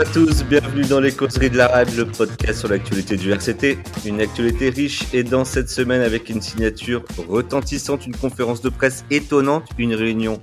[0.00, 3.78] à tous, bienvenue dans les causeries de la RAD, le podcast sur l'actualité du RCT.
[4.06, 9.04] Une actualité riche et dans cette semaine avec une signature retentissante, une conférence de presse
[9.10, 10.40] étonnante, une réunion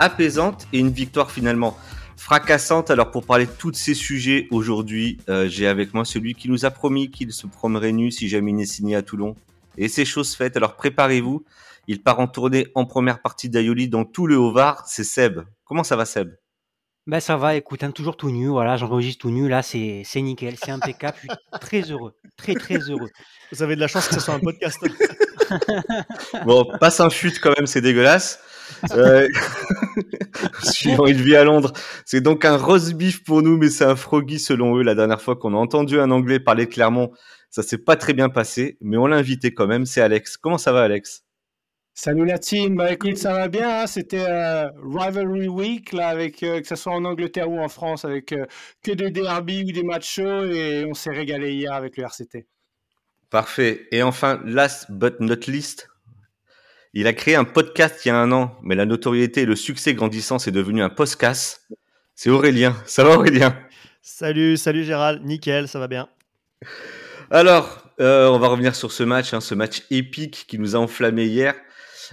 [0.00, 1.76] apaisante et une victoire finalement
[2.16, 2.90] fracassante.
[2.90, 6.64] Alors pour parler de tous ces sujets aujourd'hui, euh, j'ai avec moi celui qui nous
[6.64, 9.36] a promis qu'il se promènerait nu si jamais il n'est signé à Toulon.
[9.78, 11.44] Et c'est chose faite, alors préparez-vous.
[11.86, 15.42] Il part en tournée en première partie d'Ayoli dans tout le Haut-Var, c'est Seb.
[15.64, 16.34] Comment ça va Seb?
[17.06, 20.56] Ben ça va, écoute, hein, toujours tout nu, voilà, j'enregistre tout nu, là c'est nickel,
[20.62, 23.10] c'est impeccable, je suis très heureux, très très heureux.
[23.52, 24.78] Vous avez de la chance que ce soit un podcast.
[26.44, 28.40] bon, passe un chute quand même, c'est dégueulasse.
[28.90, 29.28] Euh,
[30.64, 31.72] suivant une vie à Londres,
[32.04, 34.82] c'est donc un roast beef pour nous, mais c'est un froggy selon eux.
[34.82, 37.12] La dernière fois qu'on a entendu un Anglais parler clairement,
[37.50, 39.86] ça s'est pas très bien passé, mais on l'a invité quand même.
[39.86, 40.36] C'est Alex.
[40.36, 41.25] Comment ça va, Alex?
[41.98, 43.86] Salut la team, bah écoute ça va bien, hein.
[43.86, 48.04] c'était euh, Rivalry Week là avec euh, que ce soit en Angleterre ou en France
[48.04, 48.44] avec euh,
[48.82, 52.46] que des derby ou des matchs chauds et on s'est régalé hier avec le RCT.
[53.30, 53.88] Parfait.
[53.92, 55.88] Et enfin, last but not least,
[56.92, 59.56] il a créé un podcast il y a un an, mais la notoriété et le
[59.56, 61.66] succès grandissant, c'est devenu un podcast.
[62.14, 62.76] C'est Aurélien.
[62.84, 63.58] Ça va Aurélien
[64.02, 66.10] Salut, salut Gérald, nickel, ça va bien.
[67.30, 71.24] Alors, on va revenir sur ce match, hein, ce match épique qui nous a enflammé
[71.24, 71.54] hier.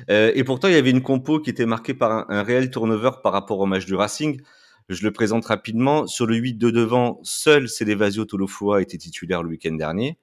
[0.09, 3.11] Euh, et pourtant, il y avait une compo qui était marquée par un, réel turnover
[3.21, 4.41] par rapport au match du Racing.
[4.89, 6.07] Je le présente rapidement.
[6.07, 10.17] Sur le 8 de devant, seul Célevasio Tolofua était titulaire le week-end dernier.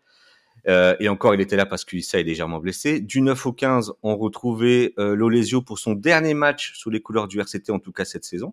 [0.69, 3.01] Euh, et encore, il était là parce qu'Issa est légèrement blessé.
[3.01, 7.29] Du 9 au 15, on retrouvait euh, Lolesio pour son dernier match sous les couleurs
[7.29, 8.53] du RCT, en tout cas cette saison.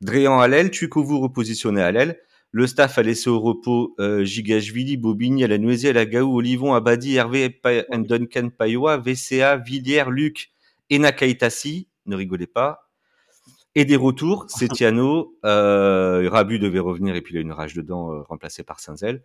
[0.00, 2.20] Dréan à l'aile, Tuikovu repositionné à l'aile.
[2.52, 7.60] Le staff a laissé au repos euh, Gigashvili, Bobigny, Alanoisi, Alagaou, Olivon, Abadi, Hervé,
[7.92, 10.50] Duncan Payoa, VCA, Villiers, Luc
[10.90, 11.86] et Nakaitasi.
[12.06, 12.90] Ne rigolez pas.
[13.74, 18.12] Et des retours, Setiano, euh, Rabu devait revenir et puis il a une rage dedans,
[18.12, 19.22] euh, remplacé par Saint-Zel.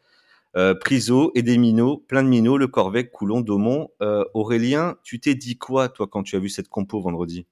[0.55, 3.89] Euh, Priso et des minots, plein de minots, le Corvec, Coulon, Daumont.
[4.01, 7.45] Euh, Aurélien, tu t'es dit quoi, toi, quand tu as vu cette compo vendredi?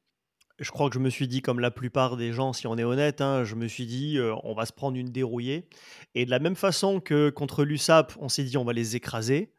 [0.60, 2.84] Je crois que je me suis dit, comme la plupart des gens, si on est
[2.84, 5.68] honnête, hein, je me suis dit, euh, on va se prendre une dérouillée.
[6.16, 9.54] Et de la même façon que contre l'USAP, on s'est dit, on va les écraser,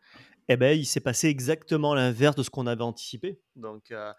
[0.49, 3.41] eh ben, il s'est passé exactement l'inverse de ce qu'on avait anticipé.
[3.57, 4.13] Donc, euh,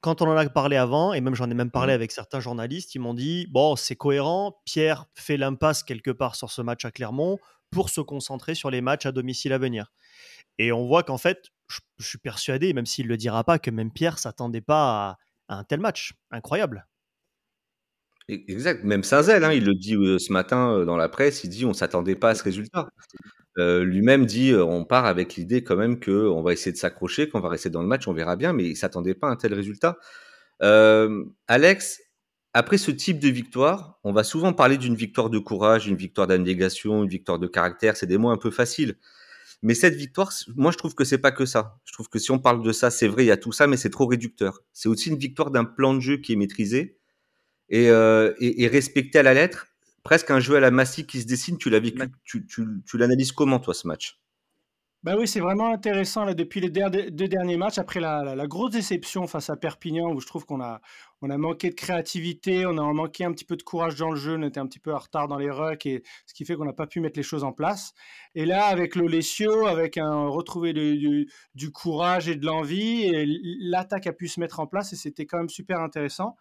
[0.00, 1.96] quand on en a parlé avant, et même j'en ai même parlé mmh.
[1.96, 6.50] avec certains journalistes, ils m'ont dit, bon, c'est cohérent, Pierre fait l'impasse quelque part sur
[6.50, 7.38] ce match à Clermont
[7.70, 9.92] pour se concentrer sur les matchs à domicile à venir.
[10.58, 13.58] Et on voit qu'en fait, je, je suis persuadé, même s'il ne le dira pas,
[13.58, 15.16] que même Pierre s'attendait pas à
[15.48, 16.14] un tel match.
[16.30, 16.86] Incroyable.
[18.28, 18.84] Exact.
[18.84, 21.64] Même Saint-Zel, hein, il le dit euh, ce matin euh, dans la presse, il dit
[21.64, 22.88] on s'attendait pas à ce résultat.
[23.58, 27.40] Euh, lui-même dit on part avec l'idée quand même qu'on va essayer de s'accrocher, qu'on
[27.40, 29.54] va rester dans le match, on verra bien, mais il s'attendait pas à un tel
[29.54, 29.98] résultat.
[31.48, 32.00] Alex,
[32.54, 36.26] après ce type de victoire, on va souvent parler d'une victoire de courage, une victoire
[36.26, 38.96] d'abnégation, une victoire de caractère, c'est des mots un peu faciles.
[39.62, 41.78] Mais cette victoire, moi, je trouve que c'est pas que ça.
[41.84, 43.68] Je trouve que si on parle de ça, c'est vrai, il y a tout ça,
[43.68, 44.60] mais c'est trop réducteur.
[44.72, 46.98] C'est aussi une victoire d'un plan de jeu qui est maîtrisé
[47.68, 49.68] et, euh, et, respecté à la lettre.
[50.02, 51.58] Presque un jeu à la Massy qui se dessine.
[51.58, 54.21] Tu l'as vécu, tu, tu, tu l'analyses comment, toi, ce match?
[55.02, 59.26] Bah oui, c'est vraiment intéressant là, depuis les deux derniers matchs, après la, grosse déception
[59.26, 60.80] face à Perpignan, où je trouve qu'on a,
[61.20, 64.42] manqué de créativité, on a manqué un petit peu de courage dans le jeu, on
[64.44, 66.72] était un petit peu en retard dans les rucks, et ce qui fait qu'on n'a
[66.72, 67.94] pas pu mettre les choses en place.
[68.36, 73.10] Et là, avec l'Olesio, avec un retrouver du, courage et de l'envie,
[73.60, 76.36] l'attaque a pu se mettre en place, et c'était quand même super intéressant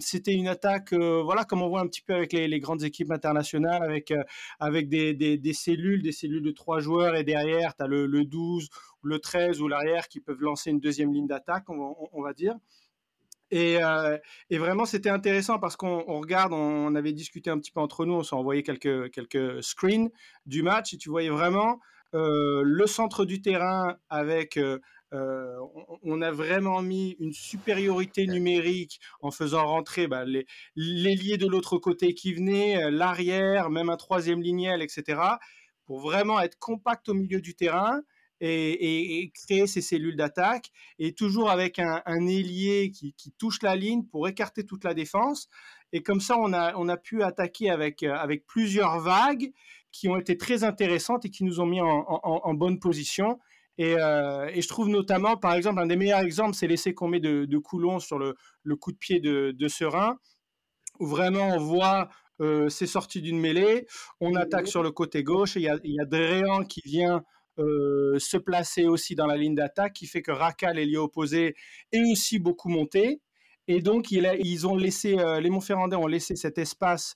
[0.00, 3.82] c'était une attaque, voilà, comme on voit un petit peu avec les, grandes équipes internationales,
[3.82, 4.12] avec,
[4.58, 8.68] avec des, cellules, des cellules de trois joueurs, et derrière, tu as le, le, 12,
[9.02, 12.54] le 13 ou l'arrière qui peuvent lancer une deuxième ligne d'attaque, on, va dire.
[13.50, 13.78] Et,
[14.50, 18.22] vraiment, c'était intéressant parce qu'on regarde, on, avait discuté un petit peu entre nous, on
[18.22, 20.10] s'est envoyé quelques, quelques screens
[20.46, 21.80] du match et tu voyais vraiment
[22.12, 24.58] le centre du terrain avec
[26.02, 30.46] on, a vraiment mis une supériorité numérique en faisant rentrer bah, les
[30.76, 35.20] l'ailier de l'autre côté qui venait, euh, l'arrière, même un troisième lignel, etc.,
[35.84, 38.02] pour vraiment être compact au milieu du terrain.
[38.46, 44.28] Et, créer ces cellules d'attaque, et toujours avec un, ailier qui, touche la ligne pour
[44.28, 45.48] écarter toute la défense.
[45.92, 49.50] Et comme ça, on a, on a pu attaquer avec, euh, avec plusieurs vagues
[49.92, 53.38] qui ont été très intéressantes et qui nous ont mis en bonne position.
[53.80, 57.20] Euh, et, je trouve notamment, par exemple, un des meilleurs exemples, c'est l'essai qu'on met
[57.20, 58.34] de, Coulon sur le,
[58.76, 60.18] coup de pied de, de, Serein,
[61.00, 62.08] où vraiment on voit
[62.40, 63.86] euh, c'est sorti d'une mêlée,
[64.20, 67.22] on attaque sur le côté gauche, et il y a, y a Dréan qui vient
[67.58, 71.54] euh, se placer aussi dans la ligne d'attaque, qui fait que Raka, l'ailier opposé,
[71.92, 73.20] est aussi beaucoup monté.
[73.66, 77.14] Et donc, ils ont laissé, les Montferrandais ont laissé cet espace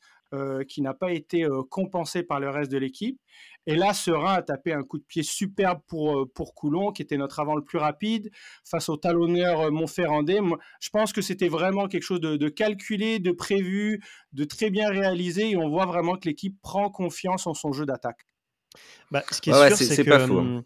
[0.67, 3.21] qui n'a pas été compensé par le reste de l'équipe.
[3.69, 7.19] Et là, Serein a tapé un coup de pied superbe pour, pour Coulon, qui était
[7.19, 8.31] notre avant le plus rapide,
[8.65, 10.41] face au talonneur Montferrandais.
[10.81, 15.51] Je pense que c'était vraiment quelque chose de, calculé, de prévu, de très bien réalisé,
[15.51, 18.27] et on voit vraiment que l'équipe prend confiance en son jeu d'attaque.
[19.11, 20.09] Bah, ce qui est sûr, c'est que...
[20.09, 20.39] Pas faux.
[20.39, 20.65] Hein.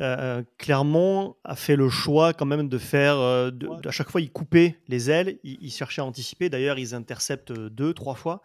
[0.00, 3.50] Euh, Clermont a fait le choix quand même de faire, euh,
[3.86, 6.50] à chaque fois, ils coupaient les ailes, ils, cherchaient à anticiper.
[6.50, 8.42] D'ailleurs, ils interceptent deux, trois fois.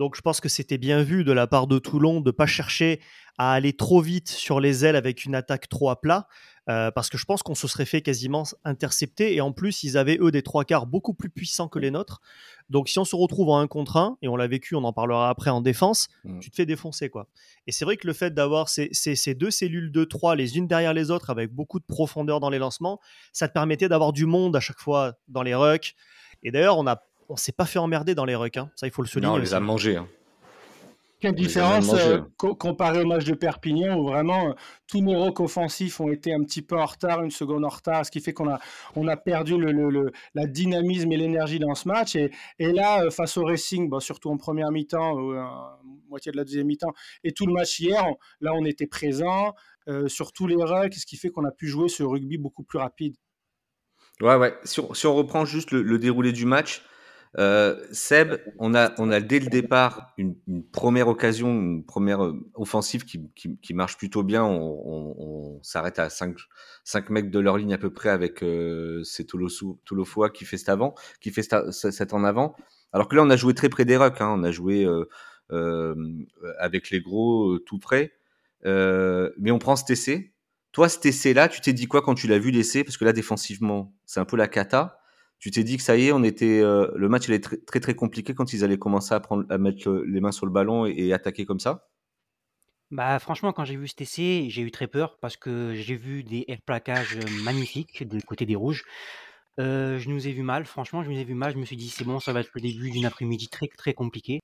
[0.00, 2.46] Donc, je pense que c'était bien vu de la part de Toulon de ne pas
[2.46, 3.02] chercher
[3.36, 6.26] à aller trop vite sur les ailes avec une attaque trop à plat,
[6.70, 9.34] euh, parce que je pense qu'on se serait fait quasiment intercepter.
[9.34, 12.22] Et en plus, ils avaient eux des trois quarts beaucoup plus puissants que les nôtres.
[12.70, 14.94] Donc si on se retrouve en un contre un, et on l'a vécu, on en
[14.94, 16.38] parlera après en défense, mmh.
[16.38, 17.10] tu te fais défoncer.
[17.10, 17.28] quoi.
[17.66, 18.88] Et c'est vrai que le fait d'avoir ces,
[19.34, 22.58] deux cellules de trois, les unes derrière les autres, avec beaucoup de profondeur dans les
[22.58, 23.00] lancements,
[23.34, 25.94] ça te permettait d'avoir du monde à chaque fois dans les rucks.
[26.42, 28.56] Et d'ailleurs, on a on s'est pas fait emmerder dans les rucks.
[28.58, 28.70] Hein.
[28.76, 29.28] Ça, il faut le souligner.
[29.28, 29.96] Non, on les a mangés.
[29.96, 30.06] Hein.
[31.20, 34.52] Quelle différence euh, comparé au match de Perpignan où vraiment euh,
[34.86, 38.06] tous nos rocks offensifs ont été un petit peu en retard, une seconde en retard,
[38.06, 38.58] ce qui fait qu'on a,
[38.96, 42.16] on a perdu le, le, la dynamisme et l'énergie dans ce match.
[42.16, 45.14] Et, et là, euh, face au Racing, bon, surtout en première mi-temps,
[46.08, 48.02] moitié de la deuxième mi-temps, et tout le match hier,
[48.40, 49.54] là on était présent
[50.06, 52.78] sur tous les rucks, ce qui fait qu'on a pu jouer ce rugby beaucoup plus
[52.78, 53.16] rapide.
[54.20, 54.54] Ouais, ouais.
[54.64, 56.82] Si on, si on reprend juste le, le déroulé du match,
[57.38, 60.34] euh, Seb, on a, on a dès le départ une,
[60.72, 64.44] première occasion, une première euh, offensive qui, qui, marche plutôt bien.
[64.44, 66.36] On, s'arrête à 5,
[66.84, 69.26] 5 mecs de leur ligne à peu près avec euh, c'est
[70.34, 72.56] qui fait cet avant, qui fait cet en avant.
[72.92, 74.20] Alors que là, on a joué très près des rucks.
[74.20, 74.34] Hein.
[74.36, 74.84] on a joué
[75.52, 75.94] euh,
[76.58, 78.12] avec les gros tout près.
[78.64, 80.32] mais on prend cet essai.
[80.72, 82.84] Toi, cet essai-là, tu t'es dit quoi quand tu l'as vu l'essai?
[82.84, 84.99] Parce que là, défensivement, c'est un peu la cata
[85.40, 87.80] tu t'es dit que ça y est, on était, euh, le match allait très, très,
[87.80, 90.84] très compliqué quand ils allaient commencer à, prendre, à mettre les mains sur le ballon
[90.84, 91.88] et, attaquer comme ça?
[92.90, 96.24] Bah, franchement, quand j'ai vu cet essai, j'ai eu très peur parce que j'ai vu
[96.24, 98.84] des plaquages magnifiques du côté des rouges.
[99.58, 101.52] Euh, je nous ai vu mal, franchement, je nous ai vu mal.
[101.54, 103.94] Je me suis dit, c'est bon, ça va être le début d'une après-midi très, très
[103.94, 104.40] compliqué.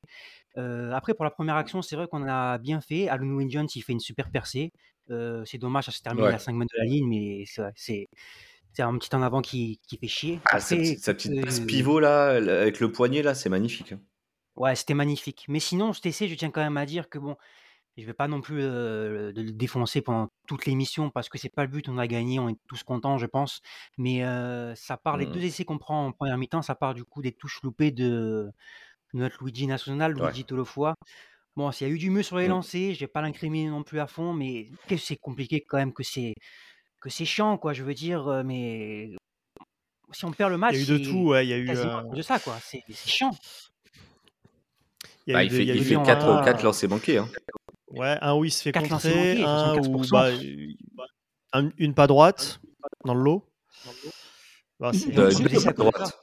[0.56, 3.08] Euh, après, pour la première action, c'est vrai qu'on a bien fait.
[3.08, 4.72] Alun Jones, il fait une super percée.
[5.44, 7.44] c'est dommage, ça se termine à 5 mètres de la ligne, mais
[7.74, 8.08] c'est
[8.76, 10.40] c'est un petit en avant qui, qui fait chier.
[10.44, 13.92] Ah, sa, petite, pivot là, avec le poignet là, c'est magnifique.
[13.92, 14.00] Hein.
[14.54, 15.46] Ouais, c'était magnifique.
[15.48, 17.36] Mais sinon, je t'essaie, je tiens quand même à dire que bon,
[17.96, 21.68] je vais pas non plus le défoncer pendant toute l'émission parce que c'est pas le
[21.68, 21.88] but.
[21.88, 23.62] On a gagné, on est tous contents, je pense.
[23.96, 24.20] Mais
[24.74, 25.44] ça part, les deux mmh.
[25.44, 28.50] essais qu'on prend en première mi-temps, ça part du coup des touches loupées de
[29.14, 30.92] notre Luigi National, Luigi ouais.
[31.56, 32.50] Bon, s'il y a eu du mieux sur les mmh.
[32.50, 34.68] lancers, je vais pas l'incriminer non plus à fond, mais
[34.98, 36.34] c'est compliqué quand même que c'est
[37.10, 37.72] que c'est chiant, quoi.
[37.72, 39.16] Je veux dire, mais
[40.12, 41.58] si on perd le match, il y a eu de tout, ouais, il y a
[41.58, 42.56] eu de ça, quoi.
[42.60, 43.36] C'est chiant.
[45.26, 47.18] Il, bah, il fait, il fait 4, 4 lancers manqués.
[47.18, 47.28] Hein.
[47.90, 50.30] Ouais, un où il se fait contrer, un où bah,
[51.78, 52.60] une pas droite
[53.04, 53.48] dans le lot.
[54.78, 56.20] Bah, c'est droite.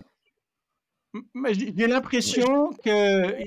[1.51, 3.38] J'ai l'impression que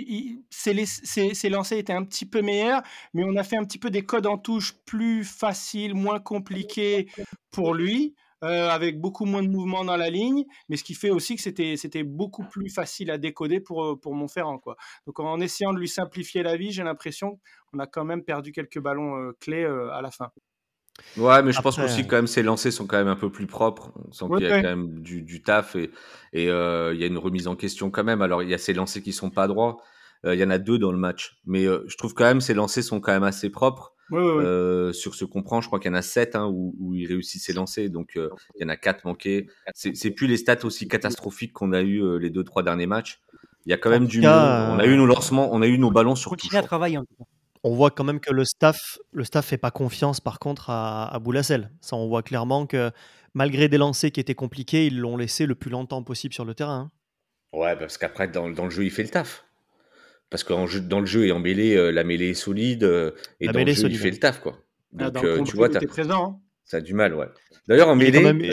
[0.51, 2.83] ces lancers étaient un petit peu meilleurs,
[3.13, 7.09] mais on a fait un petit peu des codes en touche plus faciles, moins compliqués
[7.51, 11.11] pour lui, euh, avec beaucoup moins de mouvements dans la ligne, mais ce qui fait
[11.11, 14.59] aussi que c'était beaucoup plus facile à décoder pour, pour Montferrand.
[14.59, 14.77] Quoi.
[15.07, 18.53] Donc en essayant de lui simplifier la vie, j'ai l'impression qu'on a quand même perdu
[18.53, 20.31] quelques ballons euh, clés euh, à la fin.
[21.17, 23.31] Ouais, mais je pense aussi que quand même ces lancers sont quand même un peu
[23.31, 23.93] plus propres.
[24.09, 25.91] On sent qu'il y a quand même du, du taf et,
[26.33, 28.23] et euh, il y a une remise en question quand même.
[28.23, 29.79] Alors il y a ces lancers qui sont pas droits.
[30.25, 32.41] Euh, il y en a deux dans le match, mais euh, je trouve quand même
[32.41, 33.93] ces lancers sont quand même assez propres.
[34.13, 36.95] Euh, sur ce qu'on prend, je crois qu'il y en a sept hein, où, où
[36.95, 39.49] il réussit ses lancers, donc il y en a quatre manqués.
[39.75, 43.21] C'est plus les stats aussi catastrophiques qu'on a eu les deux trois derniers matchs.
[43.67, 44.21] Il y a quand même du.
[44.25, 46.31] on a eu nos lancements, on a eu nos ballons sur.
[46.31, 46.99] Continue à travailler.
[46.99, 47.25] En tout cas
[47.67, 51.13] on voit quand même que le staff, le staff fait pas confiance par contre à,
[51.13, 51.73] à Boulassel.
[51.81, 52.93] Ça, on voit clairement que
[53.35, 56.55] malgré des lancers qui étaient compliqués, ils l'ont laissé le plus longtemps possible sur le
[56.55, 56.93] terrain.
[57.53, 57.59] Hein.
[57.59, 59.45] Ouais, parce qu'après, dans, le jeu, il fait le taf.
[60.31, 63.49] Parce que dans le jeu et en mêlée, euh, la mêlée est solide euh, et
[63.49, 64.39] dans le jeu, il fait le taf.
[64.41, 64.63] Quoi.
[65.01, 66.25] Ah, Donc, euh, tu vois, tu présent.
[66.25, 66.41] Hein.
[66.65, 67.27] Ça a du mal, ouais.
[67.67, 68.53] D'ailleurs, en mêlée,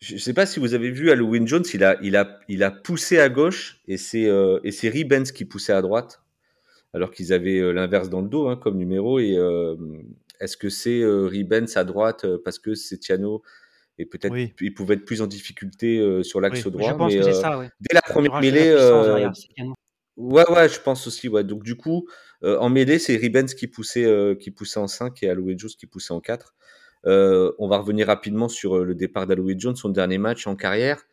[0.00, 2.62] je ne sais pas si vous avez vu Halloween Jones, il a, il a, il
[2.62, 6.23] a poussé à gauche et c'est Ribens qui poussait à droite
[6.94, 9.18] alors qu'ils avaient euh, l'inverse dans le dos hein, comme numéro.
[9.18, 9.76] Et euh,
[10.40, 13.42] est-ce que c'est euh, Ribens à droite parce que c'est Tiano
[13.98, 16.90] et peut-être il pouvait être plus en difficulté sur l'axe droit.
[16.90, 17.70] Je pense que c'est ça, ouais.
[17.78, 18.74] Dès la première mêlée.
[20.16, 21.28] ouais, ouais, je pense aussi.
[21.28, 21.44] Ouais.
[21.44, 22.08] Donc, du coup,
[22.42, 26.12] en mêlée, c'est Ribens qui poussait, qui poussait en 5 et Aloe Jones qui poussait
[26.12, 26.56] en 4.
[27.04, 31.06] on va revenir rapidement sur le départ d'Aloe Jones, son dernier match en carrière.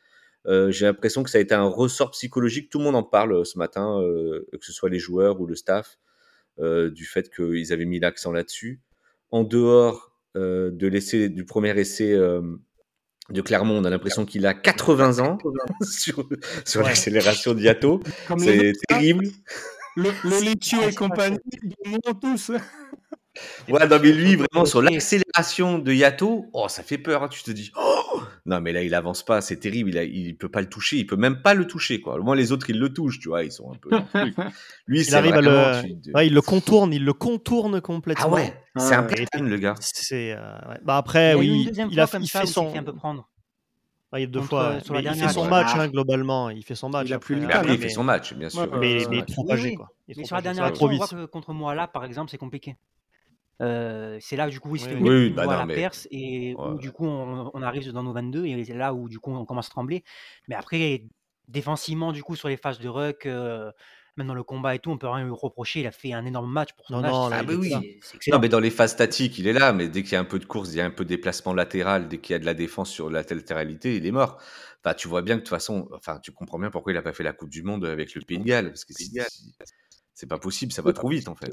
[0.47, 2.69] Euh, j'ai l'impression que ça a été un ressort psychologique.
[2.69, 5.45] Tout le monde en parle euh, ce matin, euh, que ce soit les joueurs ou
[5.45, 5.97] le staff,
[6.59, 8.81] du fait qu'ils avaient mis l'accent là-dessus.
[9.31, 15.19] En dehors de l'essai, du premier essai de Clermont, on a l'impression qu'il a 80
[15.19, 15.39] ans
[15.81, 16.29] sur,
[16.63, 18.01] sur l'accélération de Yato.
[18.37, 19.25] C'est terrible.
[19.95, 21.39] Le, le et compagnie,
[21.85, 22.51] ils tous.
[23.69, 27.23] Ouais, non, mais lui, vraiment, sur l'accélération de Yato, oh, ça fait peur.
[27.23, 27.90] Hein, tu te dis, oh
[28.45, 29.91] non, mais là, il avance pas, c'est terrible.
[29.95, 32.15] Il, il peut pas le toucher, il peut même pas le toucher, quoi.
[32.15, 33.89] Au moins, les autres, ils le touchent, tu vois, ils sont un peu.
[34.87, 36.13] lui, il arrive à le.
[36.13, 38.25] Ouais, il le contourne, il le contourne complètement.
[38.27, 39.75] Ah ouais, c'est un platine, le gars.
[39.79, 40.33] C'est.
[40.33, 42.73] Euh, Bah après, oui, il, a, il fait son.
[42.75, 43.27] un peu prendre.
[44.13, 46.49] Ah, il, deux fois, il fait son match hein, globalement.
[46.49, 47.07] Il fait son match.
[47.07, 48.69] Il, a plus il fait son match, bien sûr.
[48.77, 49.75] mais, il est trop âgé.
[49.75, 49.89] Quoi.
[50.07, 52.75] Mais sur la dernière action, on voit que contre moi là, par exemple, c'est compliqué.
[53.61, 56.79] Euh, c'est là du coup où il se fait oui, bah la perse et où
[56.79, 59.67] du coup on, arrive dans nos 22 et c'est là où du coup on commence
[59.67, 60.03] à trembler.
[60.47, 61.03] Mais après
[61.47, 63.71] défensivement du coup sur les phases de ruck, euh,
[64.17, 65.81] même dans le combat et tout, on peut rien lui reprocher.
[65.81, 67.73] Il a fait un énorme match pour son non, ah, bah oui.
[68.27, 69.71] non, mais dans les phases statiques, il est là.
[69.73, 71.09] Mais dès qu'il y a un peu de course, il y a un peu de
[71.09, 74.41] déplacement latéral, dès qu'il y a de la défense sur la latéralité, il est mort.
[74.83, 77.01] Enfin, tu vois bien que de toute façon, enfin, tu comprends bien pourquoi il a
[77.01, 78.93] pas fait la Coupe du Monde avec le Pays de Galles, parce que
[80.13, 81.51] c'est pas possible, ça va trop vite en fait.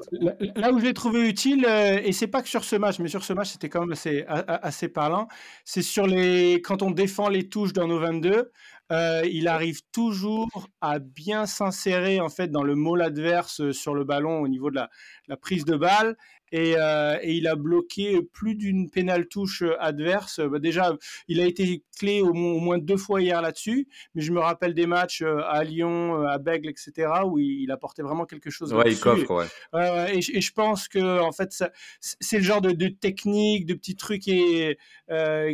[0.56, 3.08] Là où je l'ai trouvé utile, euh, et c'est pas que sur ce match, mais
[3.08, 5.28] sur ce match c'était quand même assez, assez parlant,
[5.64, 8.50] c'est sur les quand on défend les touches dans nos 22,
[8.90, 13.94] euh, il arrive toujours à bien s'insérer en fait dans le môle adverse euh, sur
[13.94, 14.88] le ballon au niveau de la,
[15.28, 16.16] la prise de balle
[16.54, 20.40] euh, et, il a bloqué plus d'une pénale touche adverse.
[20.40, 20.96] Bah, déjà,
[21.28, 24.86] il a été clé au, moins deux fois hier là-dessus, mais je me rappelle des
[24.86, 28.72] matchs euh, à Lyon, euh, à Bègle, etc., où il, apportait vraiment quelque chose.
[28.72, 30.16] Ouais, il coffre, ouais.
[30.16, 31.52] et, je pense que en fait,
[32.00, 34.78] c'est le genre de, technique, de petits trucs et,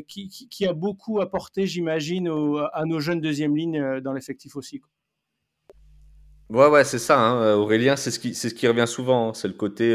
[0.07, 2.29] qui, a beaucoup apporté, j'imagine,
[2.73, 4.81] à nos jeunes deuxième ligne dans l'effectif aussi.
[6.51, 7.19] Ouais, ouais, c'est ça.
[7.19, 7.55] Hein.
[7.57, 9.31] Aurélien, c'est ce qui, c'est ce qui revient souvent.
[9.31, 9.35] Hein.
[9.35, 9.93] C'est le côté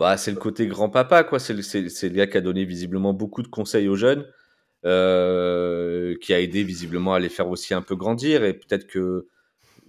[0.00, 1.38] bah, c'est le côté grand-papa, quoi.
[1.38, 4.24] C'est le, le, gars qui a donné visiblement beaucoup de conseils aux jeunes,
[4.86, 8.42] euh, qui a aidé visiblement à les faire aussi un peu grandir.
[8.42, 9.26] Et peut-être que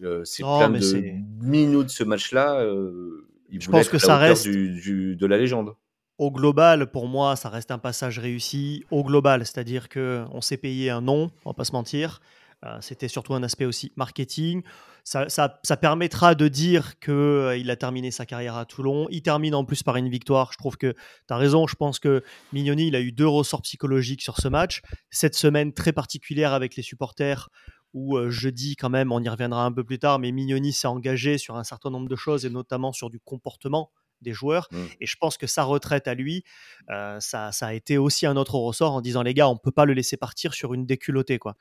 [0.03, 2.59] euh, c'est plein de minutes de ce match-là.
[2.59, 5.75] Euh, il Je pense que ça reste du, de la légende.
[6.17, 8.83] Au global, pour moi, ça reste un passage réussi.
[8.91, 12.19] Au global, c'est-à-dire que on s'est payé un nom, on va pas se mentir.
[12.63, 14.61] Euh, c'était surtout un aspect aussi marketing.
[15.03, 15.49] Ça,
[15.81, 19.07] permettra de dire qu'il euh, il a terminé sa carrière à Toulon.
[19.09, 20.51] Il termine en plus par une victoire.
[20.53, 21.65] Je trouve que tu as raison.
[21.65, 24.81] Je pense que Mignoni, il a eu deux ressorts psychologiques sur ce match.
[25.09, 27.49] Cette semaine très particulière avec les supporters
[27.93, 30.71] où euh, je dis quand même, on y reviendra un peu plus tard, mais Mignoni
[30.71, 34.67] s'est engagé sur un certain nombre de choses et notamment sur du comportement des joueurs.
[34.71, 34.77] Mmh.
[34.99, 36.43] Et je pense que sa retraite à lui,
[37.19, 39.93] ça, a été aussi un autre ressort en disant les gars, on peut pas le
[39.93, 41.39] laisser partir sur une déculottée.
[41.39, 41.55] Quoi.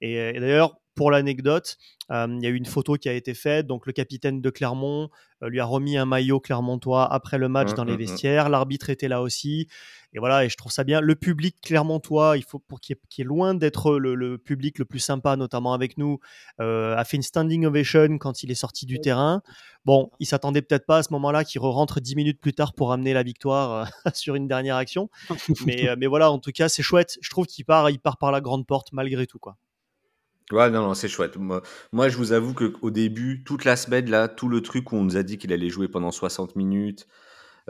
[0.00, 1.76] et d'ailleurs, pour l'anecdote,
[2.10, 3.66] euh, il y a eu une photo qui a été faite.
[3.66, 5.10] Donc, le capitaine de Clermont
[5.42, 7.98] euh, lui a remis un maillot clermontois après le match mmh, dans les mmh, mmh.
[7.98, 8.48] vestiaires.
[8.48, 9.68] L'arbitre était là aussi.
[10.14, 11.02] Et voilà, et je trouve ça bien.
[11.02, 15.36] Le public clermontois, il faut pour qui est, loin d'être le, public le plus sympa,
[15.36, 16.18] notamment avec nous,
[16.60, 19.42] euh, a fait une standing ovation quand il est sorti du terrain.
[19.84, 22.92] Bon, il s'attendait peut-être pas à ce moment-là qu'il re-rentre dix minutes plus tard pour
[22.92, 25.10] amener la victoire sur une dernière action.
[25.66, 27.18] mais, mais voilà, en tout cas, c'est chouette.
[27.20, 29.58] Je trouve qu'il part, il part par la grande porte malgré tout, quoi.
[30.52, 31.36] Ouais, non, non, c'est chouette.
[31.92, 35.02] Moi, je vous avoue qu'au début, toute la semaine, là, tout le truc où on
[35.02, 37.08] nous a dit qu'il allait jouer pendant 60 minutes,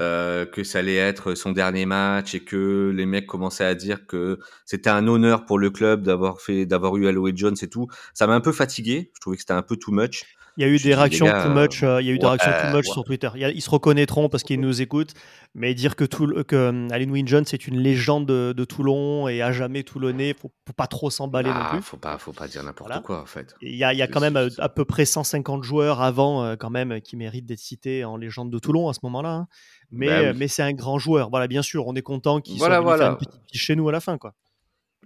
[0.00, 4.06] euh, que ça allait être son dernier match et que les mecs commençaient à dire
[4.06, 7.88] que c'était un honneur pour le club d'avoir fait, d'avoir eu Aloe Jones et tout,
[8.14, 9.10] ça m'a un peu fatigué.
[9.14, 10.24] Je trouvais que c'était un peu too much.
[10.56, 12.50] Il y a eu des réactions too much, euh, il y a eu des réactions
[12.50, 13.28] too much sur Twitter.
[13.34, 15.12] ils se reconnaîtront parce qu'ils nous écoutent,
[15.54, 19.52] mais dire que, tout, que euh, Alan Wynne c'est une légende de, Toulon et à
[19.52, 21.82] jamais toulonnais, faut, faut pas trop s'emballer non ah, plus.
[21.82, 23.54] Faut pas, faut pas dire n'importe quoi en fait.
[23.60, 26.70] Il y a, y a quand même euh, à, peu près 150 joueurs avant quand
[26.70, 29.32] même qui méritent d'être cités en légende de Toulon à ce moment-là.
[29.32, 29.48] Hein.
[29.90, 31.30] Mais, bah mais c'est un grand joueur.
[31.30, 33.92] Voilà, bien sûr, on est content qu'il soit venu faire une petite chez nous à
[33.92, 34.34] la fin, quoi.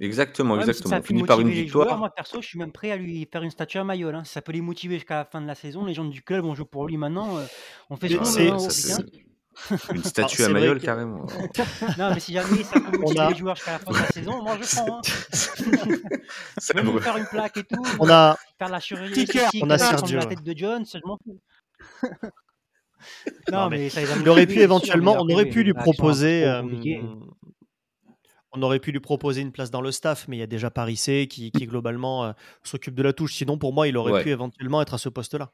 [0.01, 0.97] Exactement, exactement.
[0.97, 1.99] On finit par une victoire.
[1.99, 4.15] moi, perso, je suis même prêt à lui faire une statue à Mayol.
[4.15, 4.25] Hein.
[4.25, 6.45] Si ça peut les motiver jusqu'à la fin de la saison, les gens du club,
[6.47, 7.37] on joue pour lui maintenant.
[7.37, 7.45] Euh,
[7.91, 9.03] on fait ce
[9.93, 11.27] Une statue à Mayol, carrément.
[11.99, 14.43] non, mais si jamais ça peut motiver les joueurs jusqu'à la fin de la saison,
[14.43, 14.97] moi je prends.
[14.97, 16.75] Hein.
[16.75, 17.83] Même faire une plaque et tout.
[17.99, 19.27] On a faire la chirurgie
[19.61, 20.17] on a Sergio.
[20.17, 21.39] la tête de John, je m'en fous.
[23.53, 26.47] non, mais, ça, il aurait pu éventuellement, on aurait pu lui proposer
[28.53, 30.71] on aurait pu lui proposer une place dans le staff, mais il y a déjà
[30.71, 32.33] Paris qui, qui globalement euh,
[32.65, 33.35] s'occupe de la touche.
[33.35, 35.53] Sinon, pour moi, il aurait pu éventuellement être à ce poste-là.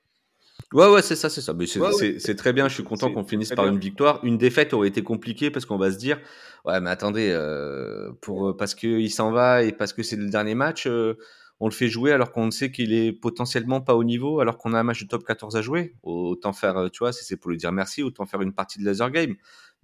[0.72, 1.54] Ouais, ouais, c'est ça, c'est ça.
[1.54, 2.68] Mais c'est très bien.
[2.68, 4.24] Je suis content qu'on finisse par une victoire.
[4.24, 6.18] Une défaite aurait été compliquée parce qu'on va se dire,
[6.64, 10.54] ouais, mais attendez, euh, pour parce qu'il s'en va et parce que c'est le dernier
[10.54, 11.14] match, euh,
[11.60, 14.74] on le fait jouer alors qu'on sait qu'il est potentiellement pas au niveau, alors qu'on
[14.74, 15.94] a un match de top 14 à jouer.
[16.02, 18.78] Autant faire, euh, tu vois, si c'est pour lui dire merci, autant faire une partie
[18.78, 19.36] de laser game.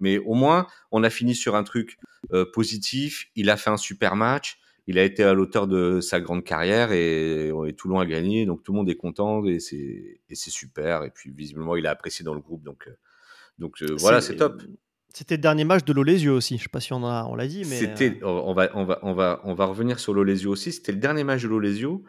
[0.03, 1.97] Mais au moins, on a fini sur un truc
[2.33, 3.25] euh, positif.
[3.35, 4.59] Il a fait un super match.
[4.85, 8.45] Il a été à l'auteur de sa grande carrière et, et, Toulon a gagné.
[8.45, 11.03] Donc tout le monde est content et c'est super.
[11.03, 12.63] Et puis visiblement, il a apprécié dans le groupe.
[12.63, 12.89] Donc,
[13.57, 14.61] donc voilà, c'est top.
[15.13, 16.57] C'était le dernier match de l'Olésio aussi.
[16.57, 18.19] Je sais pas si on a, on l'a dit, mais c'était.
[18.23, 20.71] On va, on va, on va, on va revenir sur l'Olésio aussi.
[20.71, 22.03] C'était le dernier match de l'Olésio.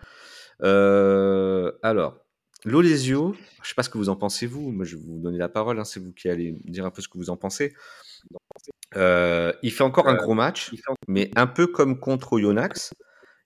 [0.63, 2.24] Euh, alors,
[2.65, 4.71] l'Olésio, je sais pas ce que vous en pensez vous.
[4.71, 5.79] Moi, je vais vous donner la parole.
[5.79, 7.75] Hein, c'est vous qui allez me dire un peu ce que vous en pensez.
[8.97, 10.71] Euh, il fait encore un gros match,
[11.09, 12.95] mais un peu comme contre Yonax.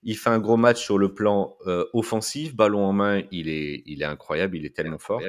[0.04, 3.82] Il fait un gros match sur le plan euh, offensif, ballon en main, il est,
[3.84, 5.20] il est incroyable, il est tellement fort.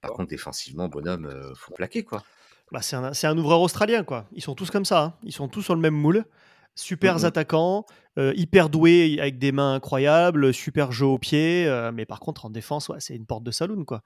[0.00, 2.24] Par contre, défensivement, bonhomme, euh, faut plaquer quoi.
[2.72, 4.26] Bah, c'est un, un, ouvreur australien, quoi.
[4.32, 5.02] Ils sont tous comme ça.
[5.02, 5.14] Hein.
[5.22, 6.24] Ils sont tous sur le même moule.
[6.76, 7.84] Super mmh attaquants,
[8.20, 11.66] euh, hyper doués avec des mains incroyables, super jeu au pied.
[11.66, 14.02] Euh, mais par contre, en défense, c'est une porte de saloon, quoi.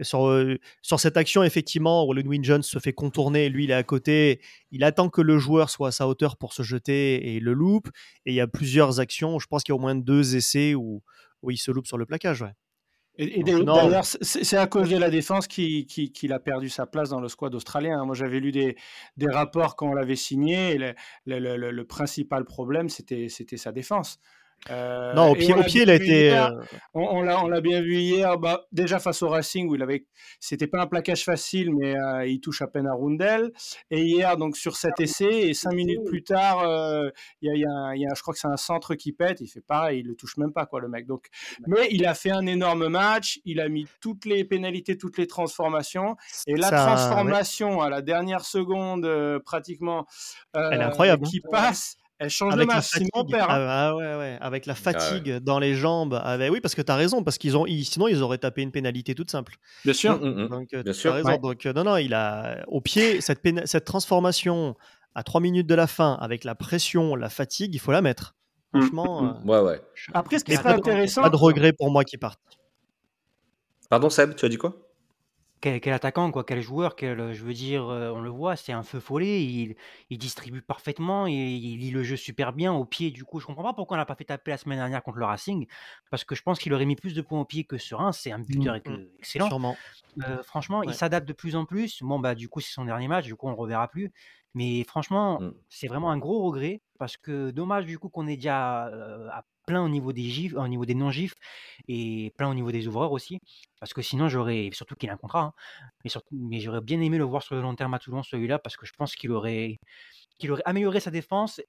[0.00, 3.84] sur, euh, cette action, effectivement, où Ludwig Jones se fait contourner, lui, il est à
[3.84, 4.40] côté.
[4.72, 7.52] Il attend que le joueur soit à sa hauteur pour se jeter et il le
[7.52, 7.88] loupe.
[8.26, 9.38] Et il y a plusieurs actions.
[9.38, 11.02] Je pense qu'il y a au moins deux essais où,
[11.42, 12.42] où il se loupe sur le plaquage.
[12.42, 12.52] Ouais.
[13.18, 17.20] Et, d'ailleurs, c'est à cause de la défense qu'il qui, a perdu sa place dans
[17.20, 18.04] le squad australien.
[18.06, 18.76] Moi, j'avais lu des,
[19.18, 20.72] des, rapports quand on l'avait signé.
[20.74, 20.94] Et le,
[21.26, 24.18] le, le, principal problème, c'était sa défense.
[24.70, 26.36] Euh, non, au pied, au pied il a été.
[26.36, 26.50] Euh,
[26.94, 30.06] on, on l'a bien vu hier, bah, déjà face au Racing où il avait,
[30.38, 33.52] c'était pas un plaquage facile, mais euh, il touche à peine à Rundel.
[33.90, 36.62] Et hier, donc sur cet essai, et cinq minutes plus tard,
[37.40, 39.60] il y, a, y, a, je crois que c'est un centre qui pète, il fait
[39.60, 41.06] pareil, il le touche même pas quoi le mec.
[41.06, 41.26] Donc,
[41.66, 45.26] mais il a fait un énorme match, il a mis toutes les pénalités, toutes les
[45.26, 46.16] transformations,
[46.46, 49.08] et la transformation à la dernière seconde
[49.44, 50.06] pratiquement,
[50.54, 51.48] Elle est incroyable, qui hein.
[51.50, 52.90] passe elle change avec de match,
[53.30, 53.50] père.
[53.50, 53.66] Hein.
[53.68, 54.38] Ah, ah, ouais, ouais.
[54.40, 56.20] Avec la ah fatigue dans les jambes.
[56.50, 59.14] Oui, parce que tu as raison, parce qu'ils ont, sinon ils auraient tapé une pénalité
[59.14, 59.56] toute simple.
[59.84, 60.18] Bien sûr.
[60.18, 60.48] Mmh, mmh, mmh.
[60.48, 61.12] Donc, Bien sûr.
[61.12, 61.36] As raison.
[61.36, 64.76] Donc, non, non, il a au pied cette, cette transformation
[65.14, 68.34] à 3 minutes de la fin, avec la pression, la fatigue, il faut la mettre.
[68.72, 69.42] Franchement.
[69.44, 69.82] Euh, ouais, ouais.
[70.14, 71.22] Après, ce qui serait intéressant.
[71.22, 72.40] Pas de regret pour moi qui parte.
[73.90, 74.74] Pardon, Seb, tu as dit quoi?
[75.62, 78.82] Quel, attaquant, quoi, quel joueur, quel, je veux dire, euh, on le voit, c'est un
[78.82, 79.76] feu follet, il,
[80.10, 83.12] il distribue parfaitement, il, il lit le jeu super bien au pied.
[83.12, 85.18] Du coup, je comprends pas pourquoi on l'a pas fait taper la semaine dernière contre
[85.18, 85.66] le Racing,
[86.10, 88.10] parce que je pense qu'il aurait mis plus de points au pied que sur un.
[88.10, 89.06] C'est un buteur mmh, mmh.
[89.18, 89.76] excellent.
[90.28, 92.02] Euh, franchement, il s'adapte de plus en plus.
[92.02, 94.12] Bon, bah, du coup, c'est son dernier match, du coup, on le reverra plus.
[94.54, 95.52] Mais franchement, mmh.
[95.68, 99.82] c'est vraiment un gros regret parce que dommage du coup qu'on est déjà à plein
[99.84, 101.34] au niveau des gifs, au niveau des non-gifs
[101.88, 103.38] et plein au niveau des ouvreurs aussi.
[103.80, 105.54] Parce que sinon, j'aurais, surtout qu'il a un contrat,
[106.04, 108.76] hein, mais, j'aurais bien aimé le voir sur le long terme à Toulon, celui-là, parce
[108.76, 109.78] que je pense qu'il aurait,
[110.38, 111.60] qu'il aurait amélioré sa défense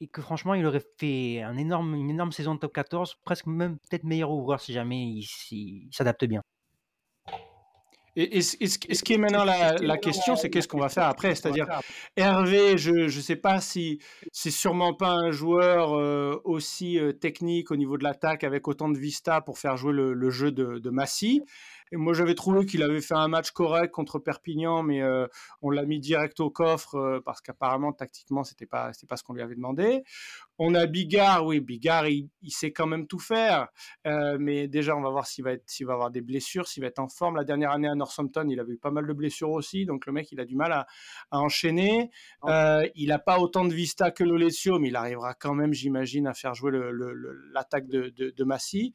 [0.00, 4.04] et que franchement, il aurait fait une énorme saison de top 14, presque même peut-être
[4.04, 6.42] meilleur ouvreur si jamais il s'adapte bien.
[8.16, 11.34] Et, ce qui est maintenant la, question, c'est qu'est-ce qu'on va faire après?
[11.34, 11.66] C'est-à-dire,
[12.16, 14.00] Hervé, je ne sais pas si
[14.32, 18.88] c'est sûrement pas un joueur euh, aussi euh, technique au niveau de l'attaque avec autant
[18.88, 21.42] de vista pour faire jouer le, jeu de, de Massy.
[21.92, 25.28] Et moi, j'avais trouvé qu'il avait fait un match correct contre Perpignan, mais euh,
[25.62, 29.22] on l'a mis direct au coffre euh, parce qu'apparemment, tactiquement, c'était pas, c'était pas ce
[29.22, 30.02] qu'on lui avait demandé.
[30.58, 33.68] On a Bigard, oui, Bigard, il, sait quand même tout faire,
[34.06, 36.80] euh, mais déjà, on va voir s'il va, être, s'il va avoir des blessures, s'il
[36.80, 37.36] va être en forme.
[37.36, 40.12] La dernière année à Northampton, il avait eu pas mal de blessures aussi, donc le
[40.12, 40.86] mec, il a du mal à,
[41.30, 42.10] enchaîner.
[42.48, 46.34] il n'a pas autant de vista que Lolesio, mais il arrivera quand même, j'imagine, à
[46.34, 46.72] faire jouer
[47.52, 48.92] l'attaque de, de, de Massy.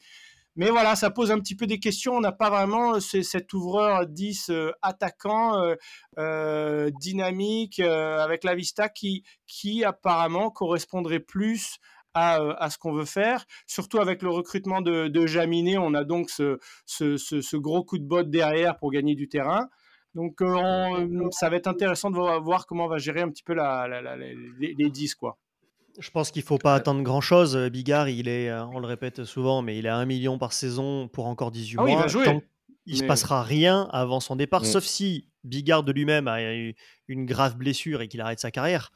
[0.57, 2.13] Mais voilà, ça pose un petit peu des questions.
[2.13, 5.75] On n'a pas vraiment euh, cet ouvreur 10 euh, attaquant,
[6.17, 11.77] euh, dynamique, avec la Vista qui, qui apparemment correspondrait plus
[12.13, 13.45] à, ce qu'on veut faire.
[13.67, 18.29] Surtout avec le recrutement de, de Jaminet, on a donc ce, gros coup de botte
[18.29, 19.69] derrière pour gagner du terrain.
[20.13, 20.41] Donc
[21.31, 24.89] ça va être intéressant de voir, comment on va gérer un petit peu les, les
[24.89, 25.15] 10.
[25.15, 25.37] Quoi.
[25.99, 27.55] Je pense qu'il ne faut pas attendre grand-chose.
[27.55, 30.53] Euh, Bigard, il est, euh, on le répète souvent, mais il a un million par
[30.53, 31.91] saison pour encore 18 ah mois.
[31.91, 32.41] Il va jouer.
[32.85, 34.65] il ne se passera rien avant son départ, mm.
[34.65, 36.75] sauf si Bigard de lui-même a eu
[37.07, 38.91] une grave blessure et qu'il arrête sa carrière.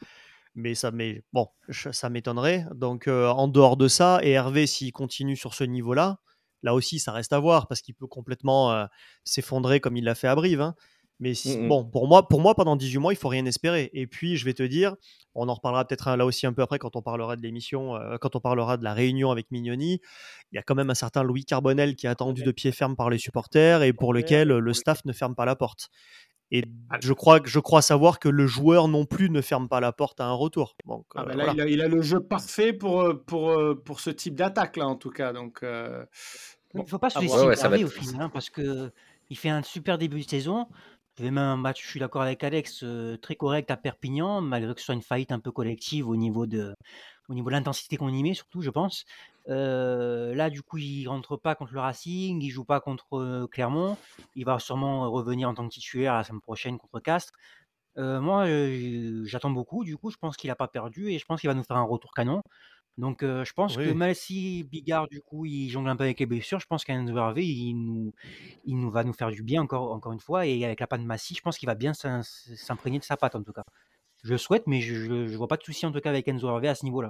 [0.55, 2.65] Mais ça, mais bon, ça m'étonnerait.
[2.73, 6.19] Donc, euh, en dehors de ça, et Hervé, s'il continue sur ce niveau-là,
[6.63, 8.88] là aussi, ça reste à voir parce qu'il peut complètement
[9.25, 10.62] s'effondrer comme il l'a fait à Brive.
[10.62, 10.75] Hein.
[11.19, 13.89] Mais mmh bon, pour moi, pour moi, pendant 18 mois, il faut rien espérer.
[13.93, 14.95] Et puis, je vais te dire,
[15.34, 17.95] on en reparlera peut-être hein, là aussi un peu après quand on parlera de l'émission,
[17.95, 20.01] euh, quand on parlera de la réunion avec Mignoni.
[20.51, 22.95] Il y a quand même un certain Louis Carbonel qui est attendu de pied ferme
[22.95, 25.89] par les supporters et pour lequel le staff ne ferme pas la porte.
[26.51, 26.63] Et
[27.01, 30.19] je crois, je crois savoir que le joueur non plus ne ferme pas la porte
[30.21, 30.75] à un retour.
[30.86, 31.54] Donc, ah euh, bah là, voilà.
[31.54, 34.88] il, a, il a le jeu parfait pour, euh, pour, pour ce type d'attaque, là,
[34.88, 35.34] en tout cas.
[35.34, 36.06] Donc, euh,
[36.75, 37.36] Il ne faut pas se laisser.
[37.36, 38.91] Ouais, ouais, énerver au final, hein, parce que
[39.30, 40.67] il fait un super début de saison.
[41.17, 44.41] Il fait même un match, je suis d'accord avec Alex, euh, très correct à Perpignan,
[44.41, 46.75] malgré que ce soit une faillite un peu collective au niveau de,
[47.30, 49.06] au niveau de l'intensité qu'on y met, surtout, je pense.
[49.47, 53.47] Euh, là, du coup, il rentre pas contre le Racing, il joue pas contre euh,
[53.47, 53.97] Clermont.
[54.36, 57.34] Il va sûrement revenir en tant que titulaire la semaine prochaine contre Castres.
[57.97, 58.45] Moi,
[59.23, 59.86] j'attends beaucoup.
[59.86, 61.78] Du coup, je pense qu'il a pas perdu et je pense qu'il va nous faire
[61.78, 62.41] un retour canon.
[62.97, 66.19] Donc, euh, je pense que même si Bigard, du coup, il jongle un peu avec
[66.19, 68.13] les blessures, je pense qu'Enzo Hervé, il nous,
[68.63, 70.45] il nous va nous faire du bien encore, encore une fois.
[70.47, 73.36] Et avec la patte Massy, je pense qu'il va bien s'im- s'imprégner de sa patte,
[73.36, 73.63] en tout cas.
[74.23, 76.49] Je le souhaite, mais je ne vois pas de souci, en tout cas, avec Enzo
[76.49, 77.10] Hervé à ce niveau-là.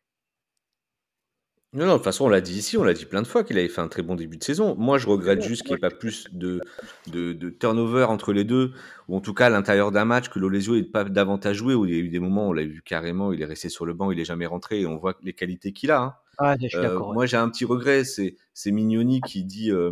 [1.76, 3.44] Non, non, de toute façon, on l'a dit ici, on l'a dit plein de fois
[3.44, 4.76] qu'il avait fait un très bon début de saison.
[4.78, 6.62] Moi, je regrette juste qu'il n'y ait pas plus de,
[7.08, 8.72] de, de turnover entre les deux,
[9.10, 11.86] ou en tout cas à l'intérieur d'un match, que l'Olesio n'ait pas davantage joué, où
[11.86, 13.94] il y a eu des moments, on l'a vu carrément, il est resté sur le
[13.94, 16.02] banc, il n'est jamais rentré, et on voit les qualités qu'il a.
[16.02, 16.16] hein.
[16.38, 17.14] Ah, je suis Euh, ouais.
[17.14, 18.36] moi, j'ai un petit regret, c'est
[18.72, 19.92] Mignoni qui dit euh,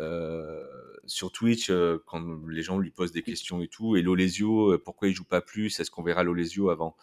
[0.00, 0.64] euh,
[1.04, 1.70] sur Twitch,
[2.06, 5.42] quand les gens lui posent des questions et tout, et l'Olesio, pourquoi il joue pas
[5.42, 5.80] plus?
[5.80, 6.96] Est-ce qu'on verra l'Olesio avant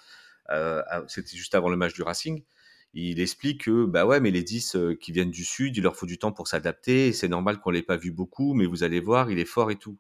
[1.08, 2.44] C'était juste avant le match du Racing.
[2.94, 5.96] Il explique que bah ouais, mais les 10 euh, qui viennent du sud, il leur
[5.96, 7.14] faut du temps pour s'adapter.
[7.14, 9.76] C'est normal qu'on l'ait pas vu beaucoup, mais vous allez voir, il est fort et
[9.76, 9.98] tout.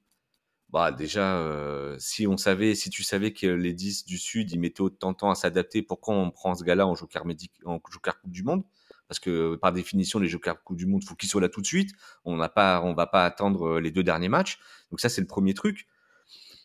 [0.70, 4.60] Bah déjà, euh, si on savait, si tu savais que les 10 du sud, ils
[4.60, 7.24] mettaient autant de temps à s'adapter, pourquoi on prend ce gars-là en joker
[7.66, 8.64] en Coupe du Monde?
[9.08, 11.68] Parce que par définition, les jokers Coupe du Monde, faut qu'ils soient là tout de
[11.68, 11.92] suite.
[12.26, 14.60] On n'a pas, on va pas attendre euh, les deux derniers matchs.
[14.92, 15.88] Donc ça, c'est le premier truc.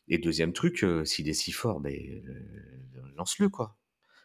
[0.08, 1.94] Et deuxième truc, s'il est si fort, ben
[3.16, 3.76] lance-le quoi.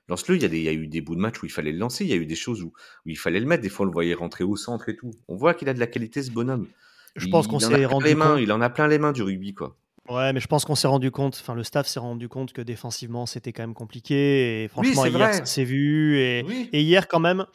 [0.09, 0.35] Lance-le.
[0.35, 1.71] Il y, a des, il y a eu des bouts de match où il fallait
[1.71, 2.05] le lancer.
[2.05, 3.61] Il y a eu des choses où, où il fallait le mettre.
[3.63, 5.11] Des fois, on le voyait rentrer au centre et tout.
[5.27, 6.67] On voit qu'il a de la qualité, ce bonhomme.
[7.15, 8.31] Je pense Il qu'on en a s'est plein rendu les mains.
[8.33, 8.39] compte.
[8.41, 9.75] Il en a plein les mains du rugby quoi.
[10.09, 12.61] Ouais, mais je pense qu'on s'est rendu compte, enfin le staff s'est rendu compte que
[12.61, 14.63] défensivement c'était quand même compliqué.
[14.63, 15.33] Et franchement, hier vrai.
[15.33, 16.17] ça s'est vu.
[16.19, 16.69] Et, Oui.
[16.71, 17.45] et hier quand même,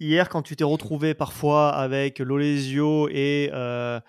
[0.00, 4.00] hier quand tu t'es retrouvé parfois avec Lolesio et euh,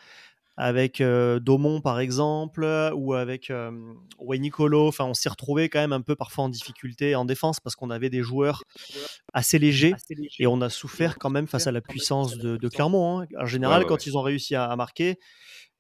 [0.56, 2.64] avec euh, Daumont par exemple,
[2.96, 3.72] ou avec euh,
[4.22, 7.76] Nicolo, enfin on s'est retrouvé quand même un peu parfois en difficulté en défense parce
[7.76, 8.62] qu'on avait des joueurs
[9.34, 9.96] assez légers
[10.40, 13.22] et on a souffert quand même face à la puissance de, de Clermont.
[13.22, 13.28] hein.
[13.40, 14.02] En général, Ouais, ouais, quand ouais.
[14.06, 15.18] ils ont réussi à, à marquer,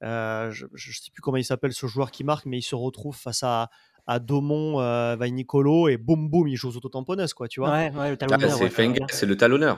[0.03, 2.75] euh, je ne sais plus comment il s'appelle ce joueur qui marque, mais il se
[2.75, 3.69] retrouve face à,
[4.07, 7.69] à Daumont, euh, Vainicolo et boum boum, il joue aux autotamponeuses, quoi, tu vois?
[7.71, 8.49] Ouais, ouais, le Ah, talonneur.
[8.57, 9.07] c'est ouais, Fenga, ouais.
[9.11, 9.77] c'est le talonneur.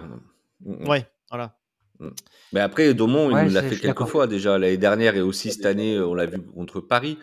[0.65, 1.58] Ouais, voilà.
[2.53, 4.58] Mais après, il Ouais, nous l'a c'est- fait quelques fois déjà.
[4.58, 7.17] L'année dernière et aussi cette année, on l'a vu contre Paris.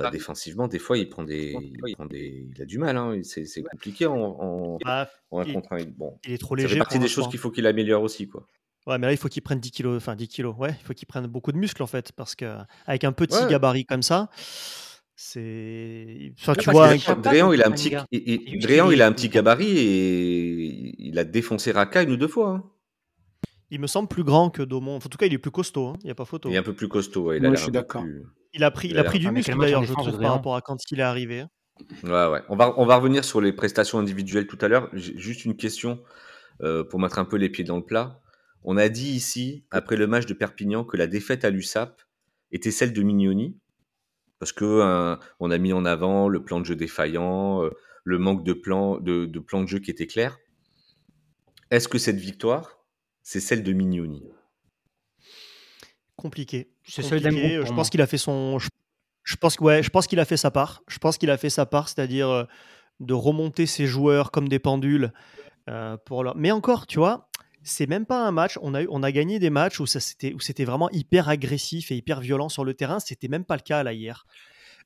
[0.00, 2.96] Euh, défensivement, des fois, il prend des, il prend des, il a du mal.
[2.96, 3.20] Hein.
[3.22, 5.78] C'est c'est compliqué en, en, Bah, en un il, contre un.
[5.96, 7.30] Bon, il est trop léger partie pour des choses l'instant.
[7.30, 8.46] qu'il faut qu'il améliore aussi, quoi.
[8.86, 10.92] Ouais, mais là, il faut qu'il prenne 10 kilos, enfin 10 kilos, ouais, il faut
[10.92, 13.50] qu'il prenne beaucoup de muscles en fait, parce que avec un petit Ouais.
[13.50, 14.28] gabarit comme ça,
[15.14, 16.32] c'est.
[16.40, 19.12] Enfin, tu vois, ça- pas Dréan, il a un petit, C'est Dréan, il a un
[19.12, 22.50] petit gabarit et il a défoncé Raka une ou deux fois.
[22.50, 22.64] hein.
[23.70, 24.96] Il me semble plus grand que Daumont.
[24.96, 26.48] Enfin, en tout cas, il est plus costaud, hein, il n'y a pas photo.
[26.48, 27.24] Il est un peu plus costaud.
[27.24, 28.02] ouais, il a Moi, l'air je suis un peu d'accord.
[28.02, 28.24] plus-
[28.54, 30.56] Il a pris, il il a pris du Ah, muscle d'ailleurs, je trouve, par rapport
[30.56, 31.40] à quand il est arrivé.
[31.40, 31.50] hein.
[32.04, 32.42] Ouais, ouais.
[32.48, 34.88] On va, on va revenir sur les prestations individuelles tout à l'heure.
[34.94, 36.02] Juste une question
[36.62, 38.22] euh, pour mettre un peu les pieds dans le plat.
[38.64, 42.00] On a dit ici, après le match de Perpignan, que la défaite à l'USAP
[42.50, 43.58] était celle de Mignoni,
[44.38, 47.70] parce que euh, on a mis en avant le plan de jeu défaillant, euh,
[48.04, 50.38] le manque de plan de, de plan de jeu qui était clair.
[51.70, 52.75] Est-ce que cette victoire,
[53.26, 54.22] c'est celle de Mignoni
[56.14, 56.70] Compliqué.
[56.84, 58.60] C'est celle d'un Je pense qu'il a fait son.
[58.60, 60.84] Je, pense que ouais, je pense qu'il a fait sa part.
[60.86, 62.44] Je pense qu'il a fait sa part, c'est-à-dire euh,
[63.00, 65.12] de remonter ses joueurs comme des pendules.
[65.68, 66.36] euh, pour leur...
[66.36, 67.28] Mais encore, tu vois,
[67.64, 68.60] c'est même pas un match.
[68.62, 71.28] On a, eu- on a gagné des matchs où ça c'était où c'était vraiment hyper
[71.28, 73.00] agressif et hyper violent sur le terrain.
[73.00, 74.24] C'était même pas le cas là hier.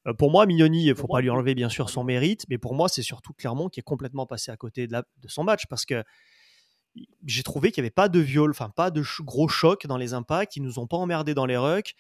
[0.07, 2.75] Euh, pour moi, Mignoni, il faut pas lui enlever bien sûr son mérite, mais pour
[2.75, 5.67] moi, c'est surtout Clermont qui est complètement passé à côté de, la- de son match
[5.69, 6.03] parce que
[7.25, 9.97] j'ai trouvé qu'il n'y avait pas de viol, enfin pas de ch- gros choc dans
[9.97, 10.57] les impacts.
[10.57, 11.95] Ils nous ont pas emmerdés dans les rucks.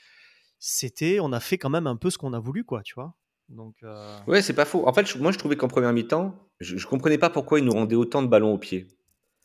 [0.59, 3.14] C'était, on a fait quand même un peu ce qu'on a voulu, quoi, tu vois.
[3.48, 4.87] Donc, euh, Ouais, c'est pas faux.
[4.87, 7.64] En fait, je- moi, je trouvais qu'en première mi-temps, je, je comprenais pas pourquoi ils
[7.64, 8.87] nous rendaient autant de ballons au pied.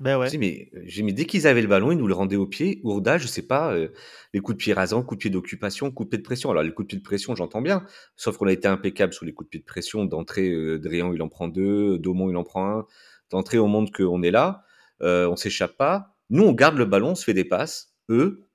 [0.02, 0.38] ben ouais.
[0.38, 2.82] Mais, j'ai mis dès qu'ils avaient le ballon, ils nous le rendaient au pied.
[2.84, 3.88] Ourda, je sais pas, euh,
[4.34, 6.52] les coups de pied rasants, coups de pied d'occupation, coups de pied de pression.
[6.52, 7.86] Alors, les coups de pied de pression, j'entends bien.
[8.18, 10.04] Sauf qu'on a été impeccable sur les coups de pied de pression.
[10.04, 10.82] D'entrée, euh,
[11.14, 11.98] il en prend deux.
[11.98, 12.86] Daumont, il en prend un.
[13.32, 14.66] D'entrée, on montre qu'on est là.
[15.02, 16.16] Euh, on s'échappe pas.
[16.30, 17.96] Nous, on garde le ballon, on se fait des passes.
[18.10, 18.50] Eux,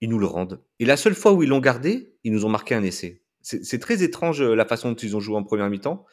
[0.00, 0.62] ils nous le rendent.
[0.78, 3.22] Et la seule fois où ils l'ont gardé, ils nous ont marqué un essai.
[3.40, 6.04] C'est très étrange euh, la façon dont ils ont joué en première mi-temps.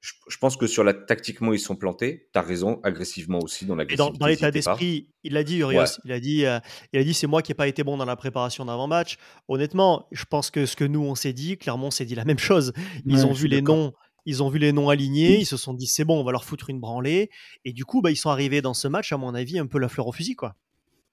[0.00, 2.28] je, pense que sur la tactiquement, ils sont plantés.
[2.32, 5.98] Tu as raison, agressivement aussi dans la dans, dans l'état d'esprit, il l'a dit, Urios.
[6.04, 6.60] Il a dit, euh,
[6.92, 9.16] il a dit c'est moi qui n'ai pas été bon dans la préparation d'avant-match.
[9.48, 12.24] Honnêtement, je pense que ce que nous, on s'est dit, clairement, on s'est dit la
[12.24, 12.72] même chose.
[13.06, 13.92] Ils ont vu les noms.
[14.26, 16.44] Ils ont vu les noms alignés, ils se sont dit c'est bon, on va leur
[16.44, 17.30] foutre une branlée.
[17.64, 19.78] Et du coup, bah, ils sont arrivés dans ce match, à mon avis, un peu
[19.78, 20.34] la fleur au fusil.
[20.34, 20.56] Quoi.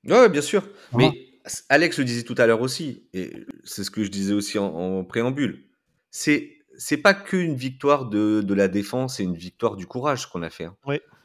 [0.06, 0.68] Ouais, bien sûr.
[0.94, 1.12] Mais
[1.70, 5.04] Alex le disait tout à l'heure aussi, et c'est ce que je disais aussi en
[5.04, 5.66] préambule.
[6.10, 10.42] C'est c'est pas qu'une victoire de, de, la défense et une victoire du courage qu'on
[10.42, 10.66] a fait.
[10.66, 10.76] Hein.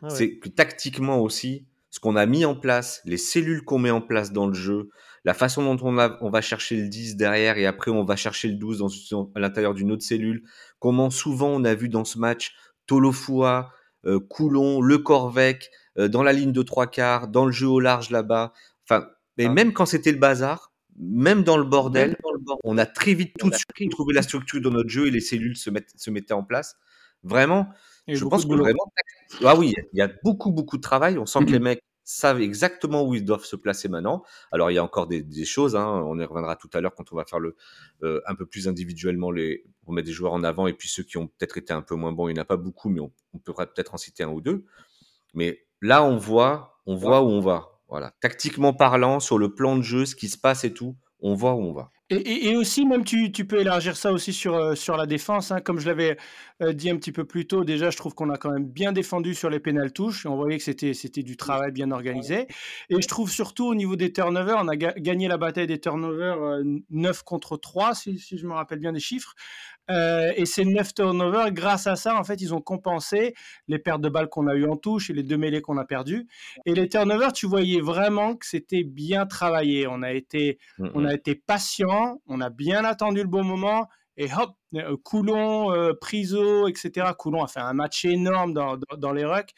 [0.09, 4.03] c'est que tactiquement aussi, ce qu'on a mis en place, les cellules qu'on met en
[4.03, 4.91] place dans le jeu,
[5.27, 8.15] la façon dont on, a, on va chercher le 10 derrière et après on va
[8.15, 10.45] chercher le 12 dans, à l'intérieur d'une autre cellule,
[10.79, 12.55] comment souvent on a vu dans ce match
[12.87, 13.73] Tolofua,
[14.07, 17.81] euh, Coulon, Le Corvec, euh, dans la ligne de trois quarts, dans le jeu au
[17.81, 18.53] large là-bas.
[18.85, 19.53] Enfin, mais ah.
[19.53, 22.17] même quand c'était le bazar, même dans le bordel,
[22.63, 25.21] on a très vite tout de suite trouvé la structure dans notre jeu et les
[25.21, 26.77] cellules se, mettent, se mettaient en place.
[27.25, 27.67] Vraiment,
[28.07, 28.93] je pense que vraiment.
[29.45, 31.19] Ah oui, il y a beaucoup, beaucoup de travail.
[31.19, 34.23] On sent que les mecs savent exactement où ils doivent se placer maintenant.
[34.53, 35.87] Alors, il y a encore des, choses, hein.
[36.07, 37.57] on y reviendra tout à l'heure quand on va faire le,
[38.05, 41.03] euh, un peu plus individuellement, les, on met des joueurs en avant et puis ceux
[41.03, 43.01] qui ont peut-être été un peu moins bons, il n'y en a pas beaucoup, mais
[43.01, 44.65] on, on pourra peut-être en citer un ou deux.
[45.35, 47.81] Mais là, on voit, on voit où on va.
[47.89, 48.13] Voilà.
[48.21, 51.55] Tactiquement parlant, sur le plan de jeu, ce qui se passe et tout, on voit
[51.55, 51.91] où on va.
[52.09, 55.51] Et, aussi, même tu, peux élargir ça aussi sur, euh, la défense.
[55.51, 55.61] Hein.
[55.61, 56.17] Comme je l'avais
[56.63, 58.93] euh, dit un petit peu plus tôt, déjà, je trouve qu'on a quand même bien
[58.93, 60.25] défendu sur les pénales touches.
[60.25, 60.93] On voyait que c'était,
[61.25, 62.47] du travail bien organisé.
[62.91, 66.39] Et je trouve surtout au niveau des turnovers, on a gagné la bataille des turnovers
[66.91, 69.35] 9 euh, contre 3, si, si, je me rappelle bien des chiffres.
[69.91, 73.35] Euh, et ces 9 turnovers, grâce à ça, en fait, ils ont compensé
[73.69, 75.85] les pertes de balles qu'on a eues en touche et les deux mêlées qu'on a
[75.85, 76.27] perdues.
[76.65, 79.87] Et les turnovers, tu voyais vraiment que c'était bien travaillé.
[79.87, 84.29] On a été, on a été patient, on a bien attendu le bon moment et
[84.33, 84.53] hop,
[85.05, 87.09] Coulon, euh, Priso, etc.
[87.19, 89.53] Coulon a fait un match énorme dans, dans, les rucks.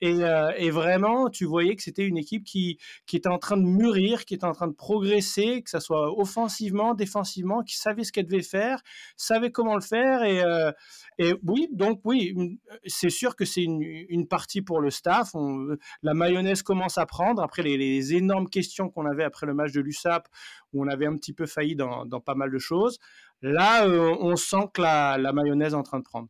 [0.00, 3.56] Et, euh, et, vraiment, tu voyais que c'était une équipe qui, qui était en train
[3.56, 8.04] de mûrir, qui était en train de progresser, que ce soit offensivement, défensivement, qui savait
[8.04, 8.82] ce qu'elle devait faire,
[9.16, 10.22] savait comment le faire.
[10.24, 10.42] Et,
[11.22, 15.34] et oui, donc oui, c'est sûr que c'est une, une, partie pour le staff.
[15.34, 17.42] On, la mayonnaise commence à prendre.
[17.42, 20.28] Après les, les énormes questions qu'on avait après le match de l'USAP,
[20.72, 22.98] où on avait un petit peu failli dans, dans pas mal de choses.
[23.42, 26.28] Là, euh, on sent que la, mayonnaise est en train de prendre.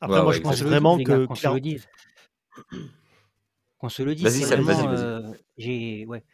[0.00, 1.26] Après, moi, je pense vraiment que.
[1.26, 1.88] Qu'on se le dise.
[3.78, 4.24] Qu'on se le dise.
[4.24, 6.06] Vas-y, vas-y.
[6.06, 6.24] Ouais.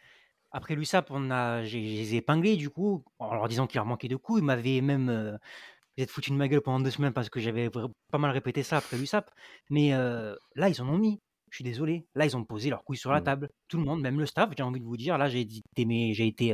[0.51, 3.85] Après l'USAP, on a, j'ai, les ai épinglés du coup, en leur disant qu'il leur
[3.85, 4.39] manquait de coups.
[4.39, 5.37] Ils m'avaient même euh,
[5.99, 8.77] peut-être foutu de ma gueule pendant deux semaines parce que j'avais pas mal répété ça
[8.77, 9.29] après l'USAP.
[9.69, 11.19] Mais euh, là, ils en ont mis.
[11.49, 12.05] Je suis désolé.
[12.15, 13.23] Là, ils ont posé leurs couilles sur la mmh.
[13.23, 13.49] table.
[13.67, 15.17] Tout le monde, même le staff, j'ai envie de vous dire.
[15.17, 16.53] Là, j'ai été, j'ai été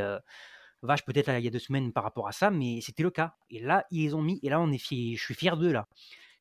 [0.81, 3.34] vache peut-être il y a deux semaines par rapport à ça, mais c'était le cas.
[3.49, 5.71] Et là, ils les ont mis, et là, on est fier, je suis fier d'eux,
[5.71, 5.88] là.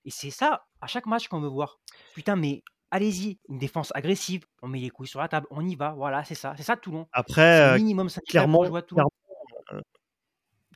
[0.05, 1.81] Et c'est ça, à chaque match qu'on veut voir.
[2.14, 5.75] Putain, mais allez-y, une défense agressive, on met les couilles sur la table, on y
[5.75, 7.07] va, voilà, c'est ça, c'est ça Toulon.
[7.12, 9.03] Après, minimum clairement, clairement, euh,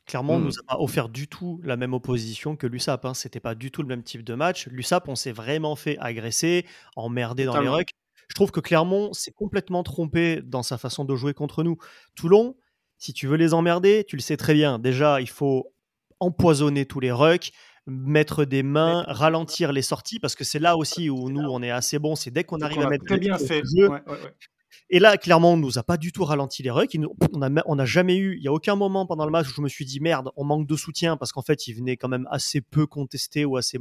[0.09, 0.43] clairement on mmh.
[0.43, 3.05] nous a pas offert du tout la même opposition que l'USAP.
[3.05, 3.13] Hein.
[3.13, 4.67] C'était pas du tout le même type de match.
[4.67, 7.93] L'USAP, on s'est vraiment fait agresser, emmerder dans les rucks.
[8.27, 11.77] Je trouve que Clermont s'est complètement trompé dans sa façon de jouer contre nous.
[12.15, 12.55] Toulon,
[12.97, 14.79] si tu veux les emmerder, tu le sais très bien.
[14.79, 15.71] Déjà, il faut
[16.19, 17.51] empoisonner tous les rucks,
[17.87, 21.71] mettre des mains, ralentir les sorties, parce que c'est là aussi où nous, on est
[21.71, 22.15] assez bon.
[22.15, 23.61] C'est dès qu'on arrive à mettre très bien fait.
[24.89, 26.97] Et là, clairement, on nous a pas du tout ralenti les rucks.
[27.33, 29.61] On n'a a jamais eu, il y a aucun moment pendant le match où je
[29.61, 32.27] me suis dit merde, on manque de soutien parce qu'en fait, il venait quand même
[32.31, 33.77] assez peu contesté ou assez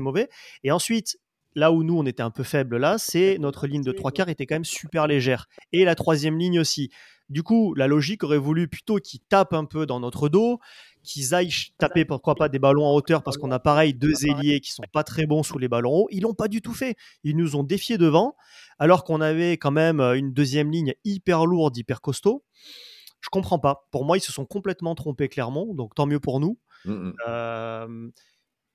[0.00, 0.28] mauvais.
[0.64, 1.18] Et ensuite,
[1.54, 4.28] là où nous on était un peu faible là, c'est notre ligne de trois quarts
[4.28, 6.90] était quand même super légère et la troisième ligne aussi.
[7.28, 10.60] Du coup, la logique aurait voulu plutôt qu'ils tapent un peu dans notre dos,
[11.02, 14.60] qu'ils aillent taper pourquoi pas des ballons en hauteur parce qu'on a pareil deux ailiers
[14.60, 16.08] qui sont pas très bons sous les ballons hauts.
[16.10, 16.96] Ils l'ont pas du tout fait.
[17.24, 18.36] Ils nous ont défiés devant
[18.78, 22.44] alors qu'on avait quand même euh, une deuxième ligne hyper lourde, hyper costaud.
[23.20, 23.88] Je comprends pas.
[23.90, 25.66] Pour moi, ils se sont complètement trompés clairement.
[25.74, 26.58] Donc tant mieux pour nous.
[26.84, 27.14] Mmh, mmh.
[27.28, 28.08] Euh,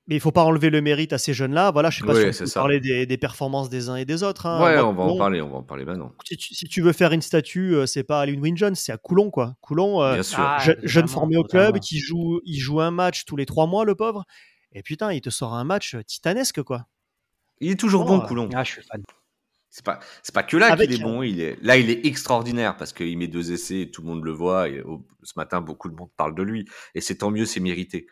[0.08, 1.72] mais il faut pas enlever le mérite à ces jeunes-là.
[1.72, 4.46] Voilà, je sais pas si on peut parler des, performances des uns et des autres.
[4.46, 4.62] Hein.
[4.62, 6.12] Ouais, on va en parler, on va en parler maintenant.
[6.26, 9.32] Si tu, veux faire une statue, euh, c'est pas à Win Jones, c'est à Coulon,
[9.32, 9.56] quoi.
[9.62, 13.46] Coulon, euh, ah, jeune formé au club, qui joue, il joue un match tous les
[13.46, 14.26] trois mois, le pauvre.
[14.74, 16.88] Et putain, il te sort un match titanesque, quoi.
[17.60, 18.50] Il est toujours bon, Coulon.
[18.54, 19.04] Ah, je suis fan.
[19.76, 21.24] C'est pas, c'est pas que là qu'il est bon.
[21.24, 24.24] Il est, là, il est extraordinaire parce qu'il met deux essais et tout le monde
[24.24, 24.70] le voit.
[24.70, 24.84] Et
[25.24, 26.66] ce matin, beaucoup de monde parle de lui.
[26.94, 28.06] Et c'est tant mieux, c'est mérité.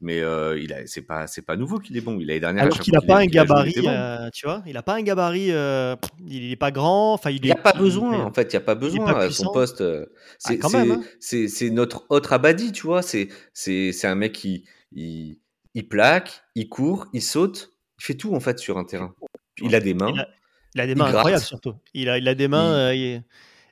[0.00, 2.20] Mais euh, il a, c'est pas, c'est pas nouveau qu'il est bon.
[2.20, 2.62] Il a dernière.
[2.62, 4.62] Alors qu'il n'a pas, un gabarit, euh, tu vois.
[4.66, 5.50] Il a pas un gabarit.
[5.50, 5.96] Euh,
[6.28, 7.14] il est pas grand.
[7.14, 8.24] Enfin, il n'y a pas besoin.
[8.24, 9.12] En fait, il y a pas besoin.
[9.12, 10.04] à son poste, ah,
[10.38, 11.02] c'est, hein.
[11.18, 13.02] c'est, c'est, notre autre Abadi, tu vois.
[13.02, 15.40] C'est, c'est, c'est un mec qui, il,
[15.74, 19.12] il plaque, il court, il saute Il fait tout en fait sur un terrain.
[19.60, 20.12] Il a des mains.
[20.14, 20.28] Il a,
[20.74, 21.74] des mains incroyables surtout.
[21.94, 22.92] Il a, il a des mains.
[22.92, 23.22] Il...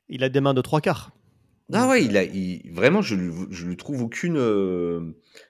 [0.09, 0.25] il...
[0.25, 1.11] a des mains de trois quarts.
[1.73, 3.15] Ah ouais, il a, il, vraiment, je,
[3.51, 4.37] je lui trouve aucune.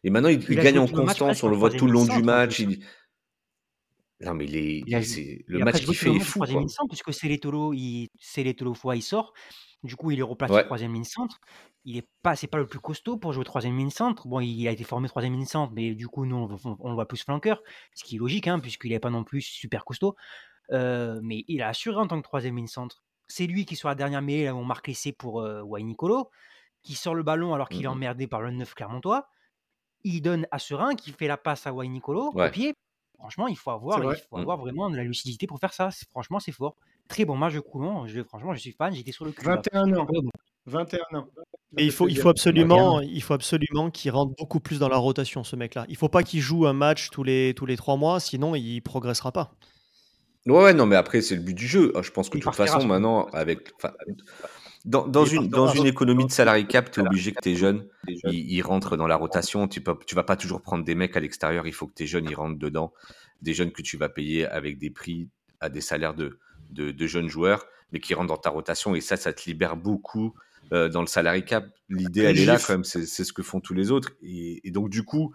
[0.05, 1.43] Et maintenant, il, gagne en constance.
[1.43, 2.59] On le voit tout le long du match.
[2.59, 2.81] Il...
[4.21, 6.41] Non, mais il est, le match qu'il fait est fou.
[6.41, 9.33] Troisième ligne centre, puisque c'est l'étolo, il, c'est fois, il sort.
[9.85, 11.39] Du coup, il est replacé troisième ligne centre.
[11.85, 14.27] Il est pas, c'est pas le plus costaud pour jouer troisième ligne centre.
[14.27, 16.49] Bon, il a été formé troisième ligne centre, mais du coup, nous,
[16.81, 17.63] on, le voit plus flanqueur,
[17.95, 20.17] ce qui est logique, hein, puisqu'il n'est pas non plus super costaud.
[20.73, 23.03] Euh, mais il a assuré en tant que troisième ligne centre.
[23.27, 26.31] C'est lui qui, sur la dernière mêlée, on marque l'essai pour euh, Nicolo,
[26.83, 29.29] qui sort le ballon alors qu'il est mmh emmerdé par le 9 Clermontois.
[30.05, 32.75] Il donne à Serein, qui fait la passe à Wayne Nicolo au pied.
[33.19, 34.41] Franchement, il faut avoir, il faut mmh.
[34.41, 35.91] avoir vraiment de la lucidité pour faire ça.
[36.13, 36.77] Franchement, c'est fort.
[37.09, 38.07] Très bon match de Coulon.
[38.07, 38.95] Je, franchement, je suis fan.
[38.95, 39.45] J'étais sur le cul.
[39.45, 40.07] 21 ans.
[40.67, 41.27] 21 ans.
[41.77, 44.97] Et il faut, il faut absolument, il faut absolument qu'il rentre beaucoup plus dans la
[44.97, 45.85] rotation, ce mec-là.
[45.89, 48.81] Il faut pas qu'il joue un match tous les tous les trois mois, sinon il
[48.81, 49.51] progressera pas.
[50.49, 51.93] Ouais, non, mais après c'est le but du jeu.
[52.01, 53.73] Je pense que de toute façon maintenant, avec,
[54.85, 57.87] dans, dans une, dans une économie de salarié cap, tu es obligé que tes jeunes,
[58.07, 59.69] ils, rentrent dans la rotation.
[59.69, 61.67] Tu, peux, tu vas pas toujours prendre des mecs à l'extérieur.
[61.67, 62.93] Il faut que tes jeunes, ils rentrent dedans.
[63.43, 65.29] Des jeunes que tu vas payer avec des prix
[65.61, 66.39] à des salaires de,
[66.71, 68.95] de, jeunes joueurs, mais qui rentrent dans ta rotation.
[68.95, 70.35] Et ça, ça te libère beaucoup
[70.73, 71.67] euh, dans le salarié cap.
[71.89, 72.85] L'idée, elle est là quand même.
[72.85, 74.13] C'est ce que font tous les autres.
[74.23, 75.35] Et, et donc, du coup,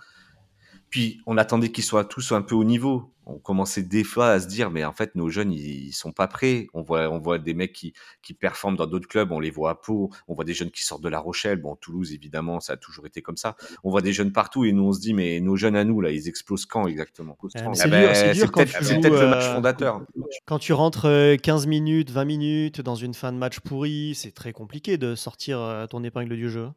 [0.93, 3.15] puis on attendait qu'ils soient tous un peu au niveau.
[3.25, 6.27] On commençait des fois à se dire, mais en fait, nos jeunes, ils, sont pas
[6.27, 6.67] prêts.
[6.75, 9.31] On voit, on voit des mecs qui, qui performent dans d'autres clubs.
[9.31, 10.11] On les voit à Pau.
[10.27, 11.59] On voit des jeunes qui sortent de La Rochelle.
[11.59, 13.55] Bon, Toulouse, évidemment, ça a toujours été comme ça.
[13.83, 15.99] On voit des jeunes partout et nous, on se dit, mais nos jeunes à nous,
[15.99, 17.35] là, ils explosent quand exactement?
[17.49, 19.99] C'est peut-être le match fondateur.
[20.45, 21.09] Quand tu rentres
[21.41, 25.15] 15 euh, minutes, 20 minutes dans une fin de match pourri, c'est très compliqué de
[25.15, 26.69] sortir euh, ton épingle du jeu.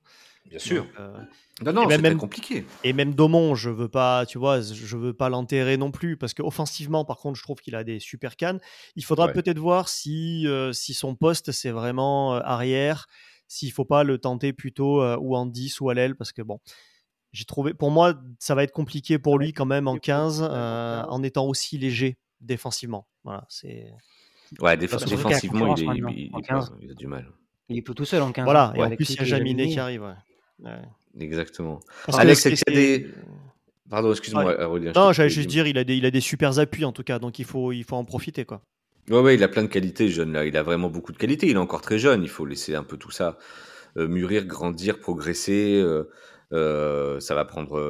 [0.48, 0.87] Bien sûr.
[0.98, 1.18] Euh,
[1.64, 2.64] non, non, c'est même compliqué.
[2.85, 6.35] Et même Domon, je veux pas, tu vois, je veux pas l'enterrer non plus parce
[6.35, 8.61] qu'offensivement, par contre, je trouve qu'il a des super cannes.
[8.94, 13.06] Il faudra peut-être voir si, euh, si son poste c'est vraiment euh, arrière,
[13.48, 16.61] s'il faut pas le tenter plutôt ou en 10 ou à l'aile parce que bon,
[17.32, 21.22] j'ai trouvé, pour moi, ça va être compliqué pour lui quand même en 15 en
[21.22, 23.06] étant aussi léger défensivement.
[23.24, 23.92] Voilà, c'est.
[24.61, 26.30] Ouais, défensivement, il, il,
[26.80, 27.32] il, a du mal.
[27.68, 28.44] Il est plutôt seul en 15.
[28.44, 30.02] Voilà, et en plus, il y a Jaminet qui arrive.
[30.02, 30.14] Ouais.
[31.19, 31.81] Exactement.
[32.12, 33.11] Alex, est-ce qu'il y a des.
[33.88, 34.57] Pardon, excuse-moi,
[34.95, 37.19] Non, j'allais juste dire, il a, des, il a des super appuis en tout cas,
[37.19, 38.45] donc il faut, il faut en profiter.
[38.45, 38.61] quoi.
[39.09, 40.45] Ouais, ouais, il a plein de qualités, jeune là.
[40.45, 41.47] Il a vraiment beaucoup de qualités.
[41.47, 42.25] Il est encore très jeune.
[42.25, 43.38] Il faut laisser un peu tout ça
[43.97, 45.81] euh, mûrir, grandir, progresser.
[45.81, 46.11] Euh,
[46.53, 47.81] euh, ça va prendre.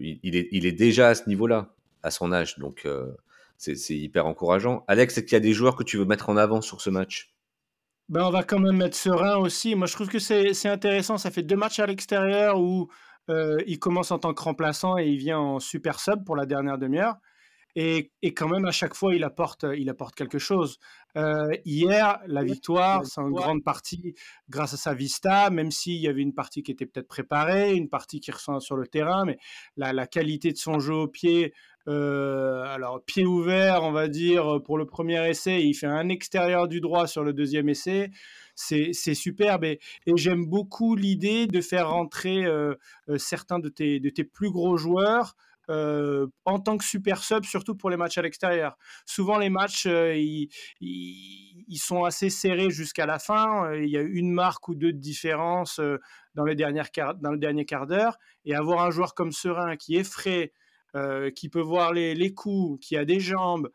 [0.00, 2.58] Il, est, il est déjà à ce niveau-là, à son âge.
[2.58, 2.86] Donc,
[3.56, 4.84] c'est hyper encourageant.
[4.88, 6.90] Alex, est-ce qu'il y a des joueurs que tu veux mettre en avant sur ce
[6.90, 7.31] match?
[8.08, 9.74] Ben, on va quand même mettre serein aussi.
[9.74, 11.18] Moi, je trouve que c'est intéressant.
[11.18, 12.88] Ça fait deux matchs à l'extérieur où
[13.30, 16.46] euh, il commence en tant que remplaçant et il vient en super sub pour la
[16.46, 17.16] dernière demi-heure.
[17.74, 20.76] Et, et, quand même, à chaque fois, il apporte, il apporte quelque chose.
[21.16, 24.14] Euh, hier, la victoire, c'est en grande partie
[24.50, 27.88] grâce à sa vista, même s'il y avait une partie qui était peut-être préparée, une
[27.88, 29.38] partie qui ressent sur le terrain, mais
[29.76, 31.54] la, la qualité de son jeu au pied,
[31.88, 35.62] euh, alors, pied ouvert, on va dire, pour le premier essai.
[35.62, 38.10] Il fait un extérieur du droit sur le deuxième essai.
[38.54, 39.64] C'est superbe.
[39.64, 39.80] Et,
[40.14, 42.74] j'aime beaucoup l'idée de faire rentrer euh,
[43.08, 45.34] euh, certains de tes, plus gros joueurs.
[45.68, 48.76] en tant que super sub, surtout pour les matchs à l'extérieur.
[49.06, 50.48] Souvent, les matchs, ils,
[51.76, 53.74] sont assez serrés jusqu'à la fin.
[53.74, 55.80] Il y a une marque ou deux de différence
[56.34, 56.90] dans, les dernières,
[57.20, 58.18] dans le dernier quart d'heure.
[58.44, 60.52] Et avoir un joueur comme Serein qui est frais,
[60.94, 63.70] euh, qui peut voir les, les, coups, qui a des jambes,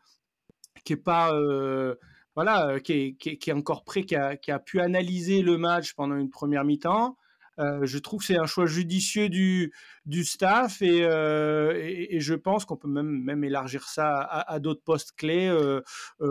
[0.84, 1.96] qui est pas euh,
[2.36, 5.58] voilà, euh, qui est, qui, est, encore prêt, qui a, qui a, pu analyser le
[5.58, 7.16] match pendant une première mi-temps.
[7.58, 9.72] je trouve que c'est un choix judicieux du,
[10.06, 15.10] du staff et, et, je pense qu'on peut même, même élargir ça à, d'autres postes
[15.16, 15.52] clés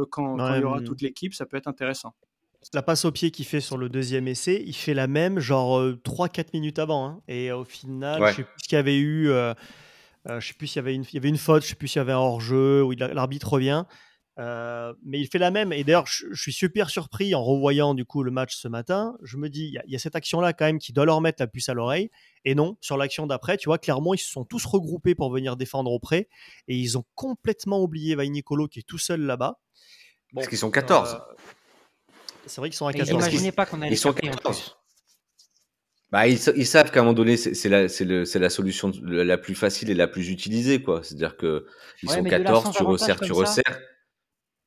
[0.09, 1.33] quand, il y aura toute l'équipe.
[1.33, 2.15] Ça peut être intéressant.
[2.73, 5.81] La passe au pied qu'il fait sur le deuxième essai, il fait la même genre
[5.81, 7.05] 3-4 minutes avant.
[7.07, 7.21] Hein.
[7.27, 9.29] et au final, je sais plus ce qu'il y avait eu.
[10.29, 11.75] Euh, je sais plus s'il y avait une, il y avait une faute, je sais
[11.75, 13.85] plus s'il y avait un hors-jeu, où l'arbitre revient.
[14.39, 15.73] Euh, mais il fait la même.
[15.73, 19.15] Et d'ailleurs, je, suis super surpris en revoyant du coup le match ce matin.
[19.23, 21.47] Je me dis, il y, a cette action-là quand même qui doit leur mettre la
[21.47, 22.11] puce à l'oreille.
[22.45, 25.57] Et non, sur l'action d'après, tu vois, clairement, ils se sont tous regroupés pour venir
[25.57, 26.29] défendre auprès.
[26.67, 29.59] Et ils ont complètement oublié Vainicolo qui est tout seul là-bas.
[30.35, 31.15] Parce qu'ils sont 14.
[31.15, 31.33] Euh,
[32.45, 33.09] c'est vrai qu'ils sont à 14.
[33.09, 34.77] Imaginez pas qu'on allait Ils sont 14.
[36.09, 39.93] Bah, ils, savent qu'à un moment donné, c'est la, la, solution la plus facile et
[39.93, 41.01] la plus utilisée, quoi.
[41.03, 41.65] C'est-à-dire que
[42.01, 43.79] ils sont 14, tu resserres, tu resserres.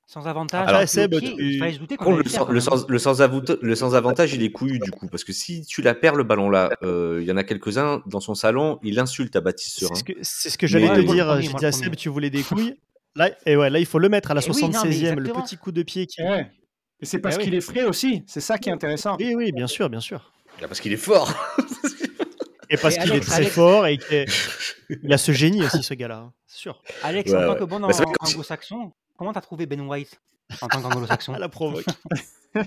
[0.07, 0.69] Sans avantage.
[0.69, 1.37] Alors, Seb, tu...
[1.39, 5.23] le, sans, le, sans, le, sans le, sans, avantage, il est couillu du coup, parce
[5.23, 8.19] que si tu la perds le ballon là, euh, il y en a quelques-uns dans
[8.19, 9.95] son salon, il insulte à Baptiste Serin.
[9.95, 10.13] C'est ce que,
[10.51, 11.41] ce que j'allais te dire.
[11.41, 12.75] J'ai dit à Seb, tu voulais des couilles.
[13.15, 14.85] Là, et ouais, là, il faut le mettre à la Eh oui, non, mais 76e,
[14.85, 15.43] le exactement.
[15.43, 16.23] petit coup de pied qui.
[16.23, 16.51] Ouais.
[17.01, 17.45] Et c'est parce Eh oui.
[17.45, 18.25] qu'il est frais aussi.
[18.27, 19.17] C'est ça qui est intéressant.
[19.19, 20.33] Oui, oui, bien sûr, bien sûr.
[20.69, 21.33] Parce qu'il est fort.
[22.69, 24.27] Et parce qu'il est très Alex- fort et qu'il
[25.03, 26.31] il a ce génie aussi, ce gars-là.
[26.47, 26.83] C'est sûr.
[27.03, 27.59] Alex, Ouais, en tant ouais.
[27.59, 27.89] que bon Bah,
[28.21, 30.21] anglo-saxon, comment t'as trouvé Ben White?
[30.63, 31.85] En tant qu'anglo-saxon À la provoque.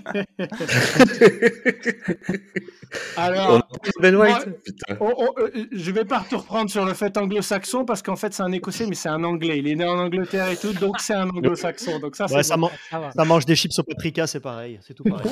[3.16, 3.66] Alors,
[3.98, 4.30] On Ben White.
[4.30, 4.96] moi- Putain.
[5.00, 8.32] Oh, oh, euh, je vais pas te reprendre sur le fait anglo-saxon parce qu'en fait
[8.32, 9.58] c'est un écossais mais c'est un anglais.
[9.58, 11.98] Il est né en Angleterre et tout, donc c'est un anglo-saxon.
[11.98, 12.62] Donc ça, Ouais, c'est ça, bon.
[12.68, 13.10] man- Ça va.
[13.12, 14.78] ça mange des chips au paprika, c'est pareil.
[14.86, 15.30] C'est tout pareil.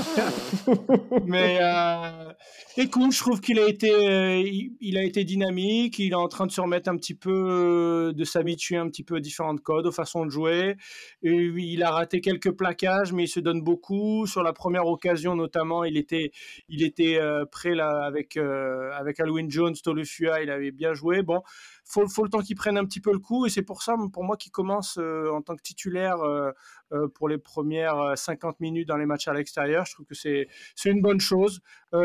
[1.26, 2.32] Mais euh,
[2.76, 4.42] écoute, je trouve qu'il a été, euh,
[4.80, 5.98] il, a été dynamique.
[5.98, 9.04] Il est en train de se remettre un petit peu, euh, de s'habituer un petit
[9.04, 10.76] peu aux différentes codes, aux façons de jouer.
[11.22, 14.26] Il a raté quelques plaquages, mais il se donne beaucoup.
[14.26, 16.32] Sur la première occasion, notamment, il était,
[16.68, 20.42] il était euh, prêt là avec avec Alwyn Jones, Tolufua.
[20.42, 21.22] Il avait bien joué.
[21.22, 21.42] Bon,
[21.84, 23.46] faut, faut le temps qu'il prenne un petit peu le coup.
[23.46, 26.50] Et c'est pour ça, pour moi, qu'il commence euh, en tant que titulaire euh,
[26.92, 29.84] euh, pour les premières euh, 50 minutes dans les matchs à l'extérieur.
[29.86, 31.60] Je trouve que c'est c'est une bonne chose.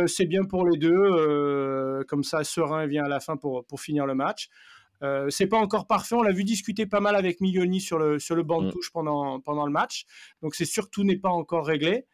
[0.07, 2.03] C'est bien pour les deux.
[2.07, 4.49] comme ça, Serein vient à la fin pour, pour finir le match.
[5.03, 6.15] Euh, c'est pas encore parfait.
[6.15, 8.71] On l'a vu discuter pas mal avec Milioni sur le, sur le banc de Mm.
[8.71, 10.05] touche pendant, pendant le match.
[10.41, 12.05] Donc, c'est surtout n'est pas encore réglé.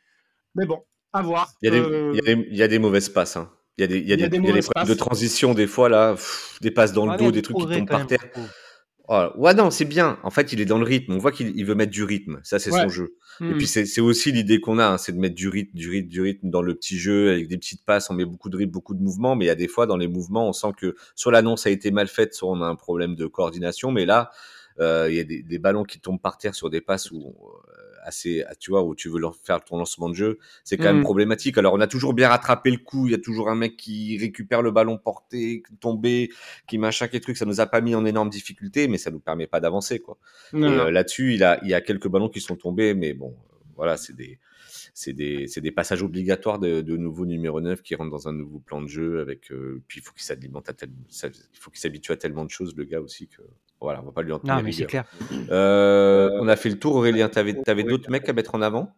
[0.56, 0.84] Mais bon,
[1.14, 1.52] à voir.
[1.62, 3.38] Il y, a des, Euh, il, y a des, il y a des mauvaises passes.
[3.38, 3.50] Hein.
[3.78, 4.40] Il y a des, il y a Il y a des, des il y a
[4.40, 7.42] des mauvaises problèmes de transition des fois là, pff, des passes dans le dos, des
[7.42, 8.24] trucs qui tombent par terre.
[9.10, 10.18] Oh, ouais, non, c'est bien.
[10.24, 11.12] En fait, il est dans le rythme.
[11.12, 12.40] On voit qu'il il veut mettre du rythme.
[12.44, 12.84] Ça, c'est Ouais.
[12.84, 13.18] son jeu.
[13.42, 13.58] Et hmm.
[13.58, 16.08] puis, c'est c'est aussi l'idée qu'on a, hein, c'est de mettre du rythme, du rythme,
[16.08, 18.10] du rythme dans le petit jeu avec des petites passes.
[18.10, 19.98] On met beaucoup de rythme, beaucoup de mouvements, mais il y a des fois dans
[19.98, 22.76] les mouvements, on sent que soit l'annonce a été mal faite, soit on a un
[22.76, 23.92] problème de coordination.
[23.92, 24.32] Mais là,
[24.80, 27.18] euh, il y a des, des ballons qui tombent par terre sur des passes où
[27.18, 30.86] euh, assez, tu vois, où tu veux leur faire ton lancement de jeu, c'est quand
[30.86, 31.04] même Mhm.
[31.04, 31.58] problématique.
[31.58, 33.08] Alors, on a toujours bien rattrapé le coup.
[33.08, 36.30] Il y a toujours un mec qui récupère le ballon porté, tombé,
[36.68, 37.38] qui machin, qui truc.
[37.38, 40.18] Ça nous a pas mis en énorme difficulté, mais ça nous permet pas d'avancer, quoi.
[40.86, 43.36] Euh, là-dessus, il a, il y a quelques ballons qui sont tombés, mais bon,
[43.76, 44.40] voilà, c'est des,
[44.94, 48.34] c'est des, c'est des passages obligatoires de, de nouveau numéro 9 qui rentrent dans un
[48.34, 50.90] nouveau plan de jeu avec, euh, puis il faut qu'il s'alimente à tel,
[51.24, 53.42] il faut qu'il s'habitue à tellement de choses, le gars aussi que,
[53.84, 55.06] voilà, on va pas lui en tenir Non, mais c'est rigueur.
[55.06, 55.48] clair.
[55.52, 57.30] Euh, on a fait le tour, Aurélien.
[57.30, 58.94] T'avais, t'avais d'autres mecs à mettre en avant?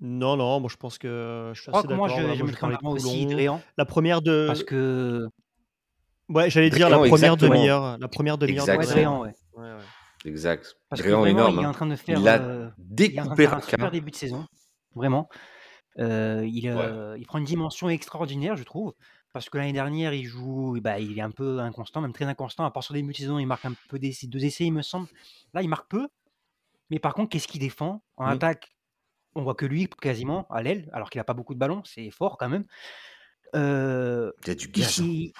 [0.00, 2.20] Non, non, moi je pense que je suis assez que moi, d'accord.
[2.20, 3.26] je, Voilà, je moi, en avant aussi.
[3.26, 4.46] Dréan, La première de.
[4.46, 5.26] parce que...
[6.28, 7.98] Ouais, j'allais dire la première demi-heure.
[7.98, 8.66] La première demi-heure.
[8.66, 8.84] de.
[8.84, 9.22] Dréan.
[9.22, 9.32] Ouais.
[9.54, 9.76] Ouais, ouais.
[10.24, 10.76] Exact.
[10.88, 11.56] Parce que Dréan vraiment, énorme.
[11.58, 11.72] il est en hein.
[11.72, 12.18] train de faire...
[12.18, 14.46] Il a euh, il en un super début de saison,
[14.94, 15.28] vraiment.
[15.98, 18.94] Euh, il, euh, il prend une dimension extraordinaire, je trouve,
[19.32, 22.64] parce que l'année dernière, il joue, bah, il est un peu inconstant, même très inconstant.
[22.64, 24.82] À part sur début de saison, il marque un peu d'essais, deux essais, il me
[24.82, 25.08] semble.
[25.54, 26.08] Là, il marque peu,
[26.90, 28.74] mais par contre, qu'est-ce qu'il défend En attaque,
[29.34, 32.10] on voit que lui quasiment à l'aile, alors qu'il n'a pas beaucoup de ballons, c'est
[32.10, 32.64] fort quand même.
[33.54, 35.00] Euh, Il y a du gaz.
[35.00, 35.04] hein.
[35.04, 35.32] il-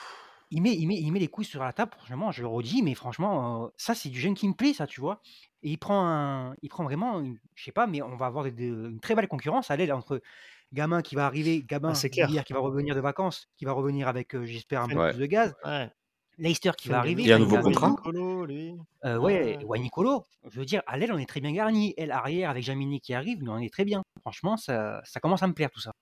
[0.54, 2.82] il met, il, met, il met les couilles sur la table, franchement, je le redis,
[2.82, 5.22] mais franchement, euh, ça, c'est du jeune qui me plaît, ça, tu vois.
[5.62, 8.44] Et il prend, un, il prend vraiment, une- je sais pas, mais on va avoir
[8.44, 10.20] des- des- une très belle concurrence à l'aile entre
[10.72, 12.28] Gamin qui va arriver, Gabin, Ah, c'est clair.
[12.30, 15.10] hier, qui va revenir de vacances, qui va revenir avec, euh, j'espère, un peu Ouais.
[15.10, 15.54] plus de gaz.
[15.64, 15.90] Ouais.
[16.38, 17.22] Leicester qui va arriver.
[17.22, 18.74] Il y a un nouveau contrat Nicolo, lui.
[19.04, 19.64] Euh, ouais, Ouais.
[19.64, 20.24] ouais, Nicolo.
[20.48, 21.92] Je veux dire, à l'aile, on est très bien garni.
[21.98, 24.02] Elle, arrière, avec Jamini qui arrive, mais on est très bien.
[24.22, 25.92] Franchement, ça, ça commence à me plaire tout ça.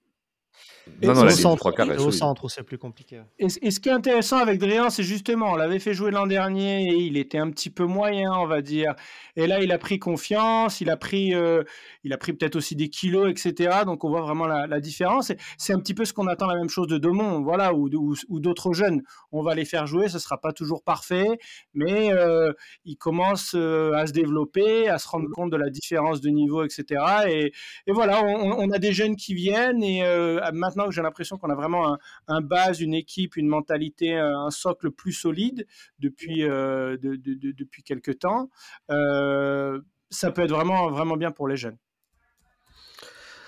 [1.02, 3.20] Non, non, la centre, trois quarts au centre, c'est plus compliqué.
[3.38, 6.84] Et, ce qui est intéressant avec Dréan, c'est justement, on l'avait fait jouer l'an dernier
[6.90, 8.94] et il était un petit peu moyen, on va dire.
[9.36, 11.62] Et là, il a pris confiance, il a pris, euh,
[12.04, 13.80] il a pris peut-être aussi des kilos, etc.
[13.86, 15.32] Donc, on voit vraiment la, la différence.
[15.58, 17.96] C'est un petit peu ce qu'on attend la même chose de Domon, voilà, ou, de-
[17.96, 19.02] ou- ou d'autres jeunes.
[19.32, 21.38] On va les faire jouer, ce sera pas toujours parfait,
[21.74, 22.52] mais euh,
[22.84, 26.64] ils commencent euh, à se développer, à se rendre compte de la différence de niveau,
[26.64, 26.84] etc.
[27.28, 27.52] Et,
[27.86, 30.40] et voilà, on, on a des jeunes qui viennent et euh,
[30.76, 31.98] maintenant que j'ai l'impression qu'on a vraiment un,
[32.28, 35.66] un base, une équipe, une mentalité, euh, un socle plus solide
[35.98, 38.50] depuis, euh, de- de- de- depuis quelques temps,
[38.90, 41.76] euh, ça peut être vraiment, vraiment bien pour les jeunes.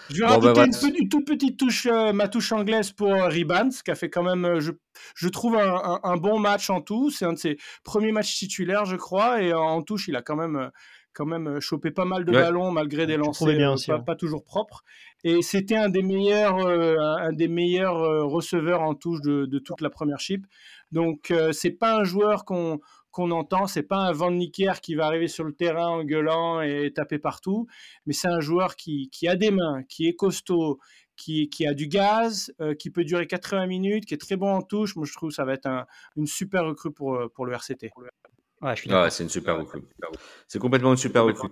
[0.09, 3.29] Je vais Bon, rajouter bah, une, toute petite touche, euh, ma touche anglaise pour euh,
[3.29, 4.73] Ribans, qui a fait quand même, euh, je,
[5.15, 7.11] je trouve, un, un- un bon match en tout.
[7.11, 10.21] C'est un de ses premiers matchs titulaires, je crois, et en, en touche, il a
[10.23, 10.71] quand même,
[11.15, 12.41] quand même euh, chopé pas mal de Ouais.
[12.43, 14.05] ballons, malgré des lancers bien euh, aussi, pas, ouais.
[14.05, 14.83] pas toujours propres.
[15.25, 19.59] Et c'était un des meilleurs, euh, un des meilleurs euh, receveurs en touche de, de
[19.59, 20.47] toute la première chip.
[20.91, 24.95] Donc, euh, c'est pas un joueur qu'on qu'on entend, c'est pas un Van Nicker qui
[24.95, 27.67] va arriver sur le terrain en gueulant et taper partout,
[28.07, 30.79] mais c'est un joueur qui, qui a des mains, qui est costaud,
[31.15, 34.51] qui, qui a du gaz, euh, qui peut durer 80 minutes, qui est très bon
[34.55, 34.97] en touche.
[34.97, 35.85] Moi, je trouve que ça va être un-
[36.17, 37.91] une super recrue pour, pour le RCT.
[38.63, 39.83] Ouais, c'est une super recrue.
[40.47, 41.49] C'est complètement une super recrue.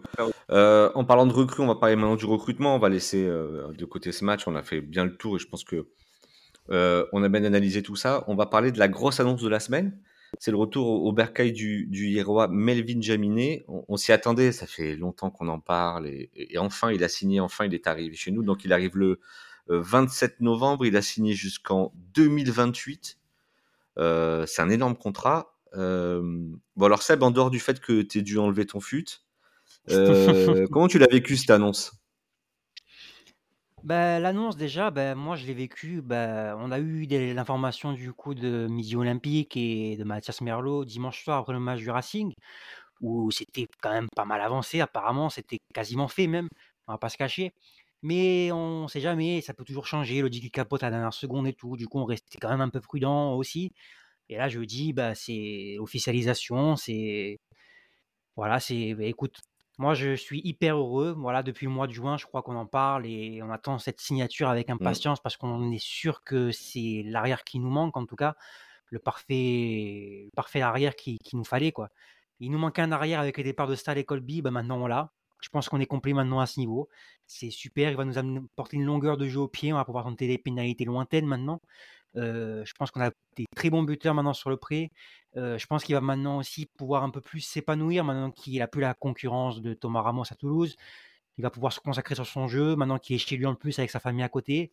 [0.51, 2.77] Euh, en parlant de recrue, on va parler maintenant du recrutement.
[2.77, 4.47] On va laisser euh, de côté ce match.
[4.47, 5.89] On a fait bien le tour et je pense que
[6.71, 8.25] euh, on a bien analysé tout ça.
[8.29, 9.99] On va parler de la grosse annonce de la semaine.
[10.39, 13.65] c'est le retour au, bercail du, du Melvin Jaminet.
[13.67, 16.07] On, s'y attendait, ça fait longtemps qu'on en parle.
[16.07, 18.45] Et, enfin, il a signé, enfin, il est arrivé chez nous.
[18.45, 19.19] Donc, il arrive le
[19.69, 20.87] 27 euh, novembre.
[20.87, 23.19] Il a signé jusqu'en 2028.
[23.99, 25.50] Euh, c'est un énorme contrat.
[25.75, 26.21] Euh,
[26.77, 29.07] bon, alors, Seb, en dehors du fait que tu aies dû enlever ton fut,
[30.71, 31.93] comment tu l'as vécu cette annonce?
[33.83, 38.35] Bah, l'annonce déjà, bah, moi je l'ai vécu, bah, on a eu l'information du coup
[38.35, 42.35] de Midi Olympique et de Mathias Merlot dimanche soir après le match du Racing,
[43.01, 44.81] où c'était quand même pas mal avancé.
[44.81, 46.49] Apparemment, c'était quasiment fait même,
[46.89, 47.55] on va pas se cacher.
[48.03, 51.47] Mais on sait jamais, ça peut toujours changer, le dit capote à la dernière seconde
[51.47, 53.73] et tout, du coup on restait quand même un peu prudent aussi.
[54.31, 57.39] Et là je dis, bah, c'est officialisation, c'est
[58.37, 59.41] voilà, c'est bah, écoute,
[59.81, 61.15] moi, je suis hyper heureux.
[61.17, 63.99] Voilà, depuis le mois de juin, je crois qu'on en parle et on attend cette
[63.99, 64.73] signature avec mmh.
[64.73, 68.37] impatience parce qu'on est sûr que c'est l'arrière qui nous manque, en tout cas,
[68.91, 71.73] le parfait, parfait arrière qui, nous fallait.
[71.73, 71.89] quoi.
[72.41, 74.87] Il nous manquait un arrière avec les départs de Stal et Colby, bah maintenant on
[74.87, 75.13] l'a.
[75.41, 76.91] Je pense qu'on est complet maintenant à ce niveau.
[77.27, 80.05] C'est super, il va nous apporter une longueur de jeu au pied, on va pouvoir
[80.05, 81.63] tenter des pénalités lointaines maintenant.
[82.17, 84.91] Euh, je pense qu'on a des très bons buteurs maintenant sur le pré.
[85.37, 88.69] Euh, je pense qu'il va maintenant aussi pouvoir un peu plus s'épanouir maintenant qu'il a
[88.69, 90.77] plus la concurrence de Thomas Ramos à Toulouse.
[91.39, 93.79] Il va pouvoir se consacrer sur son jeu maintenant qu'il est chez lui en plus
[93.79, 94.73] avec sa famille à côté.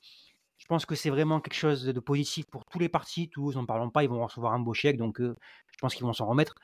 [0.57, 3.29] Je pense que c'est vraiment quelque chose de positif pour tous les partis.
[3.29, 5.35] Toulouse, n'en parlons pas, ils vont recevoir un beau chèque, donc euh,
[5.71, 6.55] je pense qu'ils vont s'en remettre.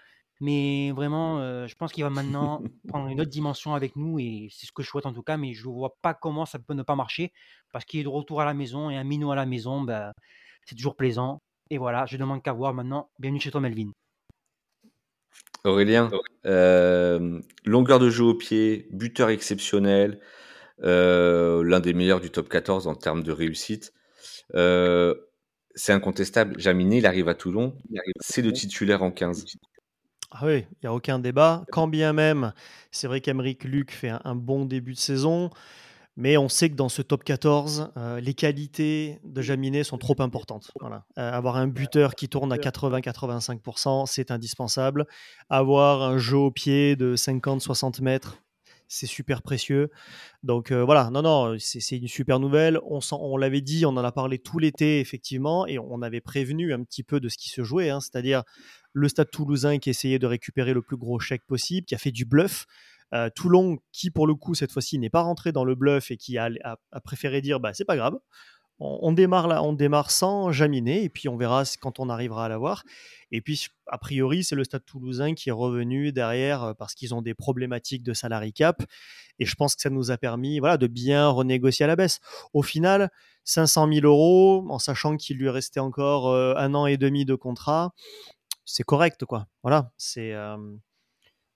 [0.42, 4.66] Mais vraiment, je pense qu'il va maintenant prendre une autre dimension avec nous et c'est
[4.66, 5.38] ce que je souhaite en tout cas.
[5.38, 7.32] Mais je ne vois pas comment ça peut ne pas marcher
[7.72, 10.12] parce qu'il est de retour à la maison et un minot à la maison, bah,
[10.66, 11.42] c'est toujours plaisant.
[11.70, 13.10] Et voilà, je demande qu'à voir maintenant.
[13.20, 13.92] Bienvenue chez toi, Melvin.
[15.64, 16.12] Aurélien,
[16.46, 20.20] euh, longueur de jeu au pied, buteur exceptionnel,
[20.84, 23.94] euh, l'un des meilleurs du top 14 en termes de réussite.
[24.56, 25.16] Euh,
[25.74, 26.60] c'est incontestable.
[26.60, 27.78] Jaminé, il arrive à Toulon,
[28.20, 29.46] c'est le titulaire en 15.
[30.32, 31.64] Ah oui, il n'y a aucun débat.
[31.72, 32.54] Quand bien même,
[32.92, 35.50] c'est vrai qu'Emeric Luc fait un, bon début de saison.
[36.16, 40.16] Mais on sait que dans ce top 14, euh, les qualités de Jaminet sont trop
[40.20, 40.72] importantes.
[40.80, 41.06] Voilà.
[41.18, 45.08] Euh, avoir un buteur qui tourne à 80-85%, c'est indispensable.
[45.50, 48.38] Avoir un jeu au pied de 50-60 mètres,
[48.88, 49.90] c'est super précieux.
[50.44, 52.80] Donc euh, voilà, non, non, c'est une super nouvelle.
[52.84, 56.84] On, l'avait dit, on en a parlé tout l'été, effectivement, et on avait prévenu un
[56.84, 58.44] petit peu de ce qui se jouait, hein, c'est-à-dire
[58.94, 62.12] le stade toulousain qui essayait de récupérer le plus gros chèque possible, qui a fait
[62.12, 62.68] du bluff.
[63.14, 66.18] Euh, Toulon, qui pour le coup cette fois-ci n'est pas rentré dans le bluff et
[66.18, 66.50] qui a,
[67.04, 68.18] préféré dire bah c'est pas grave,
[68.80, 72.50] on, démarre là, on démarre sans Jaminet et puis on verra quand on arrivera à
[72.50, 72.84] l'avoir.
[73.32, 77.14] Et puis a priori c'est le Stade Toulousain qui est revenu derrière euh, parce qu'ils
[77.14, 78.84] ont des problématiques de salary cap
[79.40, 82.20] et je pense que ça nous a permis voilà de bien renégocier à la baisse.
[82.54, 83.10] Au final
[83.46, 87.36] 500 000 euros en sachant qu'il lui restait encore euh, un an et demi de
[87.36, 87.94] contrat,
[88.66, 89.48] c'est correct quoi.
[89.62, 90.34] Voilà c'est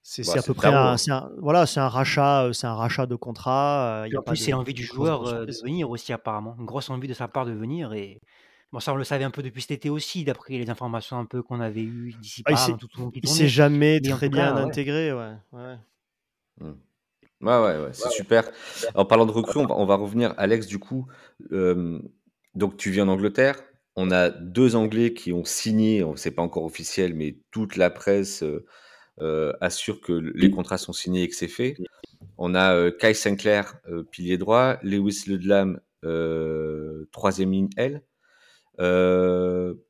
[0.10, 0.95] c'est bah, à peu près un,
[1.38, 4.03] voilà, c'est un rachat, euh, c'est un rachat de contrat.
[4.03, 6.66] Euh, y a en plus, c'est l'envie du joueur euh, de venir aussi apparemment, une
[6.66, 8.22] grosse envie de sa part de venir et
[8.72, 11.26] bon ça on le savait un peu depuis cet été aussi d'après les informations un
[11.26, 15.12] peu qu'on avait eues d'ici ah, il tout, tout Il s'est jamais très bien intégré,
[15.12, 15.34] ouais.
[15.51, 15.76] Ouais,
[16.62, 16.72] mmh.
[17.41, 18.49] ouais, ouais, c'est super.
[18.95, 21.05] En parlant de recrues, on va, revenir, Alex, du coup.
[21.51, 23.62] donc, tu viens d'Angleterre.
[23.97, 28.43] On a deux Anglais qui ont signé, c'est pas encore officiel, mais toute la presse
[28.43, 28.64] euh,
[29.61, 31.76] assure que les contrats sont signés et que c'est fait.
[32.38, 35.80] On a euh, Kai Sinclair, euh, pilier droit, Lewis Ludlam,
[37.11, 38.03] troisième ligne L.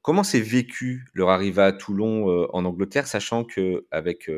[0.02, 4.32] comment s'est vécu leur arrivée à Toulon en Angleterre, sachant que avec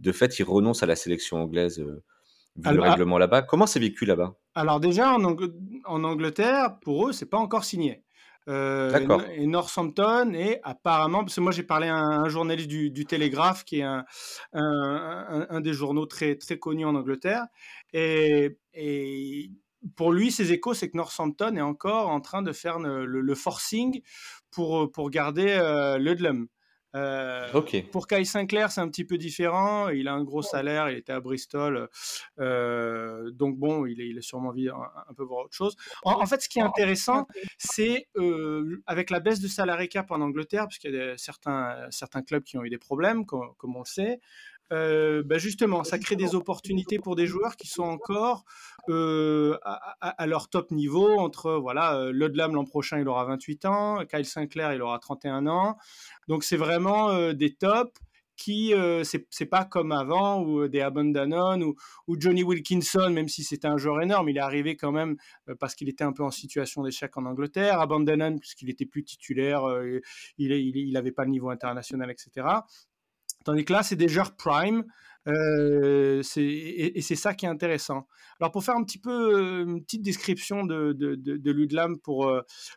[0.00, 1.82] de fait ils renoncent à la sélection anglaise
[2.56, 3.42] vu le règlement là-bas.
[3.42, 4.34] Comment c'est vécu là-bas?
[4.54, 8.02] Alors déjà en, en, Angleterre, pour eux, c'est pas encore signé.
[8.48, 8.90] Euh,
[9.34, 13.64] et Northampton, et apparemment, parce que moi j'ai parlé à un, journaliste du, du, Télégraphe,
[13.64, 14.04] qui est un,
[14.52, 17.46] un, un, des journaux très, très connus en Angleterre,
[17.92, 19.50] et, et
[19.96, 23.34] pour lui, ses échos, c'est que Northampton est encore en train de faire le, le,
[23.34, 24.02] forcing
[24.50, 26.46] pour, pour garder euh, Ludlam.
[26.94, 27.48] Euh,
[27.90, 29.88] pour Kai Sinclair, c'est un petit peu différent.
[29.88, 31.88] Il a un gros salaire, il était à Bristol.
[32.38, 35.76] Euh, donc bon, il, est, il a sûrement envie un, peu voir autre chose.
[36.04, 37.26] En, fait, ce qui est intéressant,
[37.58, 41.76] c'est euh, avec la baisse de salarié cap en Angleterre, parce qu'il y a certains,
[41.90, 44.20] certains clubs qui ont eu des problèmes, comme, comme on le sait.
[44.72, 48.44] Euh, bah, justement, ça crée des opportunités pour des joueurs qui sont encore
[48.88, 51.18] euh, à, leur top niveau.
[51.18, 55.46] Entre voilà, euh, Ludlam l'an prochain, il aura 28 ans, Kyle Sinclair, il aura 31
[55.46, 55.76] ans.
[56.28, 57.92] Donc c'est vraiment des tops
[58.36, 61.74] qui euh, c'est pas comme avant ou des Abandonon ou,
[62.08, 65.16] ou, Johnny Wilkinson, même si c'était un joueur énorme, il est arrivé quand même
[65.60, 67.80] parce qu'il était un peu en situation d'échec en Angleterre.
[67.80, 69.62] Abandonon puisqu'il était plus titulaire,
[70.38, 72.46] il, il, il pas le niveau international, etc.
[73.44, 74.84] Tandis que là, c'est des joueurs prime.
[75.28, 78.08] Euh, et, c'est ça qui est intéressant.
[78.40, 82.32] Alors pour faire un petit peu une petite description de, Ludlam pour,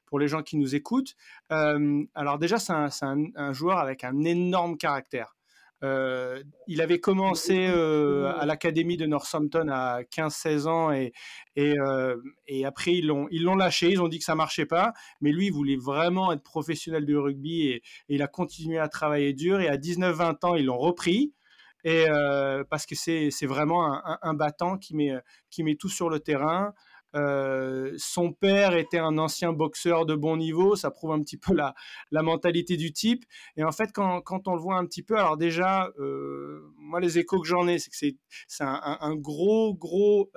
[0.05, 1.15] pour les gens qui nous écoutent,
[1.49, 5.35] alors déjà c'est un, joueur avec un énorme caractère.
[5.81, 11.13] Il avait commencé à l'académie de Northampton à 15-16 ans et,
[11.55, 11.75] et,
[12.47, 15.51] et après ils l'ont, lâché, ils ont dit que ça marchait pas, mais lui il
[15.53, 19.59] voulait vraiment être professionnel du rugby et, il a continué à travailler dur.
[19.59, 21.33] Et à 19-20 ans ils l'ont repris.
[21.83, 25.13] Et euh, parce que c'est vraiment un, un, battant qui met,
[25.51, 26.73] qui met tout sur le terrain.
[27.15, 31.53] Euh, son père était un ancien boxeur de bon niveau, ça prouve un petit peu
[31.53, 31.73] la,
[32.11, 33.25] la mentalité du type.
[33.57, 36.99] Et en fait, quand, quand, on le voit un petit peu, alors déjà, euh, moi
[36.99, 40.29] les échos que j'en ai, c'est que c'est un, un, gros, gros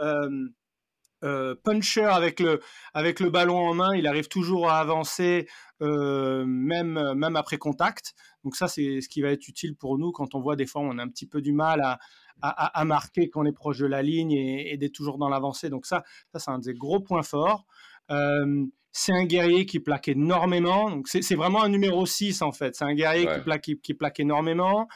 [1.24, 2.60] euh, puncher avec le,
[2.94, 5.48] avec le ballon en main, il arrive toujours à avancer
[5.82, 8.14] euh, même, même après contact.
[8.44, 10.80] Donc ça, c'est ce qui va être utile pour nous quand on voit des fois
[10.82, 11.98] on a un petit peu du mal à,
[12.42, 15.70] à, marquer quand on est proche de la ligne et, d'être toujours dans l'avancée.
[15.70, 17.66] Donc ça, ça c'est un des gros points forts.
[18.10, 20.90] Euh, c'est un guerrier qui plaque énormément.
[20.90, 22.74] Donc c'est vraiment un numéro 6 en fait.
[22.74, 24.88] C'est un guerrier qui, plaque, qui, plaque énormément.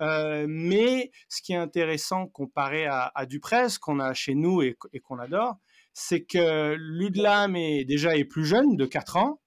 [0.00, 5.00] mais ce qui est intéressant comparé à, à Duprez, qu'on a chez nous et, et
[5.00, 5.56] qu'on adore,
[5.92, 9.40] c'est que Ludlam est déjà est plus jeune, de 4 ans,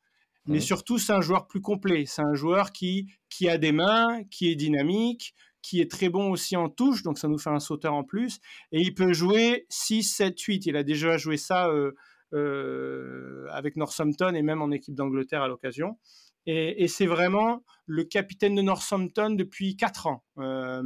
[0.45, 2.05] mais surtout c'est un joueur plus complet.
[2.05, 5.33] C'est un joueur qui, qui a des mains, qui est dynamique,
[5.63, 8.39] qui est très bon aussi en touche, donc ça nous fait un sauteur en plus.
[8.71, 10.65] Et il peut jouer 6, 7, 8.
[10.67, 11.93] Il a déjà joué ça euh,
[12.33, 15.97] euh, avec Northampton et même en équipe d'Angleterre à l'occasion.
[16.45, 20.23] Et, c'est vraiment le capitaine de Northampton depuis 4 ans.
[20.39, 20.83] Euh,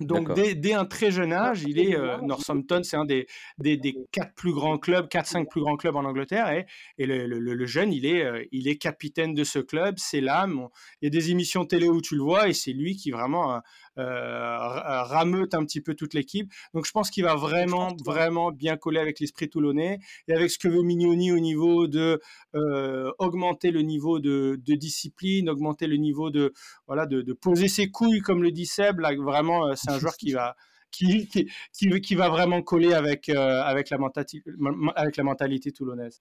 [0.00, 3.26] donc dès, un très jeune âge, il est euh, Northampton, c'est un des,
[3.58, 6.66] des, quatre plus grands clubs, quatre cinq plus grands clubs en Angleterre, et,
[6.98, 10.68] et le, le, jeune, il est, euh, il est capitaine de ce club, c'est l'âme.
[11.00, 13.60] Il y a des émissions télé où tu le vois, et c'est lui qui vraiment
[14.00, 16.50] rameute un petit peu toute l'équipe.
[16.74, 19.98] Donc je pense qu'il va vraiment, vraiment bien coller avec l'esprit toulonnais
[20.28, 22.20] et avec ce que veut Mignoni au niveau de
[22.54, 26.52] euh, augmenter le niveau de, discipline, augmenter le niveau de
[26.86, 29.00] voilà de, poser ses couilles comme le dit Seb.
[29.00, 30.56] Là, vraiment, euh, c'est un joueur qui va
[30.90, 31.46] qui, qui,
[32.00, 33.98] qui, va vraiment coller avec, avec, la
[34.96, 36.20] avec la mentalité toulonnaise.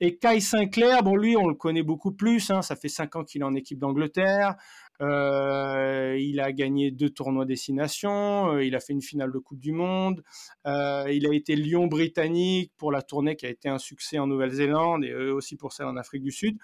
[0.00, 2.50] Et Kai Sinclair, bon, lui, on le connaît beaucoup plus.
[2.50, 4.56] Hein, ça fait cinq ans qu'il est en équipe d'Angleterre.
[5.02, 8.54] Euh, il a gagné deux tournois destination.
[8.54, 10.22] Euh, il a fait une finale de Coupe du Monde.
[10.66, 14.26] Euh, il a été Lion britannique pour la tournée qui a été un succès en
[14.26, 16.56] Nouvelle-Zélande et aussi pour celle en Afrique du Sud.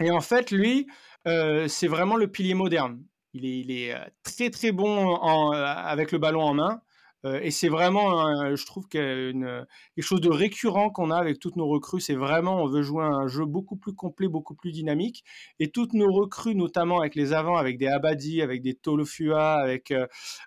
[0.00, 0.86] Et en fait, lui,
[1.24, 3.02] c'est vraiment le pilier moderne.
[3.34, 6.82] Il est, très très bon avec le ballon en main.
[7.24, 9.66] Euh, et c'est vraiment, je trouve, quelque
[10.00, 12.00] chose de récurrent qu'on a avec toutes nos recrues.
[12.00, 15.24] C'est vraiment, on veut jouer un jeu beaucoup plus complet, beaucoup plus dynamique.
[15.58, 19.90] Et toutes nos recrues, notamment avec les avants, avec des Abadi, avec des Tolofua, avec,
[19.90, 20.06] euh,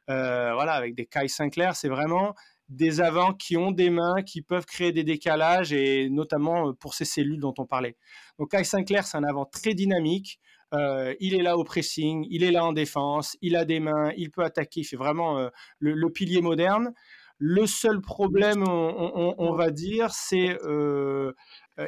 [0.09, 2.33] euh, voilà, avec des Kai Sinclair, c'est vraiment
[2.67, 7.05] des avants qui ont des mains, qui peuvent créer des décalages, et notamment pour ces
[7.05, 7.95] cellules dont on parlait.
[8.39, 10.39] Donc Kai Sinclair, c'est un avant très dynamique.
[10.73, 14.11] Euh, il est là au pressing, il est là en défense, il a des mains,
[14.17, 15.49] il peut attaquer, il fait vraiment euh,
[15.79, 16.93] le, pilier moderne.
[17.37, 21.33] Le seul problème, on, va dire, c'est euh,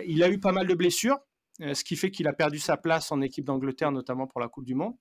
[0.05, 1.17] il a eu pas mal de blessures,
[1.59, 4.65] ce qui fait qu'il a perdu sa place en équipe d'Angleterre, notamment pour la Coupe
[4.65, 4.95] du Monde.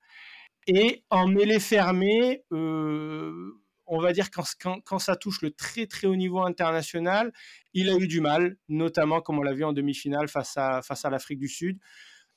[0.68, 6.38] Et en mêlée fermée, on va dire quand, ça touche le très très haut niveau
[6.38, 7.32] international,
[7.74, 11.40] il a eu du mal, notamment comme on l'a vu en demi-finale face à l'Afrique
[11.40, 11.80] du Sud.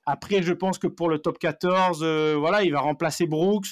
[0.06, 3.68] Après, je pense que pour le top 14, euh, voilà, il va remplacer Brooks.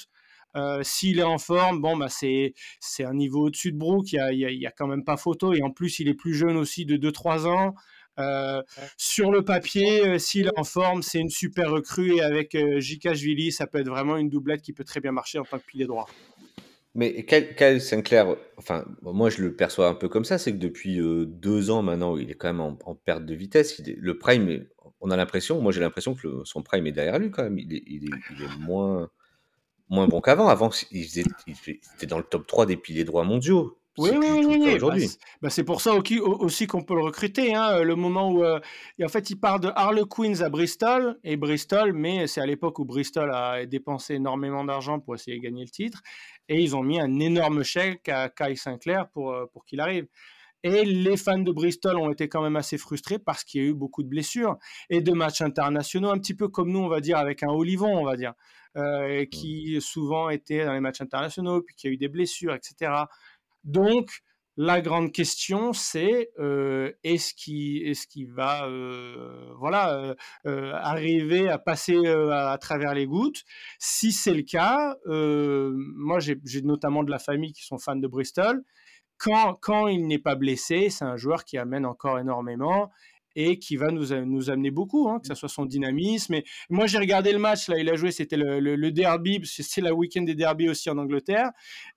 [0.56, 4.12] Euh, s'il est en forme, bon, bah, c'est, c'est un niveau au-dessus de Brooks.
[4.12, 5.54] Il n'y a, y a, quand même pas photo.
[5.54, 7.76] Et en plus, il est plus jeune aussi de 2-3 ans.
[8.20, 8.64] Euh,
[8.98, 12.16] sur le papier, s'il est en forme, c'est une super recrue.
[12.16, 13.14] Et avec J.K.
[13.14, 15.66] Jvili, ça peut être vraiment une doublette qui peut très bien marcher en tant que
[15.66, 16.08] pilier droit.
[16.96, 21.00] Mais Kyle Sinclair, enfin, moi je le perçois un peu comme ça, c'est que depuis
[21.28, 23.80] deux ans maintenant, il est quand même en, perte de vitesse.
[23.86, 24.66] le prime,
[25.02, 27.58] on a l'impression, moi j'ai l'impression que son prime est derrière lui quand même.
[27.60, 29.10] Il est, il est, moins,
[29.90, 30.48] moins bon qu'avant.
[30.48, 31.06] Avant, il,
[31.46, 33.78] était dans le top 3 des piliers droits mondiaux.
[34.00, 35.08] Oui, oui, oui, aujourd'hui.
[35.08, 37.56] Bah, bah, c'est pour ça aussi qu'on peut le recruter.
[37.56, 38.60] Hein, le moment où, euh,
[39.04, 42.86] en fait, il part de Harlequins à Bristol et Bristol, mais c'est à l'époque où
[42.86, 46.04] Bristol a dépensé énormément d'argent pour essayer de gagner le titre
[46.48, 50.08] et ils ont mis un énorme chèque à Kai Sinclair pour, euh, pour qu'il arrive.
[50.68, 53.68] Et les fans de Bristol ont été quand même assez frustrés parce qu'il y a
[53.68, 54.58] eu beaucoup de blessures
[54.90, 57.98] et de matchs internationaux, un petit peu comme nous, on va dire, avec un Olivon,
[57.98, 58.34] on va dire,
[58.76, 62.92] euh, qui souvent était dans les matchs internationaux, puis qui a eu des blessures, etc.
[63.64, 64.22] Donc,
[64.60, 70.16] la grande question, c'est euh, est-ce qu'il est va euh, voilà,
[70.48, 73.44] euh, arriver à passer à, travers les gouttes?
[73.78, 78.64] Si c'est le cas, moi j'ai notamment de la famille qui sont fans de Bristol.
[79.18, 82.92] Quand, quand il n'est pas blessé, c'est un joueur qui amène encore énormément
[83.40, 86.34] et qui va nous, nous amener beaucoup, hein, que ce soit son dynamisme.
[86.34, 89.80] Et moi, j'ai regardé le match, là, il a joué, c'était le, le, derby, c'est
[89.82, 91.52] la week-end des derby aussi en Angleterre.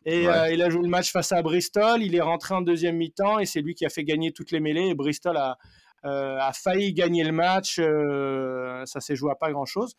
[0.04, 2.96] Et euh, il a joué le match face à Bristol, il est rentré en deuxième
[2.96, 4.88] mi-temps et c'est lui qui a fait gagner toutes les mêlées.
[4.88, 5.56] Et Bristol a,
[6.04, 9.94] euh, a failli gagner le match, euh, ça s'est joué à pas grand-chose.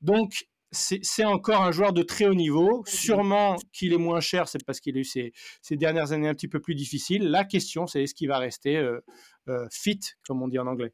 [0.00, 2.82] Donc, c'est encore un joueur de très haut niveau.
[2.86, 5.32] Sûrement qu'il est moins cher, c'est parce qu'il a eu ses,
[5.72, 7.28] dernières années un petit peu plus difficiles.
[7.28, 9.00] La question, c'est est-ce qu'il va rester euh,
[9.48, 10.92] euh, fit, comme on dit en anglais?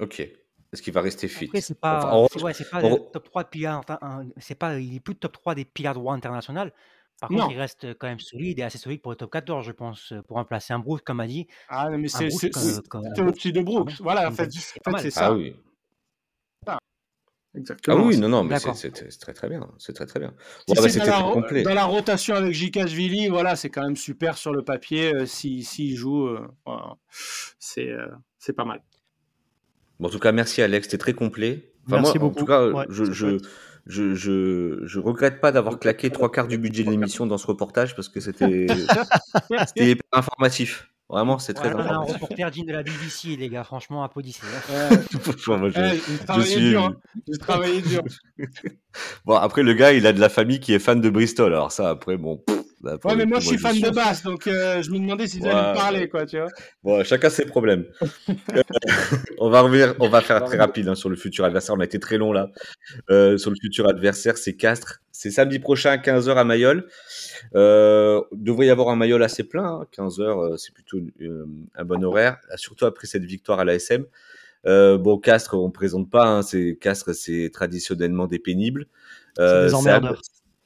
[0.00, 0.20] Ok.
[0.20, 1.50] Est-ce qu'il va rester fit?
[1.60, 5.64] C'est pas, pas le top 3 de c'est pas, il est plus top 3 des
[5.64, 6.72] piliers droit international.
[7.20, 9.72] Par contre, il reste quand même solide et assez solide pour le top 14, je
[9.72, 11.48] pense, pour remplacer un Brooks, comme a dit.
[11.68, 13.94] Ah, mais c'est au-dessus de Brooks.
[14.00, 15.26] Voilà, en fait, c'est ça.
[15.26, 15.56] Ah oui.
[17.58, 17.96] Exactement.
[17.98, 19.68] Ah oui, non, non, mais c'est très très bien.
[19.78, 20.32] C'est très très bien.
[20.68, 21.62] Bon, bah, dans, la, complet.
[21.62, 25.12] dans la rotation avec Jikashvili, voilà, c'est quand même super sur le papier.
[25.14, 26.46] Euh, S'il si, joue, euh,
[27.58, 28.06] c'est euh,
[28.38, 28.80] c'est pas mal.
[29.98, 31.72] Bon, en tout cas, merci Alex, c'était très complet.
[31.88, 32.36] merci beaucoup.
[32.36, 33.38] En tout cas, je, je,
[33.86, 37.46] je, je, je, regrette pas d'avoir claqué trois quarts du budget de l'émission dans ce
[37.46, 38.66] reportage parce que c'était
[40.12, 40.88] informatif.
[41.10, 42.02] Vraiment, c'est très important.
[42.02, 43.64] un reporter digne de la BBC, les gars.
[43.64, 44.42] Franchement, applaudissez.
[44.70, 44.88] Hein.
[45.10, 46.60] je, suis...
[46.60, 46.84] dur.
[46.84, 47.60] Hein.
[47.86, 48.02] dur.
[49.24, 51.54] bon, après, le gars, il a de la famille qui est fan de Bristol.
[51.54, 52.44] Alors ça, après, bon...
[52.80, 55.44] Bah, ouais, mais moi, je suis fan de basse, donc euh, je me demandais s'ils
[55.46, 56.48] allaient me parler, quoi, tu vois.
[56.84, 57.86] Bon, chacun ses problèmes.
[59.38, 61.74] on va revenir, on va faire très rapide hein, sur le futur adversaire.
[61.74, 62.50] On a été très long là.
[63.10, 65.00] Euh, sur le futur adversaire, c'est Castres.
[65.10, 66.86] C'est samedi prochain à 15h à Mayol.
[67.56, 69.84] Euh, devrait y avoir un Mayol assez plein.
[69.96, 70.52] 15h, hein.
[70.52, 74.04] euh, c'est plutôt euh, un bon horaire, surtout après cette victoire à l'ASM.
[74.66, 76.26] Euh, bon, Castres, on présente pas.
[76.26, 78.86] Hein, c'est Castres, c'est traditionnellement des pénibles.
[79.36, 80.22] c'est des emmerdeurs.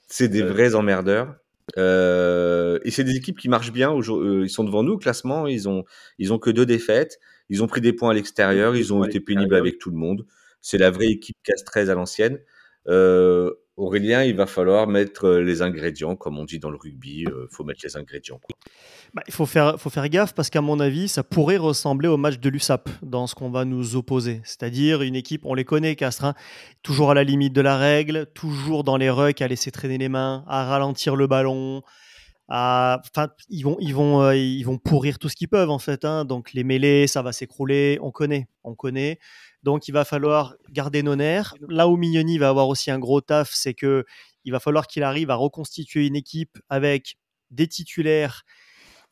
[0.07, 1.37] C'est des vrais emmerdeurs.
[1.79, 3.93] Euh, et c'est des équipes qui marchent bien.
[3.93, 5.47] Euh, ils sont devant nous au classement.
[5.47, 5.85] Ils ont,
[6.19, 7.19] ils ont que deux défaites.
[7.49, 8.77] Ils ont pris des points à l'extérieur.
[8.77, 10.27] Ils ont été pénibles avec tout le monde.
[10.61, 12.39] C'est la vraie équipe casse 13 à l'ancienne.
[12.89, 17.25] Euh, Aurélien, il va falloir mettre les ingrédients, comme on dit dans le rugby.
[17.27, 18.39] Il faut mettre les ingrédients.
[19.15, 22.19] Bah, il faut faire, faut faire gaffe parce qu'à mon avis, ça pourrait ressembler au
[22.19, 24.41] match de l'USAP dans ce qu'on va nous opposer.
[24.45, 26.35] C'est-à-dire une équipe, on les connaît, Castres, hein,
[26.83, 30.09] toujours à la limite de la règle, toujours dans les rucks à laisser traîner les
[30.11, 31.83] mains, à ralentir le ballon.
[32.49, 33.01] À...
[33.11, 36.05] Enfin, ils vont, ils, vont, euh, ils vont pourrir tout ce qu'ils peuvent en fait.
[36.05, 36.27] Hein.
[36.27, 37.99] Donc les mêlées, ça va s'écrouler.
[38.03, 39.19] On connaît, on connaît.
[39.63, 41.55] Donc il va falloir garder nos nerfs.
[41.69, 44.05] Là où Mignoni va avoir aussi un gros taf, c'est que
[44.45, 47.17] il va falloir qu'il arrive à reconstituer une équipe avec
[47.51, 48.43] des titulaires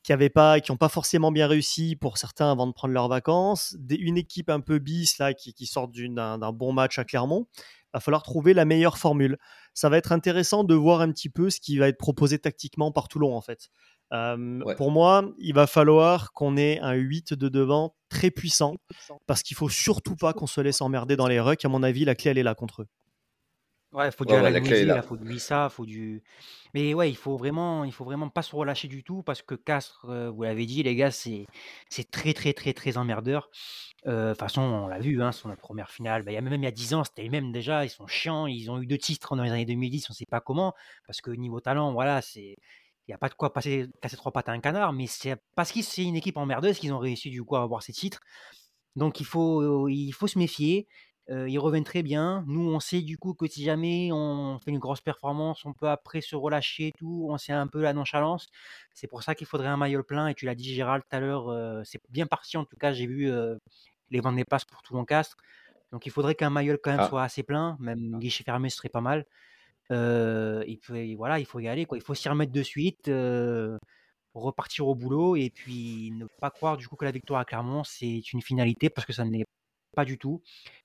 [0.02, 3.76] qui n'ont pas, qui pas forcément bien réussi pour certains avant de prendre leurs vacances,
[3.90, 7.46] une équipe un peu bis qui, qui sort d'un bon match à Clermont.
[7.56, 9.36] Il va falloir trouver la meilleure formule.
[9.74, 12.92] Ça va être intéressant de voir un petit peu ce qui va être proposé tactiquement
[12.92, 13.68] par Toulon en fait.
[14.10, 18.76] Pour moi, il va falloir qu'on ait un 8 de devant très puissant
[19.26, 21.64] parce qu'il faut surtout pas qu'on se laisse emmerder dans les rucks.
[21.64, 22.86] À mon avis, la clé elle est là contre eux.
[23.92, 26.22] Ouais, il faut du ouais, il faut du ça, faut du.
[26.74, 29.56] Mais ouais, il faut vraiment, il faut vraiment pas se relâcher du tout parce que
[29.56, 31.46] Castres, euh, vous l'avez dit, les gars, c'est,
[31.88, 33.50] c'est très, très, très, très emmerdeur.
[34.06, 36.38] Euh, de toute façon, on l'a vu, hein, sur la première finale, bah, il y
[36.38, 38.70] a même il y a 10 ans, c'était les mêmes déjà, ils sont chiants, ils
[38.70, 40.72] ont eu deux titres dans les années 2010, on sait pas comment,
[41.08, 42.56] parce que niveau talent, voilà, c'est,
[43.10, 45.72] n'y a pas de quoi passer, casser trois pattes à un canard, mais c'est parce
[45.72, 48.20] que c'est une équipe emmerdeuse qu'ils ont réussi du coup à avoir ces titres.
[48.96, 50.86] Donc il faut, il faut se méfier.
[51.30, 52.44] Euh, ils reviennent très bien.
[52.48, 55.88] Nous, on sait du coup que si jamais on fait une grosse performance, on peut
[55.88, 57.28] après se relâcher et tout.
[57.30, 58.48] On sait un peu la nonchalance.
[58.94, 60.26] C'est pour ça qu'il faudrait un maillot plein.
[60.26, 62.56] Et tu l'as dit, Gérald, tout à l'heure, euh, c'est bien parti.
[62.56, 63.56] En tout cas, j'ai vu euh,
[64.10, 65.36] les ventes des passes pour Toulon-Castres.
[65.92, 67.08] Donc, il faudrait qu'un maillot quand même ah.
[67.08, 67.76] soit assez plein.
[67.78, 69.24] Même guichet fermé, ce serait pas mal.
[69.90, 71.86] Et puis, voilà, il faut y aller.
[71.86, 71.98] Quoi.
[71.98, 73.10] Il faut s'y remettre de suite.
[74.34, 77.82] repartir au boulot et puis ne pas croire du coup que la victoire à Clermont
[77.82, 79.44] c'est une finalité parce que ça ne l'est
[79.94, 80.42] pas du tout,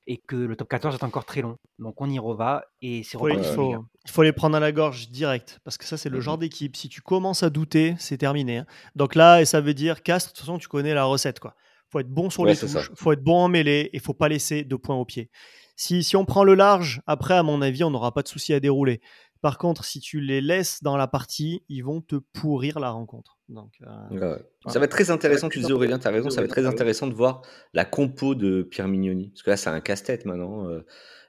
[0.08, 1.58] et que le top 14 est encore très long.
[1.80, 3.76] Donc on y reva, et c'est il, faut,
[4.06, 6.76] il faut les prendre à la gorge direct, parce que ça c'est le genre d'équipe,
[6.76, 8.58] si tu commences à douter, c'est terminé.
[8.58, 8.66] Hein.
[8.96, 11.40] Donc là, et ça veut dire, Castres, de toute façon tu connais la recette.
[11.40, 11.56] quoi.
[11.90, 14.64] faut être bon sur les touches, faut être bon en mêlée, et faut pas laisser
[14.64, 15.30] de points au pied.
[15.76, 18.54] Si, si on prend le large, après à mon avis, on n'aura pas de souci
[18.54, 19.02] à dérouler.
[19.42, 23.38] Par contre, si tu les laisses dans la partie, ils vont te pourrir la rencontre.
[23.48, 26.46] Donc, euh, Ça va être très intéressant, tu disais Aurélien, tu as raison, ça va
[26.46, 29.30] être très intéressant de voir la compo de Pierre Mignoni.
[29.30, 30.68] Parce que là, c'est un casse-tête maintenant.
[30.68, 30.84] Euh.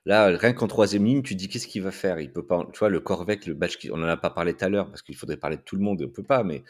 [0.07, 2.21] Là, rien qu'en troisième ligne, tu dis qu'est-ce qu'il va faire?
[2.21, 2.65] Il peut pas.
[2.73, 3.59] Tu vois, le Corvec, le
[3.91, 5.83] on en a pas parlé tout à l'heure parce qu'il faudrait parler de tout le
[5.83, 6.45] monde, on peut pas.
[6.45, 6.63] Mais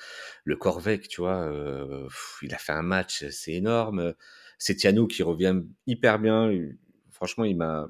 [0.45, 2.09] le Corvec, tu vois, euh,
[2.41, 4.15] il a fait un match, c'est énorme.
[4.59, 6.51] C'est Tiano qui revient hyper bien.
[7.17, 7.89] Franchement, il m'a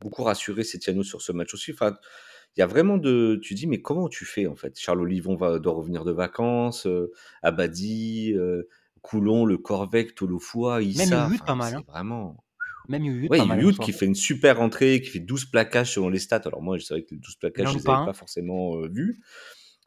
[0.00, 1.72] beaucoup rassuré, Tiano sur ce match aussi.
[1.72, 1.96] Enfin,
[2.56, 3.40] il y a vraiment de.
[3.42, 4.78] Tu dis, mais comment tu fais en fait?
[4.78, 7.12] Charles Olivon va, doit revenir de vacances, euh,
[7.42, 8.68] Abadi, euh,
[9.02, 11.24] Coulon, le Corvec, Tolofoua, Issa.
[11.24, 11.74] Même Youth, pas mal.
[11.74, 11.82] Hein.
[11.88, 12.44] Vraiment.
[12.88, 13.78] Même Youth, pas mal.
[13.78, 16.42] qui fait une super entrée, qui fait 12 plaquages selon les stats.
[16.46, 19.20] Alors moi, je savais que les 12 plaquages, je les avais pas forcément euh, vus.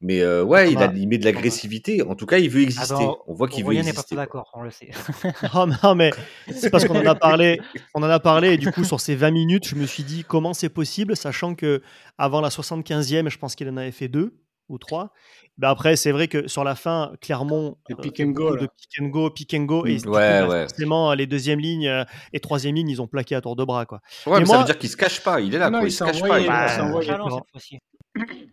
[0.01, 2.01] Mais euh, ouais, il, a, il met de l'agressivité.
[2.01, 3.07] En tout cas, il veut exister.
[3.27, 4.15] on voit qu'il veut exister.
[4.15, 4.89] n'est pas d'accord, on le sait.
[5.53, 6.11] non, non, mais
[6.51, 7.61] c'est parce qu'on en a parlé.
[7.93, 10.23] On en a parlé et du coup, sur ces 20 minutes, je me suis dit
[10.27, 11.81] comment c'est possible, sachant que
[12.17, 14.33] avant la 75e, je pense qu'il en avait fait deux
[14.71, 15.11] ou trois.
[15.57, 19.01] Ben après, c'est vrai que sur la fin, Clermont, euh, pick and go, de pick
[19.01, 20.67] and go, pick and go, et mmh, ouais, ouais.
[20.67, 22.03] forcément les deuxièmes lignes euh,
[22.33, 23.99] et troisième ligne, ils ont plaqué à tour de bras, quoi.
[24.25, 25.83] Ouais, mais, ça veut dire qu'il se cache pas, il est là, quoi.
[25.83, 26.39] il, se cache pas.
[26.39, 26.47] Il...
[26.47, 26.67] Bah,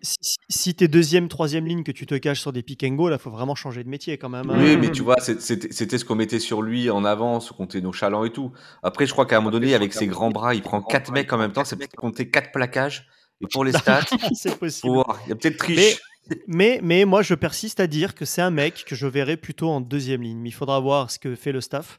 [0.02, 3.08] si, si t'es deuxième, troisième ligne, que tu te caches sur des pick and go,
[3.08, 4.48] là, faut vraiment changer de métier quand même.
[4.50, 4.58] Hein.
[4.58, 8.24] Oui, mais tu vois, c'était ce qu'on mettait sur lui en avance, compter nos chalands
[8.24, 8.52] et tout.
[8.82, 11.32] Après, je crois qu'à un moment donné, avec ses grands bras, il prend quatre mecs
[11.32, 13.08] en même temps, c'est peut-être compter quatre plaquages.
[13.40, 14.02] Et pour les stats,
[14.34, 15.02] c'est possible.
[15.26, 16.00] Il y a peut-être triche.
[16.46, 19.70] Mais, mais, moi, je persiste à dire que c'est un mec que je verrai plutôt
[19.70, 20.38] en deuxième ligne.
[20.38, 21.98] Mais il faudra voir ce que fait le staff.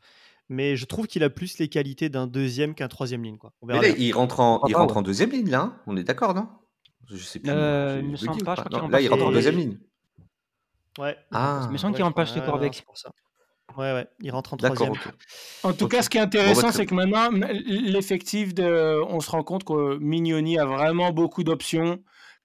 [0.50, 3.38] Mais je trouve qu'il a plus les qualités d'un deuxième qu'un troisième ligne.
[3.38, 3.54] Quoi.
[3.64, 5.62] mais là, il rentre en, il rentre en deuxième ligne, là.
[5.62, 5.82] Hein.
[5.88, 6.48] On est d'accord, non?
[7.10, 7.52] Je sais plus.
[7.52, 8.56] Euh, il me semble pas.
[8.90, 9.78] là, il rentre en deuxième ligne.
[10.98, 11.16] Ouais.
[11.32, 11.62] Ah.
[11.70, 13.10] Il me semble qu'il rentre pas chez Corbeck, c'est pour ça.
[13.78, 14.94] Ouais, ouais, il rentre en troisième.
[15.64, 17.30] En tout cas, ce qui est intéressant, bah, c'est que maintenant,
[17.66, 19.02] l'effectif de.
[19.08, 22.00] On se rend compte que Mignoni a vraiment beaucoup d'options.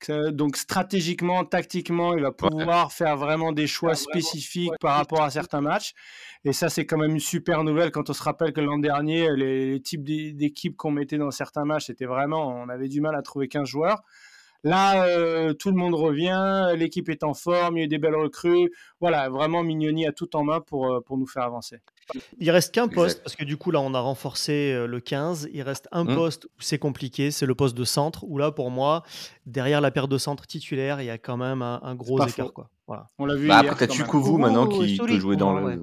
[0.09, 5.63] Donc, stratégiquement, tactiquement, il va pouvoir faire vraiment des choix spécifiques par rapport à certains
[5.63, 5.95] matchs.
[6.45, 9.35] Et ça, c'est quand même une super nouvelle quand on se rappelle que l'an dernier,
[9.35, 12.49] les, les types d'équipes qu'on mettait dans certains matchs, c'était vraiment.
[12.49, 14.03] On avait du mal à trouver 15 joueurs.
[14.65, 18.15] Là, euh, tout le monde revient, l'équipe est en forme, il y a des belles
[18.15, 18.73] recrues.
[18.99, 21.81] Voilà, vraiment Mignoni a tout en main pour, euh, pour nous faire avancer.
[22.39, 25.51] Il reste qu'un poste, parce que du coup, là, on a renforcé euh, le 15.
[25.53, 26.15] Il reste un mmh.
[26.15, 29.03] poste où c'est compliqué, c'est le poste de centre, où là, pour moi,
[29.45, 32.55] derrière la paire de centre titulaire, il y a quand même un, gros écart.
[32.55, 32.71] Quoi.
[32.87, 33.11] Voilà.
[33.19, 33.49] On l'a vu.
[33.49, 35.79] Bah, après, tu vous maintenant qui peut jouer dans le.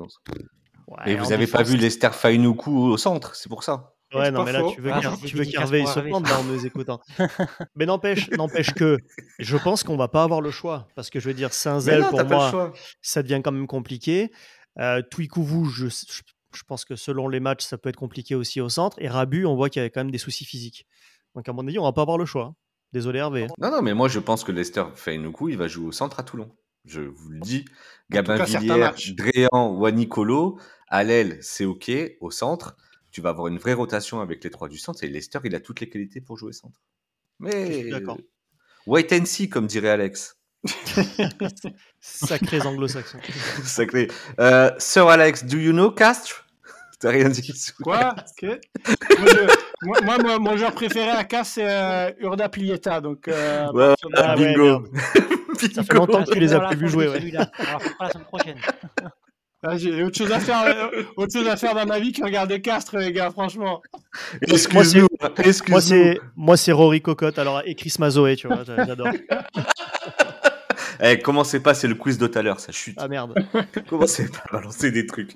[1.05, 3.93] Et vous n'avez pas vu Lester Fainuku au centre, c'est pour ça.
[4.13, 6.99] Ouais, non, mais là, tu veux, ah, tu veux qu'Hervé se plante en nous écoutant.
[7.75, 8.97] mais n'empêche, n'empêche que
[9.39, 10.87] je pense qu'on va pas avoir le choix.
[10.95, 14.31] Parce que je veux dire, Saint-Zel, pour moi, ça devient quand même compliqué.
[14.79, 18.97] Euh, je, je, pense que selon les matchs, ça peut être compliqué aussi au centre.
[18.99, 20.85] Et Rabu, on voit qu'il y a quand même des soucis physiques.
[21.35, 22.53] Donc, à mon avis, on va pas avoir le choix.
[22.91, 23.47] Désolé, Hervé.
[23.57, 24.83] Non, non, mais moi, je pense que Lester
[25.33, 26.51] coup il va jouer au centre à Toulon.
[26.85, 27.65] Je vous le dis.
[28.09, 31.91] Gabin Villiers, Dréan ou Nicolo, à l'aile, c'est OK.
[32.19, 32.75] Au centre,
[33.11, 35.03] tu vas avoir une vraie rotation avec les trois du centre.
[35.03, 36.81] Et Leicester, il a toutes les qualités pour jouer centre.
[37.39, 38.17] Mais d'accord.
[38.87, 40.37] Wait and see, comme dirait Alex.
[41.99, 43.19] Sacrés anglo-saxons.
[43.63, 44.07] Sacré.
[44.39, 46.45] Euh, Sir Alex, do you know Castres?
[46.99, 47.51] T'as rien dit.
[47.83, 48.15] Quoi?
[49.81, 53.01] Moi, moi, mon joueur préféré à Castres, c'est euh, Urda Plieta.
[53.01, 54.85] Donc, euh, ouais, ah, bingo.
[55.73, 57.07] Ça fait longtemps que tu les as plus vus jouer.
[57.07, 57.35] Ouais.
[57.57, 58.57] Alors, la semaine prochaine.
[59.63, 62.23] Ah, j'ai autre chose à faire, euh, autre chose à faire dans ma vie que
[62.23, 63.81] regarder Castres, les gars, franchement.
[64.41, 65.07] Excuse-nous.
[65.69, 69.09] moi, c'est, moi, c'est Rory Cocotte, alors, et Chris Mazoé, tu vois, j'adore.
[71.03, 72.95] Eh, commencez pas, c'est le quiz de tout à l'heure, ça chute.
[72.99, 73.33] Ah merde.
[73.89, 75.33] commencez pas à balancer des trucs.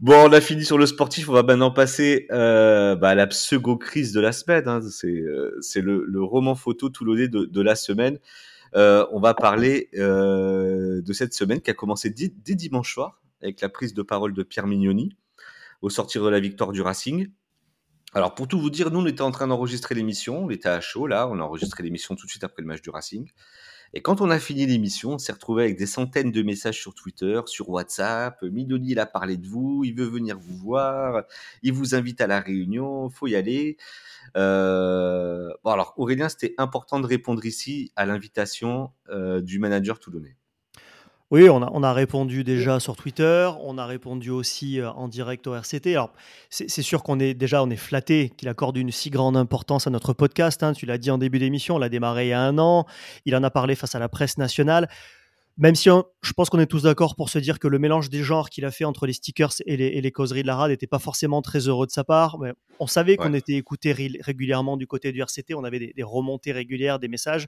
[0.00, 3.28] Bon, on a fini sur le sportif, on va maintenant passer euh, bah, à la
[3.28, 4.66] pseudo-crise de la semaine.
[4.66, 4.80] Hein.
[4.90, 8.18] C'est, euh, c'est le, le, roman photo toulonnais de, de la semaine.
[8.74, 13.60] Euh, on va parler euh, de cette semaine qui a commencé dès dimanche soir avec
[13.60, 15.16] la prise de parole de Pierre Mignoni
[15.82, 17.28] au sortir de la victoire du Racing.
[18.14, 20.80] Alors pour tout vous dire, nous on était en train d'enregistrer l'émission, on était à
[20.80, 23.28] chaud là, on a enregistré l'émission tout de suite après le match du Racing.
[23.92, 26.94] Et quand on a fini l'émission, on s'est retrouvé avec des centaines de messages sur
[26.94, 28.42] Twitter, sur WhatsApp.
[28.42, 31.24] Mignoni, il a parlé de vous, il veut venir vous voir,
[31.62, 33.76] il vous invite à la réunion, faut y aller.
[34.36, 35.50] Euh...
[35.62, 40.36] Bon alors Aurélien, c'était important de répondre ici à l'invitation euh, du manager toulonnais.
[41.34, 45.08] Oui, on a, on a, répondu déjà sur Twitter, on a répondu aussi euh, en
[45.08, 45.88] direct au RCT.
[45.88, 46.12] Alors,
[46.48, 49.90] c'est sûr qu'on est déjà on est flatté qu'il accorde une si grande importance à
[49.90, 50.62] notre podcast.
[50.62, 50.74] Hein.
[50.74, 52.86] Tu l'as dit en début d'émission, on l'a démarré il y a un an,
[53.24, 54.88] il en a parlé face à la presse nationale.
[55.56, 58.24] Même si je pense qu'on est tous d'accord pour se dire que le mélange des
[58.24, 60.98] genres qu'il a fait entre les stickers et les, causeries de la rade n'était pas
[60.98, 62.38] forcément très heureux de sa part.
[62.40, 66.50] Mais on savait qu'on était écouté régulièrement du côté du RCT, on avait des, remontées
[66.50, 67.46] régulières, des messages.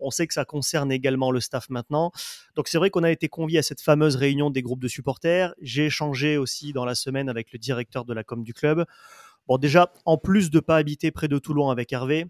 [0.00, 2.10] On sait que ça concerne également le staff maintenant.
[2.56, 5.54] Donc c'est vrai qu'on a été convié à cette fameuse réunion des groupes de supporters.
[5.60, 8.84] J'ai échangé aussi dans la semaine avec le directeur de la com du club.
[9.46, 12.26] Bon déjà, en plus de pas habiter près de Toulon avec Hervé,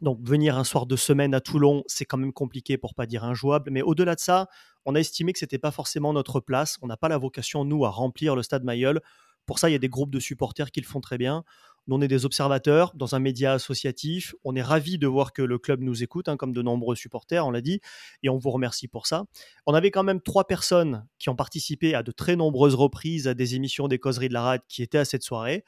[0.00, 3.24] donc venir un soir de semaine à Toulon, c'est quand même compliqué pour pas dire
[3.24, 3.70] injouable.
[3.70, 4.48] Mais au-delà de ça,
[4.84, 6.78] on a estimé que c'était pas forcément notre place.
[6.82, 9.00] On n'a pas la vocation nous à remplir le stade Mayol.
[9.46, 11.44] Pour ça, il y a des groupes de supporters qui le font très bien.
[11.88, 14.34] On est des observateurs dans un média associatif.
[14.44, 17.46] On est ravis de voir que le club nous écoute, hein, comme de nombreux supporters,
[17.46, 17.80] on l'a dit,
[18.22, 19.24] et on vous remercie pour ça.
[19.66, 23.34] On avait quand même trois personnes qui ont participé à de très nombreuses reprises à
[23.34, 25.64] des émissions des causeries de la rade qui étaient à cette soirée.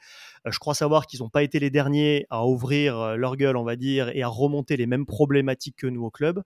[0.47, 3.57] Euh, je crois savoir qu'ils n'ont pas été les derniers à ouvrir euh, leur gueule,
[3.57, 6.41] on va dire, et à remonter les mêmes problématiques que nous au club.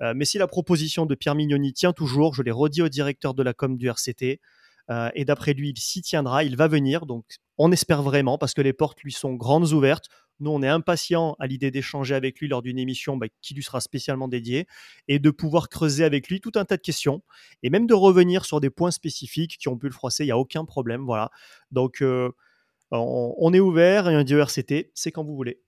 [0.00, 3.34] Euh, mais si la proposition de Pierre Mignoni tient toujours, je l'ai redit au directeur
[3.34, 4.40] de la com du RCT,
[4.90, 7.06] euh, et d'après lui, il s'y tiendra, il va venir.
[7.06, 7.24] Donc
[7.58, 10.08] on espère vraiment parce que les portes lui sont grandes ouvertes.
[10.40, 13.62] Nous, on est impatients à l'idée d'échanger avec lui lors d'une émission bah, qui lui
[13.62, 14.66] sera spécialement dédiée
[15.06, 17.22] et de pouvoir creuser avec lui tout un tas de questions
[17.62, 20.24] et même de revenir sur des points spécifiques qui ont pu le froisser.
[20.24, 21.04] Il n'y a aucun problème.
[21.04, 21.30] Voilà.
[21.70, 22.30] Donc, euh,
[22.90, 25.62] on, est ouvert et un dit RCT, c'est quand vous voulez.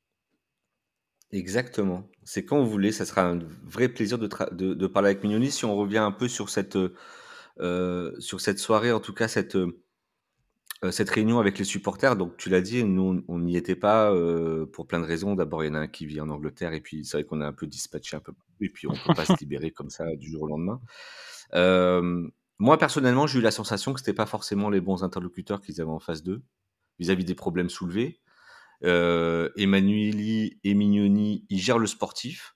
[1.31, 2.09] Exactement.
[2.25, 2.93] C'est quand vous voulez.
[2.93, 5.51] Ça sera un vrai plaisir de, de parler avec Mignoni.
[5.51, 6.95] Si on revient un peu sur cette euh,
[7.59, 9.57] sur cette soirée, en tout cas cette
[10.85, 12.17] euh, cette réunion avec les supporters.
[12.17, 15.35] Donc tu l'as dit, nous on n'y était pas euh, pour plein de raisons.
[15.35, 17.41] D'abord il y en a un qui vit en Angleterre et puis c'est vrai qu'on
[17.41, 20.05] est un peu dispatché un peu et puis on peut pas se libérer comme ça
[20.17, 20.81] du jour au lendemain.
[22.59, 25.91] moi personnellement j'ai eu la sensation que c'était pas forcément les bons interlocuteurs qu'ils avaient
[25.91, 26.43] en face d'eux
[26.99, 28.21] vis-à-vis des problèmes soulevés.
[28.85, 32.54] Euh, Emmanueli et Mignoni, ils gèrent le sportif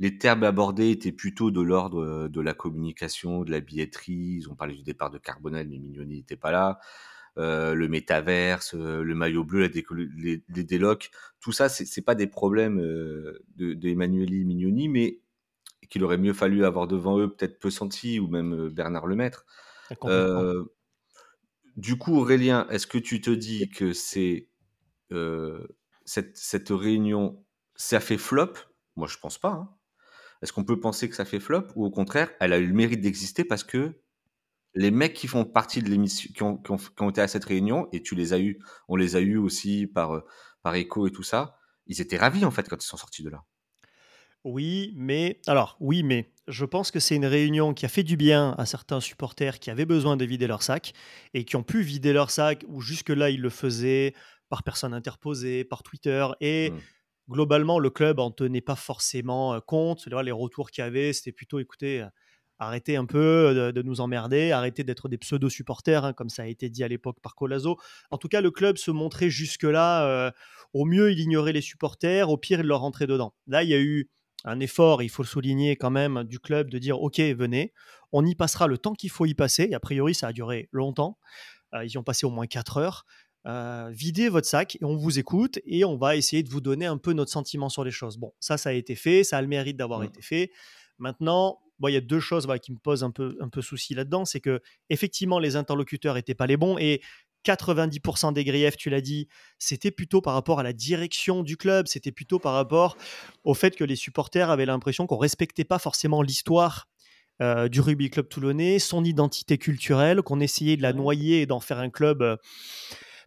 [0.00, 4.38] les termes abordés étaient plutôt de l'ordre euh, de la communication, de la billetterie.
[4.38, 6.80] Ils ont parlé du départ de Carbonel, mais Mignoni n'était pas là.
[7.38, 9.70] Euh, le métaverse, euh, le maillot bleu,
[10.16, 15.20] les, délocs, tout ça, c'est pas des problèmes de, de Mignoni, mais
[15.90, 19.44] qu'il aurait mieux fallu avoir devant eux, peut-être peu senti, ou même Bernard Lemaître.
[21.76, 24.48] du coup, Aurélien, est-ce que tu te dis que c'est
[26.04, 27.44] cette, cette, réunion,
[27.76, 28.54] ça fait flop?
[28.96, 29.52] Moi, je pense pas.
[29.52, 29.79] Hein.
[30.42, 32.72] Est-ce qu'on peut penser que ça fait flop ou au contraire, elle a eu le
[32.72, 34.00] mérite d'exister parce que
[34.74, 38.14] les mecs qui font partie de l'émission, qui ont, été à cette réunion, et tu
[38.14, 40.24] les as eu, on les a eu aussi par, euh,
[40.62, 43.30] par écho et tout ça, ils étaient ravis en fait quand ils sont sortis de
[43.30, 43.42] là.
[44.44, 48.16] Oui, mais alors oui, mais je pense que c'est une réunion qui a fait du
[48.16, 50.94] bien à certains supporters qui avaient besoin de vider leur sac
[51.34, 54.14] et qui ont pu vider leur sac où jusque là ils le faisaient
[54.48, 56.78] par personne interposée, par Twitter et mmh
[57.30, 60.06] globalement, le club en tenait pas forcément compte.
[60.06, 62.06] Les retours qu'il y avait, c'était plutôt, écoutez,
[62.58, 66.68] arrêtez un peu de, nous emmerder, arrêtez d'être des pseudo-supporters, hein, comme ça a été
[66.68, 67.78] dit à l'époque par Colazo.
[68.10, 70.32] En tout cas, le club se montrait jusque-là,
[70.72, 73.34] au mieux, il ignorait les supporters, au pire, il leur rentrait dedans.
[73.46, 74.10] Là, il y a eu
[74.44, 77.72] un effort, il faut le souligner quand même, du club de dire, OK, venez,
[78.12, 79.72] on y passera le temps qu'il faut y passer.
[79.72, 81.18] A priori, ça a duré longtemps.
[81.82, 83.04] ils y ont passé au moins 4 heures.
[83.46, 86.86] Euh, videz votre sac et on vous écoute et on va essayer de vous donner
[86.86, 88.18] un peu notre sentiment sur les choses.
[88.18, 90.04] Bon, ça, ça a été fait, ça a le mérite d'avoir mmh.
[90.04, 90.50] été fait.
[90.98, 93.94] Maintenant, bon, il y a deux choses qui me posent un peu, un peu souci
[93.94, 94.60] là-dedans, c'est que
[94.90, 97.00] effectivement les interlocuteurs n'étaient pas les bons et
[97.46, 99.28] 90% des griefs, tu l'as dit,
[99.58, 102.98] c'était plutôt par rapport à la direction du club, c'était plutôt par rapport
[103.44, 106.88] au fait que les supporters avaient l'impression qu'on respectait pas forcément l'histoire
[107.40, 111.60] euh, du rugby club toulonnais, son identité culturelle, qu'on essayait de la noyer et d'en
[111.60, 112.36] faire un club euh,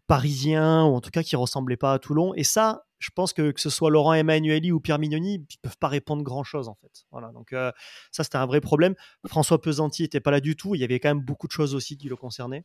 [0.07, 2.33] parisien, ou en tout cas qui ressemblait pas à Toulon.
[2.35, 5.77] Et ça, je pense que que ce soit Laurent Emmanueli ou Pierre Mignoni, ils peuvent
[5.77, 7.05] pas répondre grand chose en fait.
[7.11, 7.71] Voilà, donc euh,
[8.11, 8.95] ça c'était un vrai problème.
[9.27, 10.75] François Pesanti était pas là du tout.
[10.75, 12.63] Il y avait quand même beaucoup de choses aussi qui le concernaient.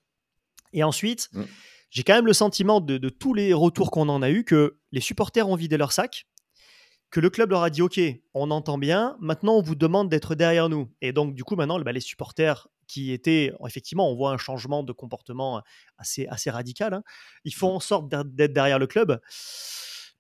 [0.73, 1.43] Et ensuite, mmh.
[1.91, 4.79] j'ai quand même le sentiment de, de tous les retours qu'on en a eu que
[4.93, 6.27] les supporters ont vidé leur sac,
[7.11, 8.01] que le club leur a dit OK,
[8.35, 10.93] on entend bien, maintenant on vous demande d'être derrière nous.
[11.01, 14.83] Et donc du coup maintenant bah, les supporters qui étaient, effectivement, on voit un changement
[14.83, 15.63] de comportement
[15.99, 16.95] assez, assez radical.
[16.95, 17.03] Hein.
[17.45, 17.77] Ils font mmh.
[17.77, 19.21] en sorte d'être derrière le club.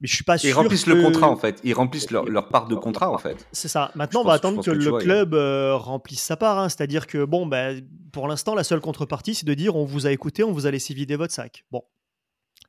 [0.00, 0.48] Mais je suis pas sûr.
[0.48, 1.60] Ils remplissent le contrat en fait.
[1.64, 3.48] Ils remplissent leur, part de contrat en fait.
[3.50, 3.90] C'est ça.
[3.96, 6.58] Maintenant, on va attendre que, le club euh, remplisse sa part.
[6.58, 6.68] Hein.
[6.68, 7.70] C'est-à-dire que bon, bah,
[8.12, 10.70] pour l'instant, la seule contrepartie, c'est de dire on vous a écouté, on vous a
[10.70, 11.64] laissé vider votre sac.
[11.72, 11.82] Bon.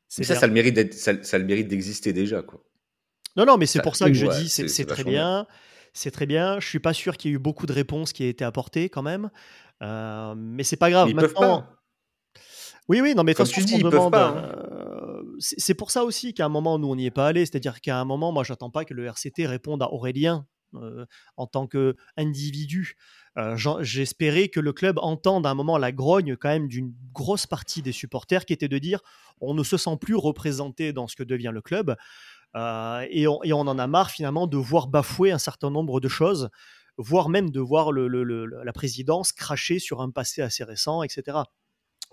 [0.08, 2.64] ça, ça, le mérite ça, ça, le mérite d'exister déjà quoi.
[3.36, 5.46] Non, non, mais c'est pour ça que je dis c'est très bien.
[5.94, 6.60] C'est très bien.
[6.60, 8.90] Je suis pas sûr qu'il y ait eu beaucoup de réponses qui aient été apportées
[8.90, 9.30] quand même.
[9.82, 11.10] Euh, mais c'est pas grave.
[11.10, 11.76] Ils peuvent pas.
[12.88, 14.30] Oui, oui, non, mais quand tu dis, ils peuvent pas.
[14.30, 14.36] Hein.
[14.38, 17.46] Euh, c'est pour ça aussi qu'à un moment, nous, on n'y est pas allé.
[17.46, 20.46] C'est-à-dire qu'à un moment, moi, j'attends pas que le RCT réponde à Aurélien
[21.38, 22.96] en tant qu'individu.
[23.82, 27.82] J'espérais que le club entende à un moment la grogne quand même d'une grosse partie
[27.82, 29.00] des supporters qui était de dire
[29.42, 31.96] on ne se sent plus représenté dans ce que devient le club.
[32.56, 36.08] et, on, et, on, en a marre finalement de voir bafouer un certain nombre de
[36.08, 36.50] choses
[37.00, 41.40] voire même de voir la présidence cracher sur un passé assez récent, etc.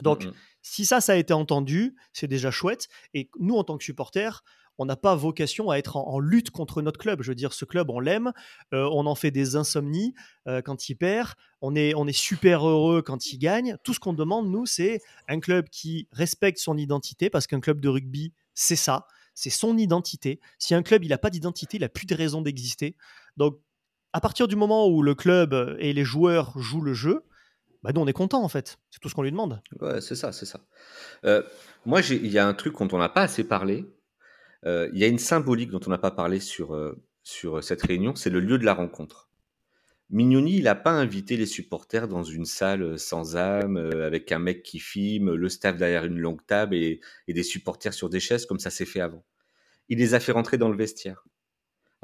[0.03, 0.33] Donc, mmh
[0.69, 2.89] si ça, ça a été entendu, c'est déjà chouette.
[3.15, 4.43] Et nous, en tant que supporters,
[4.79, 7.23] on n'a pas vocation à être en, lutte contre notre club.
[7.23, 8.33] Je veux dire, ce club, on l'aime,
[8.75, 10.13] euh, on en fait des insomnies
[10.49, 13.77] euh, quand il perd, on est, on est super heureux quand il gagne.
[13.85, 17.81] Tout ce qu'on demande, nous, c'est un club qui respecte son identité, parce qu'un club
[17.81, 20.41] de rugby, c'est ça, c'est son identité.
[20.59, 22.97] Si un club, il n'a pas d'identité, il n'a plus de raison d'exister.
[23.37, 23.61] Donc,
[24.17, 27.25] à partir du moment où le club et les joueurs jouent le jeu,
[27.83, 28.79] bah nous on est content en fait.
[28.91, 29.61] C'est tout ce qu'on lui demande.
[29.79, 30.61] Ouais, c'est ça, c'est ça.
[31.27, 31.43] Euh,
[31.85, 33.85] moi, il y a un truc dont on n'a pas assez parlé.
[34.65, 36.99] Euh, il y a une symbolique dont on n'a pas parlé sur, euh,
[37.61, 39.29] cette réunion, c'est le lieu de la rencontre.
[40.09, 44.63] Mignoni, il n'a pas invité les supporters dans une salle sans âme, avec un mec
[44.63, 48.47] qui filme, le staff derrière une longue table et, et des supporters sur des chaises
[48.47, 49.27] comme ça s'est fait avant.
[49.91, 51.27] Il les a fait rentrer dans le vestiaire.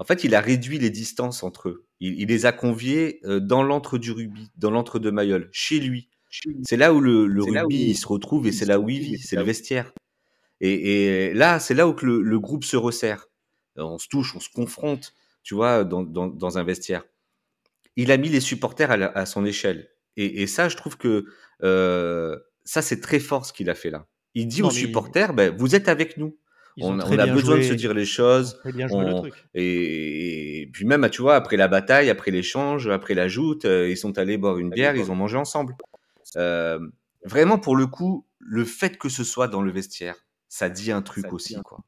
[0.02, 1.86] En fait, il a réduit les distances entre eux.
[2.00, 6.08] Il, les a conviés euh, dans l'antre du rugby, dans l'antre de Mayol, chez lui.
[6.64, 9.44] C'est là où le, rugby se retrouve et c'est là où il vit, c'est le
[9.44, 9.92] vestiaire.
[10.60, 13.28] Et, là, c'est là où le, groupe se resserre.
[13.76, 17.04] On se touche, on se confronte, tu vois, dans, un vestiaire.
[17.94, 19.88] Il a mis les supporters à, son échelle.
[20.16, 21.26] Et, ça, je trouve que
[21.62, 24.08] euh, ça, c'est très fort ce qu'il a fait là.
[24.34, 26.36] Il dit aux supporters, ben, vous êtes avec nous
[26.80, 28.60] on, a besoin de se dire les choses.
[29.54, 33.96] Et, puis même, tu vois, après la bataille, après l'échange, après la joute, euh, ils
[33.96, 35.76] sont allés boire une bière, ils ont mangé ensemble.
[36.36, 36.78] Euh,
[37.24, 40.16] vraiment, pour le coup, le fait que ce soit dans le vestiaire,
[40.48, 41.78] ça dit un truc aussi, quoi.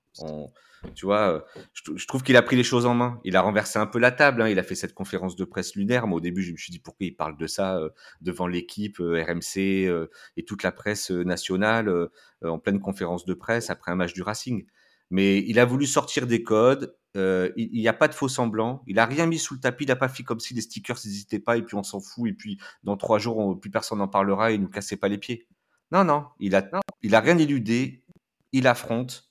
[0.95, 1.41] Tu vois, euh,
[1.73, 3.21] je, trouve qu'il a pris les choses en main.
[3.25, 4.43] Il a renversé un peu la table.
[4.43, 4.49] Hein.
[4.49, 6.11] Il a fait cette conférence de presse lunaire.
[6.11, 7.81] Au début, je me suis dit pourquoi il parle de ça
[8.21, 9.89] devant l'équipe RMC
[10.37, 12.09] et toute la presse nationale
[12.43, 14.67] en pleine conférence de presse après un match du Racing.
[15.11, 16.97] Mais il a voulu sortir des codes.
[17.17, 18.83] Euh, il n'y a pas de faux semblants.
[18.87, 19.85] Il a rien mis sous le tapis.
[19.85, 22.29] Il n'a pas fait comme si les stickers n'hésitaient pas et puis on s'en fout.
[22.29, 25.19] Et puis dans trois jours, plus personne n'en parlera et ne nous cassait pas les
[25.19, 25.47] pieds.
[25.93, 26.27] Non, non.
[26.41, 26.69] Il a,
[27.03, 28.03] il a rien éludé.
[28.53, 29.31] Il affronte.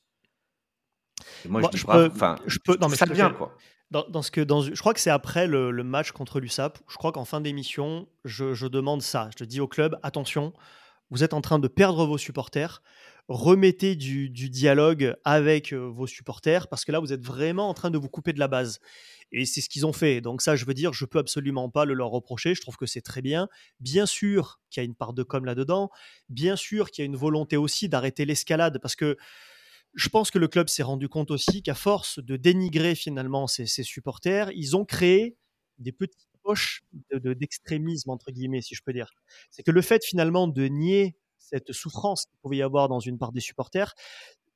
[1.48, 3.56] Moi, je, dis je peux, enfin, je peux, non, mais ça vient quoi.
[3.92, 6.80] Dans, ce que, dans, je crois que c'est après le, match contre l'USAP.
[6.90, 9.30] Je crois qu'en fin d'émission, je, je demande ça.
[9.38, 10.52] Je dis au club attention,
[11.12, 12.82] vous êtes en train de perdre vos supporters
[13.28, 17.98] remettez du, dialogue avec vos supporters parce que là, vous êtes vraiment en train de
[17.98, 18.80] vous couper de la base.
[19.32, 20.22] Et c'est ce qu'ils ont fait.
[20.22, 22.54] Donc ça, je veux dire, je peux absolument pas le leur reprocher.
[22.54, 23.48] Je trouve que c'est très bien.
[23.80, 25.90] Bien sûr qu'il y a une part de com là-dedans.
[26.30, 29.18] Bien sûr qu'il y a une volonté aussi d'arrêter l'escalade parce que
[29.94, 33.66] je pense que le club s'est rendu compte aussi qu'à force de dénigrer finalement ses,
[33.66, 35.38] supporters, ils ont créé
[35.78, 39.12] des petites poches d'extrémisme, entre guillemets, si je peux dire.
[39.52, 43.18] C'est que le fait finalement de nier cette souffrance qu'il pouvait y avoir dans une
[43.18, 43.94] part des supporters,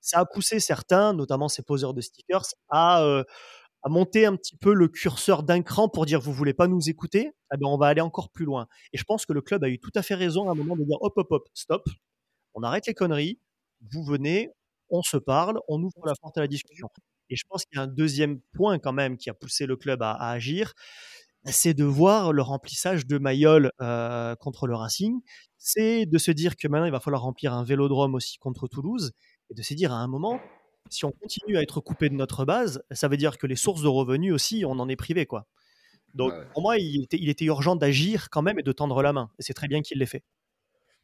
[0.02, 3.24] ça a poussé certains, notamment ces poseurs de stickers, à, euh,
[3.86, 7.32] monter un petit peu le curseur d'un cran pour dire vous voulez pas nous écouter,
[7.54, 8.68] eh ben on va aller encore plus loin.
[8.92, 10.76] Et je pense que le club a eu tout à fait raison à un moment
[10.76, 11.88] de dire hop hop hop stop,
[12.54, 13.40] on arrête les conneries,
[13.92, 14.52] vous venez,
[14.90, 16.90] on se parle, on ouvre la porte à la discussion.
[17.30, 19.76] Et je pense qu'il y a un deuxième point quand même qui a poussé le
[19.76, 20.74] club à, agir,
[21.46, 25.22] c'est de voir le remplissage de Mayol euh, contre le Racing,
[25.58, 29.12] c'est de se dire que maintenant il va falloir remplir un vélodrome aussi contre Toulouse
[29.50, 30.40] et de se dire à un moment,
[30.90, 33.82] si on continue à être coupé de notre base, ça veut dire que les sources
[33.82, 35.48] de revenus aussi, on en est privé quoi.
[36.14, 39.30] Donc pour moi, il était, urgent d'agir quand même et de tendre la main.
[39.40, 40.24] Et c'est très bien qu'il l'ait fait.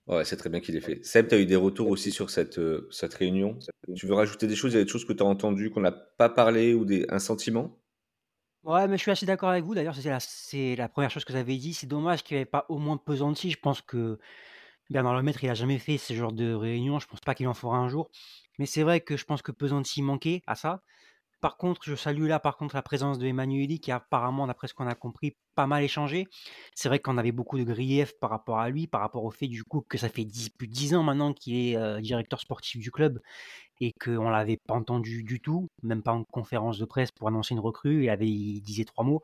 [0.07, 1.03] Ouais, c'est très bien qu'il l'ait fait.
[1.05, 3.57] Seb, tu as eu des retours aussi sur cette, euh, cette réunion?
[3.95, 4.73] Tu veux rajouter des choses?
[4.73, 7.05] Il y a des choses que tu as entendues, qu'on n'a pas parlé ou des,
[7.09, 7.79] un sentiment?
[8.63, 9.75] Ouais, mais je suis assez d'accord avec vous.
[9.75, 11.73] D'ailleurs, c'est la, c'est la première chose que avez dit.
[11.73, 13.51] C'est dommage qu'il n'y avait pas au moins Pesanti.
[13.51, 14.19] Je pense que
[14.89, 16.99] Bernard Lemaître, il a jamais fait ce genre de réunion.
[16.99, 18.11] Je pense pas qu'il en fera un jour.
[18.59, 20.83] Mais c'est vrai que je pense que Pesanti manquait à ça.
[21.43, 24.73] Par contre, je salue là par contre la présence de Emmanueli qui apparemment, d'après ce
[24.73, 26.25] qu'on a compris, pas mal échangé.
[26.73, 29.49] C'est vrai qu'on avait beaucoup de griefs par rapport à lui, par rapport au fait
[29.49, 30.25] du coup que ça fait
[30.57, 33.19] plus de 10 ans maintenant qu'il est euh, directeur sportif du club
[33.81, 37.55] et qu'on l'avait pas entendu du tout, même pas en conférence de presse pour annoncer
[37.55, 38.05] une recrue.
[38.05, 39.21] Il avait disait trois mots.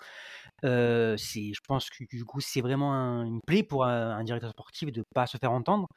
[0.65, 5.05] Euh, je pense que du coup c'est vraiment une plaie pour un, directeur sportif de
[5.15, 5.87] pas se faire entendre.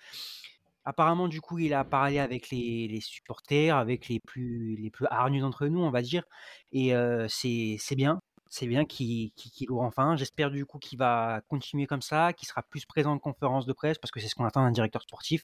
[0.84, 5.06] Apparemment, du coup, il a parlé avec les, supporters, avec les plus, les plus
[5.40, 6.24] d'entre nous, on va dire.
[6.72, 6.92] Et
[7.28, 8.20] c'est bien.
[8.50, 9.32] C'est bien qu'il
[9.70, 10.16] ouvre enfin.
[10.16, 13.72] J'espère du coup qu'il va continuer comme ça, qu'il sera plus présent en conférence de
[13.72, 15.42] presse, parce que c'est ce qu'on attend d'un directeur sportif,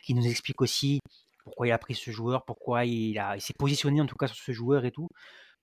[0.00, 1.00] qui nous explique aussi
[1.44, 4.52] pourquoi il a pris ce joueur, pourquoi il, s'est positionné en tout cas sur ce
[4.52, 5.08] joueur et tout.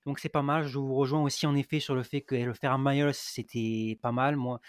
[0.05, 0.67] Donc c'est pas mal.
[0.67, 4.11] Je vous rejoins aussi en effet sur le fait que le faire à c'était pas
[4.11, 4.35] mal.
[4.35, 4.59] Moi,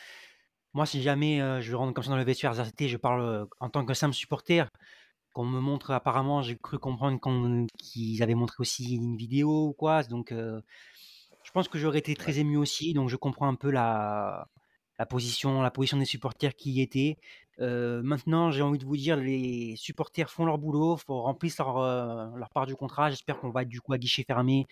[0.74, 3.68] moi si jamais euh, je rentre comme ça dans le vestiaire je parle euh, en
[3.70, 4.68] tant que simple supporter.
[5.34, 7.18] Qu'on me montre apparemment, j'ai cru comprendre
[7.78, 10.02] qu'ils avaient montré aussi une vidéo ou quoi.
[10.02, 10.60] Donc euh,
[11.44, 12.92] je pense que j'aurais été très ému aussi.
[12.94, 14.48] Donc je comprends un peu la,
[14.98, 17.16] la position, la position des supporters qui y étaient.
[17.58, 22.50] maintenant, j'ai envie de vous dire, les supporters font leur boulot, faut remplir leur, leur
[22.50, 23.10] part du contrat.
[23.10, 24.66] J'espère qu'on va être du coup à guichet fermé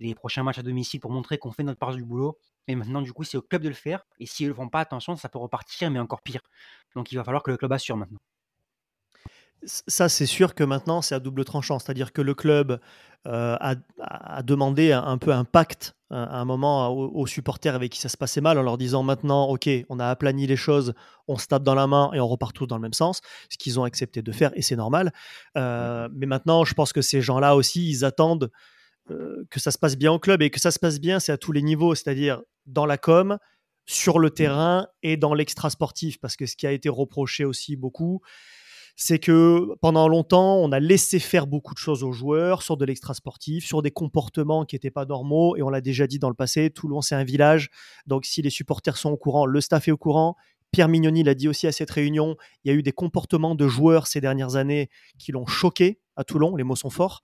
[0.00, 2.38] les prochains matchs à domicile pour montrer qu'on fait notre part du boulot.
[2.68, 4.04] Et maintenant, du coup, c'est au club de le faire.
[4.18, 6.40] Et s'ils ne le font pas, attention, ça peut repartir, mais encore pire.
[6.94, 8.18] Donc, il va falloir que le club assure maintenant.
[9.64, 11.78] Ça, c'est sûr que maintenant, c'est à double tranchant.
[11.78, 12.78] C'est-à-dire que le club
[13.26, 18.08] euh, a, demandé un, peu un pacte à un moment aux, supporters avec qui ça
[18.08, 20.94] se passait mal en leur disant maintenant, OK, on a aplani les choses,
[21.26, 23.58] on se tape dans la main et on repart tous dans le même sens, ce
[23.58, 25.12] qu'ils ont accepté de faire et c'est normal.
[25.56, 28.75] Euh, mais maintenant, je pense que ces gens-là aussi, ils attendent euh,
[29.50, 31.38] que ça se passe bien au club et que ça se passe bien, c'est à
[31.38, 33.38] tous les niveaux, c'est-à-dire dans la com,
[33.86, 36.18] sur le terrain et dans l'extra sportif.
[36.18, 38.20] Parce que ce qui a été reproché aussi beaucoup,
[38.96, 42.84] c'est que pendant longtemps, on a laissé faire beaucoup de choses aux joueurs sur de
[42.84, 45.54] l'extra sportif, sur des comportements qui n'étaient pas normaux.
[45.56, 47.68] Et on l'a déjà dit dans le passé, Toulon, c'est un village.
[48.06, 50.36] Donc si les supporters sont au courant, le staff est au courant.
[50.72, 53.68] Pierre Mignoni l'a dit aussi à cette réunion, il y a eu des comportements de
[53.68, 54.88] joueurs ces dernières années
[55.18, 57.22] qui l'ont choqué à Toulon, les mots sont forts.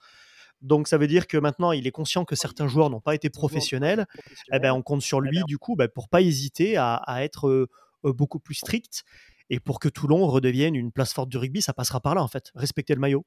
[0.62, 3.30] Donc ça veut dire que maintenant il est conscient que certains joueurs n'ont pas été
[3.30, 4.06] professionnels.
[4.52, 7.68] Eh ben, on compte sur lui du coup ben, pour pas hésiter à, être euh,
[8.04, 9.04] euh, beaucoup plus strict
[9.50, 12.28] et pour que Toulon redevienne une place forte du rugby, ça passera par là en
[12.28, 12.50] fait.
[12.54, 13.26] Respecter le maillot.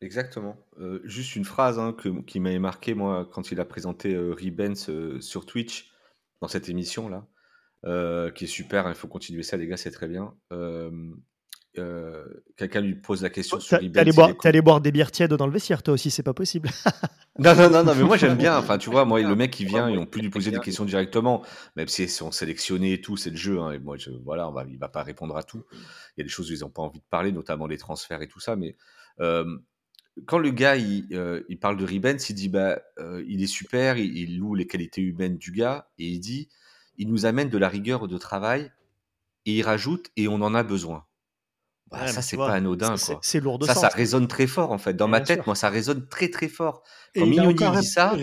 [0.00, 0.56] Exactement.
[0.78, 4.90] Euh, juste une phrase hein, qui m'avait marqué moi quand il a présenté Ribens
[5.20, 5.90] sur Twitch
[6.40, 8.86] dans cette émission là, qui est super.
[8.86, 10.34] Hein, il faut continuer ça les gars, c'est très bien.
[11.78, 12.24] Euh,
[12.56, 13.90] quelqu'un lui pose la question sur eBay.
[13.92, 16.68] T'es allé, allé, boire des bières tièdes dans le vestiaire, toi aussi, c'est pas possible.
[17.38, 18.56] non, non, non, non, mais moi j'aime bien.
[18.58, 20.84] Enfin, tu vois, moi, le mec qui vient, ils ont pu lui poser des questions
[20.84, 21.44] directement,
[21.76, 23.60] même si ils sont sélectionnés et tout, c'est le jeu.
[23.60, 25.64] Hein, et moi, je, voilà, on va, il va pas répondre à tout.
[25.72, 28.22] Il y a des choses où ils n'ont pas envie de parler, notamment les transferts
[28.22, 28.56] et tout ça.
[28.56, 28.76] Mais
[29.20, 29.58] euh,
[30.26, 32.80] quand le gars, il, euh, il, parle de Ribens, il dit, bah,
[33.26, 36.48] il est super, il, il, loue les qualités humaines du gars, et il dit,
[36.96, 38.72] il nous amène de la rigueur de travail,
[39.46, 41.04] et il rajoute, et on en a besoin.
[41.90, 42.94] Bah, ça, c'est pas anodin.
[43.22, 44.94] C'est lourd de Ça, ça résonne très fort, en fait.
[44.94, 46.82] Dans ma tête, moi, ça résonne très, très fort.
[47.16, 48.14] Quand Mignoni dit ça.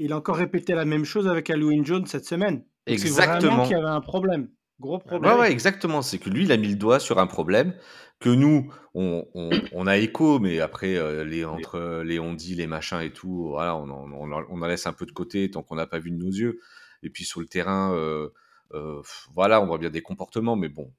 [0.00, 2.64] Il a encore répété la même chose avec Halloween Jones cette semaine.
[2.86, 3.64] Exactement.
[3.64, 4.48] qu'il y avait un problème.
[4.80, 5.32] Gros problème.
[5.32, 6.02] Ouais, ouais, exactement.
[6.02, 7.74] C'est que lui, il a mis le doigt sur un problème
[8.20, 12.66] que nous, on, on, a écho, mais après, euh, les, entre les on dit, les
[12.66, 15.76] machins et tout, voilà, on, on, on en laisse un peu de côté tant qu'on
[15.76, 16.60] n'a pas vu de nos yeux.
[17.02, 18.28] Et puis sur le terrain, euh,
[18.74, 19.00] euh,
[19.32, 20.92] voilà, on voit bien des comportements, mais bon,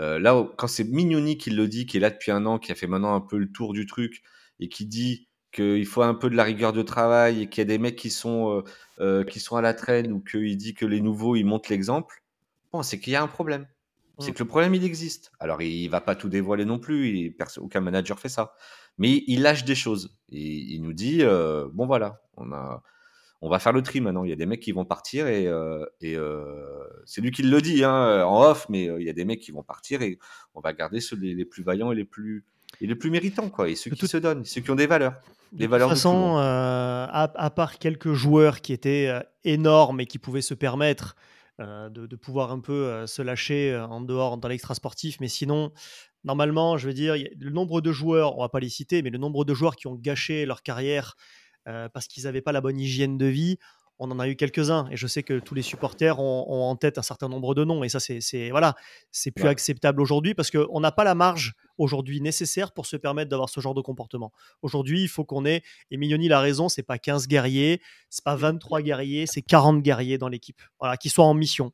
[0.00, 2.72] euh, là, quand c'est Mignoni qui le dit, qui est là depuis un an, qui
[2.72, 4.22] a fait maintenant un peu le tour du truc
[4.60, 7.62] et qui dit qu'il faut un peu de la rigueur de travail et qu'il y
[7.62, 8.64] a des mecs qui sont, euh,
[9.00, 12.22] euh, qui sont à la traîne ou qu'il dit que les nouveaux, ils montrent l'exemple,
[12.72, 13.66] bon, c'est qu'il y a un problème.
[14.18, 14.34] C'est mmh.
[14.34, 15.32] que le problème, il existe.
[15.40, 18.54] Alors, il va pas tout dévoiler non plus, aucun manager fait ça.
[18.96, 20.16] Mais il lâche des choses.
[20.30, 21.22] Et il nous dit,
[21.74, 22.82] bon voilà, on a,
[23.42, 24.24] on va faire le tri maintenant.
[24.24, 27.60] Il y a des mecs qui vont partir et, euh, euh, c'est lui qui le
[27.60, 30.18] dit hein, en off, mais euh, il y a des mecs qui vont partir et
[30.54, 32.44] on va garder ceux les, plus vaillants et les plus
[32.80, 35.14] et les plus méritants quoi, et ceux qui se donnent, ceux qui ont des valeurs.
[35.52, 39.12] De toute façon, à, part quelques joueurs qui étaient
[39.44, 41.14] énormes et qui pouvaient se permettre
[41.58, 45.72] de, pouvoir un peu se lâcher en dehors dans l'extra sportif, mais sinon,
[46.24, 49.18] normalement, je veux dire, le nombre de joueurs, on va pas les citer, mais le
[49.18, 51.16] nombre de joueurs qui ont gâché leur carrière
[51.66, 53.58] euh, parce qu'ils n'avaient pas la bonne hygiène de vie.
[53.98, 56.98] On en a eu quelques-uns et je sais que tous les supporters ont, en tête
[56.98, 58.74] un certain nombre de noms et ça c'est voilà
[59.10, 63.30] c'est plus acceptable aujourd'hui parce qu'on n'a pas la marge aujourd'hui nécessaire pour se permettre
[63.30, 64.32] d'avoir ce genre de comportement.
[64.60, 67.80] Aujourd'hui il faut qu'on ait et Mignoni l'a raison c'est pas 15 guerriers
[68.10, 71.72] c'est pas 23 guerriers c'est 40 guerriers dans l'équipe voilà qui soient en mission.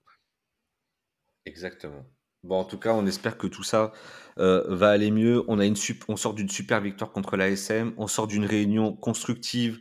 [1.45, 2.05] Exactement.
[2.45, 3.93] Bon, en tout cas, on espère que tout ça
[4.41, 5.45] euh, va aller mieux.
[5.47, 5.77] On, a une
[6.09, 7.93] on sort d'une super victoire contre l'ASM.
[7.99, 9.79] On sort d'une réunion constructive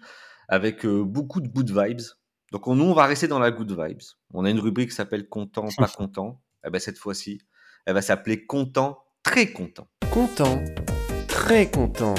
[0.48, 2.06] avec euh, beaucoup de good vibes.
[2.52, 4.04] Donc, on, nous, on va rester dans la good vibes.
[4.32, 6.44] On a une rubrique qui s'appelle Content, pas content.
[6.64, 7.42] Et eh ben, cette fois-ci,
[7.88, 9.88] elle va s'appeler Content, très content.
[10.12, 10.64] Content,
[11.28, 12.14] très content.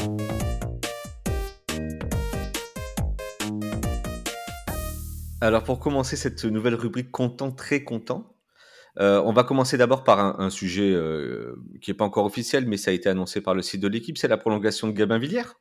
[5.40, 8.34] Alors, pour commencer cette nouvelle rubrique Content, très content,
[9.00, 12.76] euh, on va commencer d'abord par un, sujet euh, qui n'est pas encore officiel, mais
[12.76, 15.54] ça a été annoncé par le site de l'équipe, c'est la prolongation de Gabin Villière,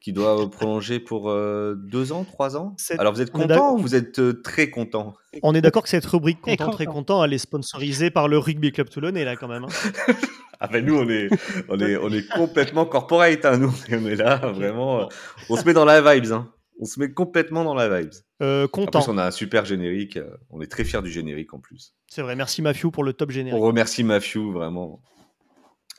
[0.00, 2.76] qui doit prolonger pour euh, deux ans, trois ans.
[2.98, 5.14] Alors vous êtes content ou vous êtes très content?
[5.42, 8.70] On est d'accord que cette rubrique content, très content, elle est sponsorisée par le Rugby
[8.70, 9.64] Club Toulonnais, là, quand même.
[9.64, 10.12] Hein.
[10.60, 11.28] ah ben nous, on est,
[11.68, 15.08] on est, on est complètement corporate, hein, nous, on est là, vraiment,
[15.50, 16.32] on se met dans la vibes.
[16.32, 16.48] Hein.
[16.80, 18.12] On se met complètement dans la vibes.
[18.42, 19.00] Euh, En content.
[19.02, 20.16] plus, on a un super générique.
[20.16, 21.94] euh, On est très fiers du générique en plus.
[22.08, 22.34] C'est vrai.
[22.34, 23.62] Merci Mafiou pour le top On générique.
[23.62, 25.00] remercie Mafiou, vraiment.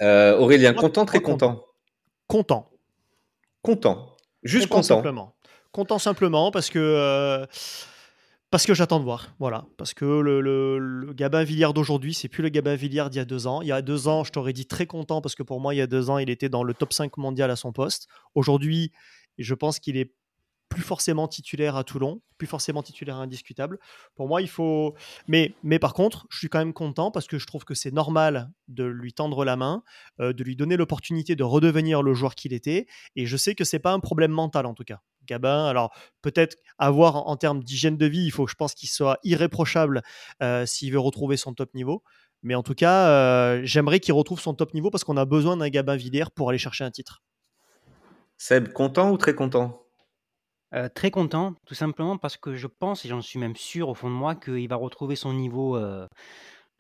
[0.02, 1.64] Euh, Aurélien, content, très content.
[2.28, 2.70] content.
[3.62, 4.16] Content.
[4.44, 4.96] Juste content, content.
[4.96, 5.36] simplement.
[5.72, 7.46] Content simplement parce que euh,
[8.52, 9.34] parce que j'attends de voir.
[9.40, 13.18] Voilà, parce que le, le, le Gabin Villiers d'aujourd'hui, c'est plus le Gabin Villiers d'il
[13.18, 13.62] y a deux ans.
[13.62, 15.78] Il y a deux ans, je t'aurais dit très content parce que pour moi, il
[15.78, 18.08] y a deux ans, il était dans le top 5 mondial à son poste.
[18.36, 18.92] Aujourd'hui,
[19.38, 20.14] je pense qu'il est
[20.74, 23.78] plus forcément titulaire à Toulon, plus forcément titulaire indiscutable.
[24.16, 24.96] Pour moi, il faut.
[25.28, 27.92] Mais, mais par contre, je suis quand même content parce que je trouve que c'est
[27.92, 29.84] normal de lui tendre la main,
[30.20, 32.88] euh, de lui donner l'opportunité de redevenir le joueur qu'il était.
[33.16, 35.02] Et je sais que c'est pas un problème mental en tout cas.
[35.26, 39.20] Gabin, alors peut-être avoir en, termes d'hygiène de vie, il faut, je pense, qu'il soit
[39.24, 40.02] irréprochable
[40.42, 42.04] euh, s'il veut retrouver son top niveau.
[42.42, 45.56] Mais en tout cas, euh, j'aimerais qu'il retrouve son top niveau parce qu'on a besoin
[45.56, 47.24] d'un Gabin Villiers pour aller chercher un titre.
[48.38, 49.83] Seb, content ou très content?
[50.74, 53.94] Euh, très content, tout simplement parce que je pense, et j'en suis même sûr au
[53.94, 56.08] fond de moi, qu'il va retrouver son niveau, euh,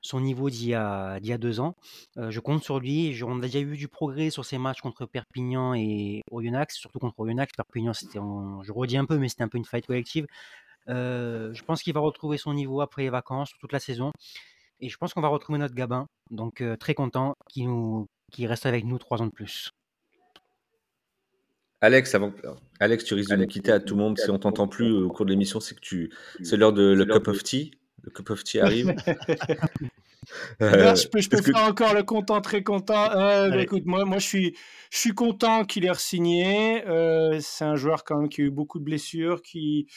[0.01, 1.75] son niveau d'il y a, deux ans.
[2.17, 3.19] Euh, je compte sur lui.
[3.23, 7.19] On a déjà eu du progrès sur ses matchs contre Perpignan et Oyonnax, surtout contre
[7.19, 7.53] Oyonnax.
[7.55, 10.25] Perpignan, je redis un peu, mais c'était un peu une fight collective.
[10.87, 14.11] Je pense qu'il va retrouver son niveau après les vacances, toute la saison.
[14.79, 16.07] Et je pense qu'on va retrouver notre Gabin.
[16.31, 19.71] Donc très content qu'il reste avec nous trois ans de plus.
[21.83, 22.31] Alex, avant...
[22.79, 24.17] Alex, tu risques de nous quitter à tout le monde.
[24.17, 26.13] Si on t'entend plus au cours de l'émission, c'est que tu...
[26.41, 27.71] c'est l'heure de le cup of tea.
[28.03, 28.95] Le cup of tea arrive.
[30.61, 33.11] Euh, je peux, je peux que- faire encore le content, très content.
[33.11, 34.57] Euh, bah, écoute, moi, moi je, suis,
[34.89, 36.87] je suis content qu'il ait re-signé.
[36.87, 39.87] Euh, c'est un joueur quand même qui a eu beaucoup de blessures, qui,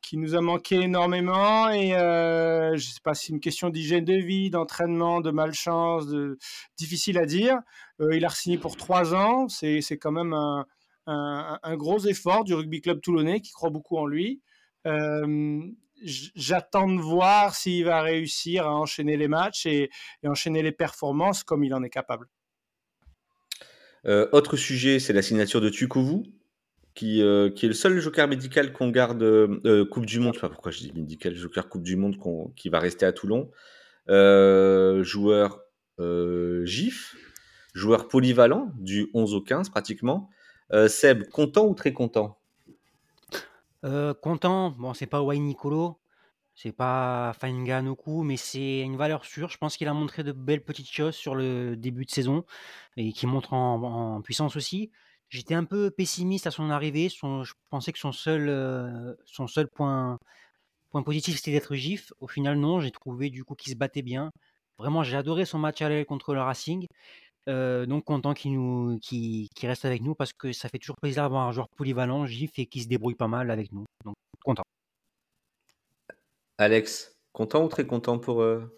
[0.00, 1.68] qui nous a manqué énormément.
[1.70, 5.32] Et euh, je ne sais pas si c'est une question d'hygiène de vie, d'entraînement, de
[5.32, 6.38] malchance, de...
[6.78, 7.58] difficile à dire.
[8.00, 9.48] Euh, il a re-signé pour trois ans.
[9.48, 10.64] C'est c'est quand même un,
[11.06, 14.40] un, gros effort du rugby club toulonnais qui croit beaucoup en lui.
[14.86, 15.60] Euh,
[16.04, 19.88] J'attends de voir s'il va réussir à enchaîner les matchs et,
[20.26, 22.26] enchaîner les performances comme il en est capable.
[24.06, 26.24] Euh, autre sujet, c'est la signature de Tukovu,
[26.94, 29.20] qui, euh, qui est le seul joker médical qu'on garde
[29.90, 30.34] Coupe du Monde.
[30.34, 32.16] Je sais pas pourquoi je dis médical, joker Coupe du Monde
[32.56, 33.52] qui va rester à Toulon.
[34.08, 35.60] Joueur
[36.64, 37.14] GIF,
[37.74, 40.30] joueur polyvalent du 11 au 15 pratiquement.
[40.72, 42.38] Euh, Seb, content ou très content?
[43.84, 45.98] Euh, content, bon, c'est pas Wayne Nicolo,
[46.54, 49.50] c'est pas Fainga Noku, mais c'est une valeur sûre.
[49.50, 52.44] Je pense qu'il a montré de belles petites choses sur le début de saison
[52.96, 54.90] et qui montre en, puissance aussi.
[55.28, 57.08] J'étais un peu pessimiste à son arrivée.
[57.08, 60.18] Je pensais que son seul, euh, son seul point,
[60.90, 62.12] point positif c'était d'être gif.
[62.20, 64.30] Au final, non, j'ai trouvé du coup qu'il se battait bien.
[64.78, 66.86] Vraiment, j'ai adoré son match à l'aile contre le Racing.
[67.46, 71.48] Donc content qu'il nous, qu'il reste avec nous parce que ça fait toujours plaisir d'avoir
[71.48, 73.84] un joueur polyvalent, gif et qui se débrouille pas mal avec nous.
[74.04, 74.14] Donc
[74.44, 74.64] content.
[76.58, 78.72] Alex, content ou très content pour, euh,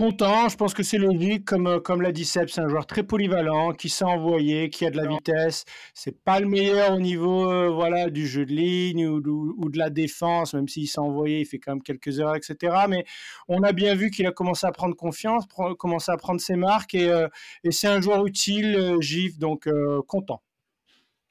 [0.00, 2.86] Content, je pense que c'est logique, comme, euh, comme l'a dit Seb, c'est un joueur
[2.86, 5.66] très polyvalent, qui sait envoyer, qui a de la vitesse.
[5.92, 9.68] C'est pas le meilleur au niveau euh, voilà, du jeu de ligne ou, ou- ou
[9.68, 12.74] de la défense, même s'il sait envoyer, il fait quand même quelques erreurs, etc.
[12.88, 13.04] Mais
[13.46, 16.56] on a bien vu qu'il a commencé à prendre confiance, pre- commencé à prendre ses
[16.56, 17.28] marques, et, euh,
[17.62, 20.40] et c'est un joueur utile, euh, GIF, donc euh, content.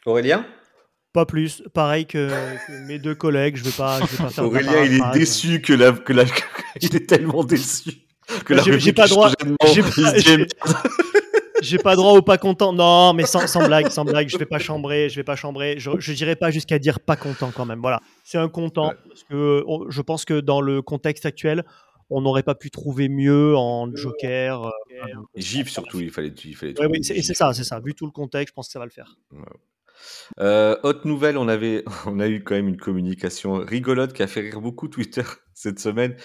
[0.06, 0.46] Aurélien?
[1.12, 1.64] Pas plus.
[1.74, 2.30] Pareil que,
[2.68, 3.56] que mes deux collègues.
[3.56, 4.00] Je vais pas.
[4.02, 6.26] Je vais pas faire Aurélien, il est déçu que la, que la,
[6.82, 8.06] il est tellement déçu
[8.50, 9.32] que la J'ai- pas droit-
[11.62, 12.74] j'ai pas- droit ou pas content.
[12.74, 14.30] Non, mais sans, sans blague, sans blague.
[14.30, 15.10] Je vais pas chambrer.
[15.10, 15.76] Je vais pas chambrer.
[15.78, 17.82] Je, je dirais pas jusqu'à dire pas content quand même.
[17.82, 18.00] Voilà.
[18.24, 18.96] C'est un content Ouais.
[19.08, 21.64] parce que on- je pense que dans le contexte actuel,
[22.10, 24.66] on n'aurait pas pu trouver mieux en Joker.
[24.66, 24.72] euh,
[25.36, 27.80] Gif surtout, il fallait, il fallait Ouais, oui, c'est ça, c'est ça.
[27.80, 29.16] Vu tout le contexte, je pense que ça va le faire.
[30.40, 34.28] Euh, autre nouvelle, on, avait, on a eu quand même une communication rigolote qui a
[34.28, 35.24] fait rire beaucoup Twitter
[35.54, 36.16] cette semaine.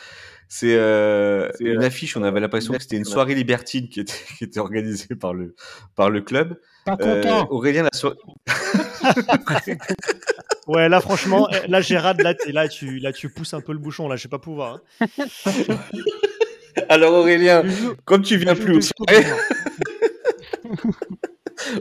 [0.57, 4.45] C'est euh, une affiche, on avait l'impression que c'était une soirée libertine qui était, qui
[4.45, 5.57] était organisée par le,
[5.97, 6.61] par le club.
[6.85, 7.49] Pas Euh, content.
[7.51, 8.15] Aurélien, la soirée...
[10.69, 13.81] Ouais, là, franchement, eh, là, Gérard, là, là, tu, là, tu pousses un peu le
[13.81, 14.09] bouchon.
[14.09, 14.79] Là, je sais pas pouvoir.
[15.01, 15.07] hein.
[16.89, 17.65] Alors Aurélien,
[18.05, 19.25] comme tu viens plus aux soirées,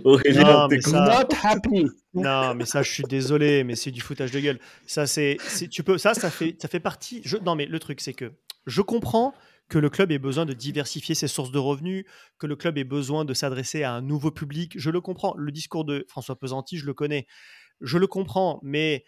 [0.04, 1.88] Aurélien, Non, t'es mais ça- Not happy.
[2.14, 4.60] Non, mais ça, je suis désolé, mais c'est du foutage de gueule.
[4.86, 7.22] Ça, c'est, c'est- tu peux, ça, ça fait, ça fait partie.
[7.26, 8.32] Je, non, mais le truc, c'est que
[8.66, 9.34] je comprends
[9.70, 12.06] que le club ait besoin de diversifier ses sources de revenus,
[12.38, 14.74] que le club ait besoin de s'adresser à un nouveau public.
[14.76, 15.34] Je le comprends.
[15.38, 17.28] Le discours de François Pesanti, je le connais.
[17.82, 19.04] Je le comprends, mais,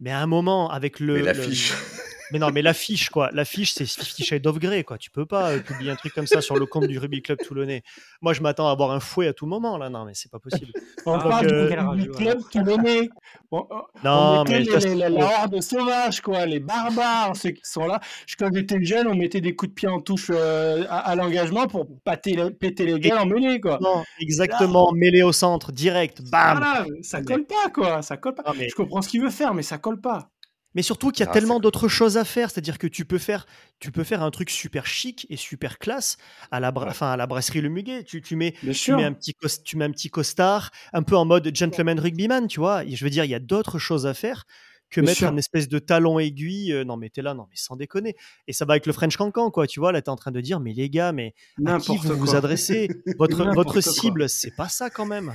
[0.00, 1.14] mais à un moment, avec le.
[1.14, 1.72] Mais l'affiche.
[2.32, 3.30] Mais non, mais l'affiche, quoi.
[3.32, 4.98] L'affiche, c'est Fifty Shades of Grey, quoi.
[4.98, 7.38] Tu peux pas euh, publier un truc comme ça sur le compte du Rugby Club
[7.38, 7.82] toulonnais.
[8.20, 9.88] Moi, je m'attends à avoir un fouet à tout moment, là.
[9.90, 10.72] Non, mais c'est pas possible.
[11.06, 13.08] On parle euh, du, rageux, du club toulonnais.
[13.52, 17.86] On, on- Non, on mais les, la horde sauvage, quoi, les barbares, ceux qui sont
[17.86, 18.00] là.
[18.26, 21.14] Je- Quand j'étais jeune, on mettait des coups de pied en touche euh, à, à
[21.14, 23.78] l'engagement pour péter, les- péter les gars en mêlée, quoi.
[23.80, 26.58] Non, exactement, mêlé au centre, direct, bam.
[26.58, 28.02] Voilà, ça colle pas, quoi.
[28.02, 28.42] Ça colle pas.
[28.46, 30.28] Non, mais, Je comprends ce qu'il veut faire, mais ça colle pas.
[30.76, 33.18] Mais surtout qu'il y a Ah, tellement d'autres choses à faire, c'est-à-dire que tu peux
[33.18, 33.46] faire,
[33.80, 36.18] tu peux faire un truc super chic et super classe
[36.52, 36.90] à la, bra- Ouais.
[36.90, 38.04] enfin, à la brasserie Le Muguet.
[38.04, 39.34] Tu, tu mets, tu mets un petit,
[39.64, 42.84] tu mets un petit costard, un peu en mode gentleman rugbyman, tu vois.
[42.84, 44.44] Et je veux dire, il y a d'autres choses à faire
[44.88, 45.28] que Bien mettre sûr.
[45.28, 46.72] un espèce de talon aiguille.
[46.72, 48.14] euh, non, mais t'es là, non, mais sans déconner.
[48.46, 49.66] Et ça va avec le French Cancan, quoi.
[49.66, 51.34] Tu vois, là, t'es en train de dire, mais les gars, mais
[51.66, 52.88] à qui vous vous adressez?
[53.18, 55.34] Votre, votre cible, c'est pas ça quand même.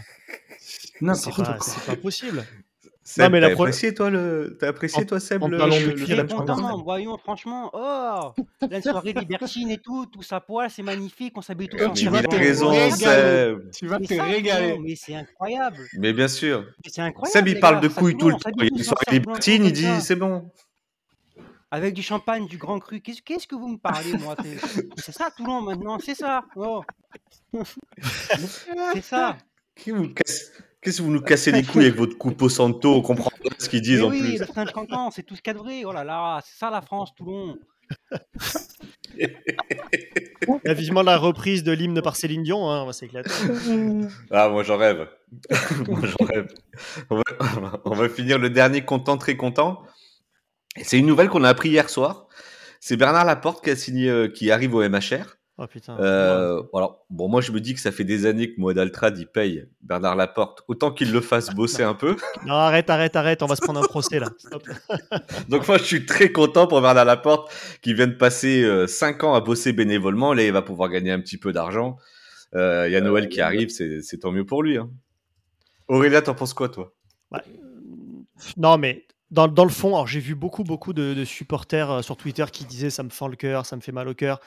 [1.01, 1.57] N'importe quoi.
[1.61, 2.45] c'est pas possible.
[3.03, 6.05] Seb, mais la t'as apprécié toi le, t'as apprécié En- toi Seb en le, le-
[6.05, 7.71] de le content, voyons, franchement.
[7.73, 8.31] Oh,
[8.69, 11.93] la soirée libertine et tout, tout ça poil, c'est magnifique, on s'habille tous Comme en
[11.93, 12.91] tu Mais vas il te a raison régaler.
[12.91, 13.71] Seb.
[13.71, 14.75] Tu vas Mais te régaler.
[14.75, 15.77] non, mais c'est incroyable.
[15.97, 16.63] Mais bien sûr.
[16.85, 17.33] Mais C'est incroyable.
[17.33, 18.51] Seb il parle gars, de couilles tout le temps.
[18.57, 20.51] Il y a une soirée libertine, il dit c'est bon.
[21.71, 22.99] Avec du champagne, du grand cru.
[23.01, 24.35] Qu'est-ce qu'est-ce que vous me parlez, moi?
[24.43, 26.43] C'est c'est ça, Toulon, maintenant, c'est ça.
[26.55, 26.83] Oh.
[28.93, 29.37] c'est ça.
[29.75, 30.45] Qu'est-ce que vous cassez-
[30.81, 33.49] Qu'est-ce que vous nous cassez les couilles avec votre coupe au santo On comprend pas
[33.59, 34.39] ce qu'ils disent Mais en oui, plus.
[34.39, 35.85] le French Cancan, c'est tout ce cadré.
[35.85, 37.57] Oh là là, c'est ça la France, Toulon.
[39.17, 39.29] Il
[40.65, 43.29] y a vivement la reprise de l'hymne par Céline Dion, hein, on va s'éclater.
[44.31, 45.07] Ah, moi j'en rêve.
[45.87, 46.47] moi j'en rêve.
[47.09, 47.23] On va,
[47.85, 49.83] on va finir le dernier content, très content.
[50.81, 52.27] C'est une nouvelle qu'on a appris hier soir.
[52.79, 55.37] C'est Bernard Laporte qui a signé, euh, qui arrive au MHR.
[55.63, 55.95] Oh putain.
[55.99, 59.15] Euh, alors, bon, moi je me dis que ça fait des années que Moed Altrad
[59.19, 62.15] il paye Bernard Laporte, autant qu'il le fasse bosser un peu.
[62.47, 64.31] Non, arrête, arrête, arrête, on va se prendre un procès là.
[64.39, 64.63] Stop.
[65.49, 69.35] Donc moi je suis très content pour Bernard Laporte qui vient de passer 5 ans
[69.35, 70.33] à bosser bénévolement.
[70.33, 71.97] Là il va pouvoir gagner un petit peu d'argent.
[72.55, 74.77] Euh, Il y a Noël qui arrive, c'est c'est tant mieux pour lui.
[74.79, 74.89] Hein.
[75.87, 76.91] Aurélia, t'en penses quoi toi?
[77.31, 77.41] Ouais.
[78.57, 82.01] Non, mais dans, dans le fond, alors j'ai vu beaucoup, beaucoup de, de supporters euh,
[82.01, 84.39] sur Twitter qui disaient ça me fend le cœur, ça me fait mal au cœur.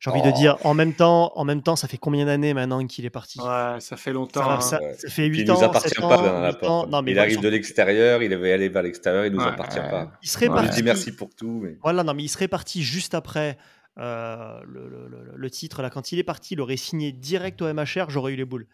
[0.00, 0.36] J'ai envie de Oh.
[0.36, 3.38] dire, en même temps, en même temps, ça fait combien d'années maintenant qu'il est parti?
[3.40, 4.44] Ouais, ça fait ça, longtemps.
[4.44, 4.60] va- hein.
[4.60, 6.64] ça- ça fait Puis 8 il nous ans, appartient 7 pas, ans, Bernard 8 Laporte.
[6.72, 6.86] ans.
[6.88, 9.46] Non, mais il voilà, arrive de l'extérieur, il devait aller vers l'extérieur, il nous Ouais,
[9.46, 9.90] appartient ouais.
[9.90, 10.10] pas.
[10.22, 10.54] il serait Ouais.
[10.56, 10.76] Parti.
[10.76, 11.60] dit merci pour tout.
[11.62, 11.76] Mais...
[11.82, 13.56] Voilà, non, mais il serait parti juste après
[13.98, 15.82] euh, le, le- le- le titre.
[15.82, 18.66] Là, quand il est parti, il aurait signé direct au MHR, j'aurais eu les boules.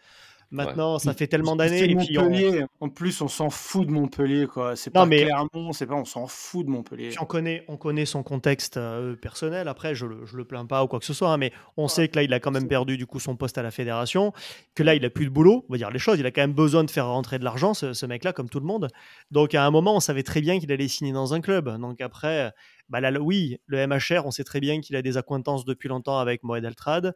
[0.50, 1.78] Maintenant, ça fait tellement d'années.
[1.78, 2.64] C'est Et puis, on, Montpellier.
[2.80, 4.76] En plus, on s'en fout de Montpellier, quoi.
[4.76, 5.94] C'est pas mais- Clermont, c'est pas.
[5.94, 7.08] On s'en fout de Montpellier.
[7.10, 9.68] puis on connaît, on connaît son contexte euh, personnel.
[9.68, 11.86] Après, je le, je le plains pas ou quoi que ce soit, hein, mais on
[11.86, 14.32] sait que là, il a quand même perdu du coup son poste à la fédération,
[14.74, 15.66] que là, il a plus de boulot.
[15.68, 16.18] On va dire les choses.
[16.18, 18.60] Il a quand même besoin de faire rentrer de l'argent, ce, ce mec-là, comme tout
[18.60, 18.88] le monde.
[19.30, 21.78] Donc, à un moment, on savait très bien qu'il allait signer dans un club.
[21.78, 22.52] Donc après,
[22.88, 25.88] bah là, le- oui, le MHR, on sait très bien qu'il a des accointances depuis
[25.90, 27.14] longtemps avec Moed Altrad.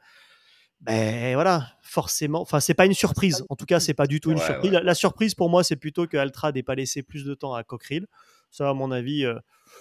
[0.83, 2.41] Ben voilà, forcément.
[2.41, 3.45] Enfin, c'est pas une surprise.
[3.49, 4.71] En tout cas, c'est pas du tout une Ouais, surprise.
[4.73, 4.79] ouais.
[4.79, 7.55] La, la surprise pour moi, c'est plutôt que Altrad n'ait pas laissé plus de temps
[7.55, 8.07] à Cockerill.
[8.51, 9.25] Ça, à mon avis.
[9.25, 9.39] euh,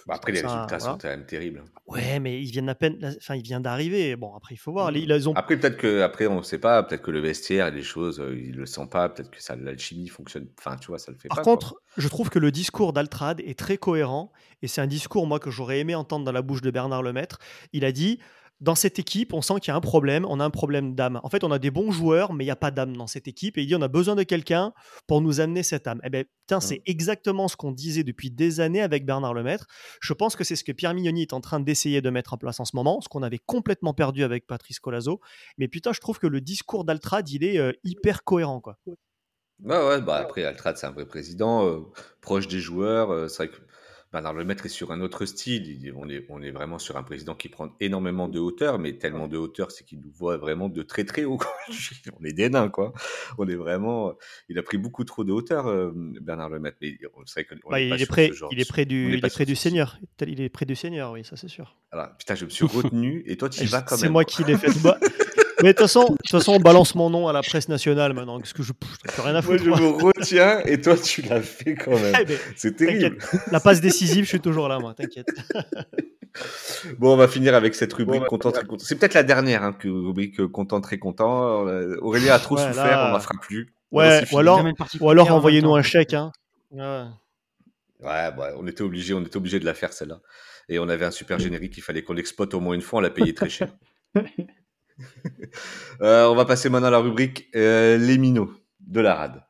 [0.08, 0.94] Bah, après, les Ça, résultats voilà.
[0.94, 1.64] sont quand même terribles.
[1.88, 3.16] Ouais, mais ils viennent à peine.
[3.18, 4.16] Enfin, il vient d'arriver.
[4.16, 4.92] Bon, après, il faut voir.
[4.92, 5.34] Les- Ils ont.
[5.34, 8.20] Après, peut-être que, après, on ne sait pas, peut-être que le vestiaire et les choses,
[8.22, 10.48] euh, il le sent pas, peut-être que ça, l'alchimie fonctionne.
[10.60, 11.44] Enfin, tu vois, ça le fait Par pas.
[11.44, 11.54] quoi.
[11.54, 15.40] contre, je trouve que le discours d'Altrad est très cohérent et c'est un discours, moi,
[15.40, 17.40] que j'aurais aimé entendre dans la bouche de Bernard Lemaître.
[17.74, 18.20] Il a dit
[18.62, 21.20] dans cette équipe, on sent qu'il y a un problème, on a un problème d'âme.
[21.24, 23.28] En fait, on a des bons joueurs, mais il n'y a pas d'âme dans cette
[23.28, 23.58] équipe.
[23.58, 24.72] Et il dit on a besoin de quelqu'un
[25.08, 26.00] pour nous amener cette âme.
[26.04, 26.62] Eh bien, putain, Mhm.
[26.62, 29.66] c'est exactement ce qu'on disait depuis des années avec Bernard Lemaître.
[30.00, 32.38] Je pense que c'est ce que Pierre Mignoni est en train d'essayer de mettre en
[32.38, 35.20] place en ce moment, ce qu'on avait complètement perdu avec Patrice Colazo.
[35.58, 38.62] Mais putain, je trouve que le discours d'Altrad, il est euh, hyper cohérent.
[38.62, 38.78] Quoi.
[39.64, 41.82] Ouais, ouais, bah après, Altrad, c'est un vrai président, euh,
[42.22, 43.12] proche des joueurs.
[43.12, 43.62] euh, c'est vrai que
[44.12, 45.94] Bernard Lemaître est sur un autre style.
[45.96, 49.30] On, est, on est vraiment sur un président qui prend énormément de hauteur, mais tellement
[49.30, 51.40] de hauteur, c'est qu'il nous voit vraiment de très très haut.
[52.20, 52.94] on est des nains, quoi.
[53.38, 54.14] On est vraiment.
[54.50, 56.78] Il a pris beaucoup trop de hauteur, euh, Bernard Lemaître.
[56.82, 58.88] Mais c'est qu'on Bah, est pas il, est près, ce genre il est près on
[58.90, 59.98] du, il est près du Seigneur.
[60.28, 61.78] Il est près du Seigneur, oui, ça c'est sûr.
[61.92, 62.14] Voilà.
[62.20, 64.14] Putain, je me suis retenu et toi, tu y vas quand C'est même.
[64.14, 64.34] moi quoi.
[64.34, 64.68] qui l'ai fait.
[65.64, 68.14] Mais de toute façon, de toute façon, on balance mon nom à la presse nationale
[68.14, 68.40] maintenant.
[68.40, 69.64] Parce que je n'ai rien à Moi, foutre.
[69.64, 69.80] je moi.
[69.80, 72.16] me retiens et toi, tu l'as fait quand même.
[72.22, 73.18] Eh ben, C'est terrible.
[73.52, 75.28] la passe décisive, je suis toujours là, moi, t'inquiète.
[76.98, 78.86] Bon, on va finir avec cette rubrique Bon, bah, content très content.
[78.86, 81.68] C'est peut-être la dernière hein, que rubrique euh, content très content.
[81.68, 83.74] Euh, Aurélien a trop Ouais, souffert, là- on la fera plus.
[83.92, 84.64] Ouais, ou alors-
[85.02, 86.14] Ou alors envoyez-nous un chèque.
[86.14, 86.32] Hein.
[86.72, 87.04] Ouais.
[88.00, 90.22] Ouais, bah, on était obligé, on était obligé de la faire celle-là.
[90.70, 93.02] Et on avait un super générique, il fallait qu'on l'exploite au moins une fois, on
[93.02, 93.68] l'a payé très cher.
[96.02, 99.44] Euh, on va passer maintenant à la rubrique euh, les minots de la rade.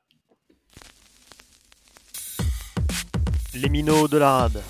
[3.53, 4.61] Les minots de la rade.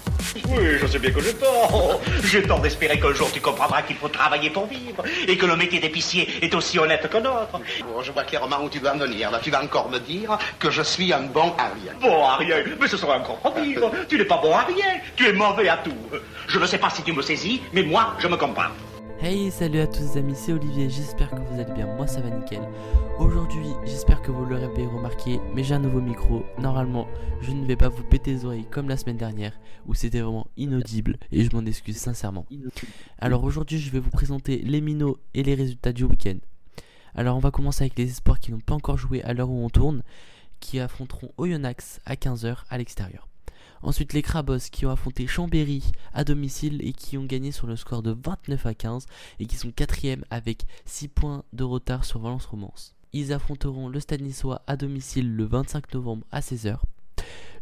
[0.48, 2.00] Oui, je sais bien que j'ai tort.
[2.24, 5.56] J'ai tort d'espérer qu'un jour tu comprendras qu'il faut travailler pour vivre et que le
[5.56, 7.60] métier d'épicier est aussi honnête que l'autre.
[7.82, 9.32] Bon, je vois clairement où tu vas en venir.
[9.32, 11.94] Là, tu vas encore me dire que je suis un bon à rien.
[12.00, 13.90] Bon à rien, mais ce serait encore trop pire.
[14.08, 15.98] Tu n'es pas bon à rien, tu es mauvais à tout.
[16.48, 18.70] Je ne sais pas si tu me saisis, mais moi, je me comprends.
[19.24, 22.22] Hey, salut à tous les amis, c'est Olivier, j'espère que vous allez bien, moi ça
[22.22, 22.68] va nickel.
[23.20, 26.44] Aujourd'hui, j'espère que vous l'aurez remarqué, mais j'ai un nouveau micro.
[26.58, 27.08] Normalement,
[27.40, 30.48] je ne vais pas vous péter les oreilles comme la semaine dernière, où c'était vraiment
[30.58, 32.48] inaudible, et je m'en excuse sincèrement.
[33.20, 36.40] Alors aujourd'hui, je vais vous présenter les minots et les résultats du week-end.
[37.14, 39.64] Alors on va commencer avec les espoirs qui n'ont pas encore joué à l'heure où
[39.64, 40.02] on tourne,
[40.60, 43.28] qui affronteront Oyonnax à 15h à l'extérieur.
[43.84, 47.76] Ensuite, les Crabos qui ont affronté Chambéry à domicile et qui ont gagné sur le
[47.76, 49.06] score de 29 à 15
[49.40, 52.96] et qui sont quatrième avec 6 points de retard sur Valence Romance.
[53.14, 56.78] Ils affronteront le Stade Niçois à domicile le 25 novembre à 16h.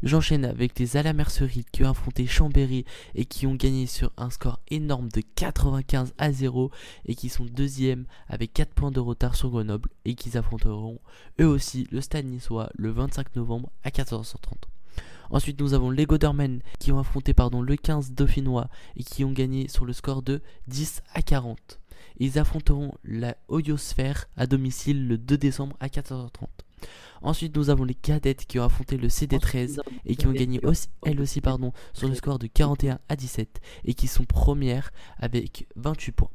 [0.01, 2.85] J'enchaîne avec les Alamerceries qui ont affronté Chambéry
[3.15, 6.71] et qui ont gagné sur un score énorme de 95 à 0
[7.05, 10.99] et qui sont deuxième avec 4 points de retard sur Grenoble et qui affronteront
[11.41, 14.69] eux aussi le Stade Niçois le 25 novembre à 14h30.
[15.29, 19.31] Ensuite, nous avons les Godermen qui ont affronté pardon, le 15 dauphinois et qui ont
[19.31, 21.79] gagné sur le score de 10 à 40.
[22.17, 26.47] Ils affronteront la Oyosphère à domicile le 2 décembre à 14h30.
[27.21, 30.87] Ensuite, nous avons les cadettes qui ont affronté le CD13 et qui ont gagné aussi,
[31.05, 35.67] elles aussi pardon, sur le score de 41 à 17 et qui sont premières avec
[35.75, 36.31] 28 points.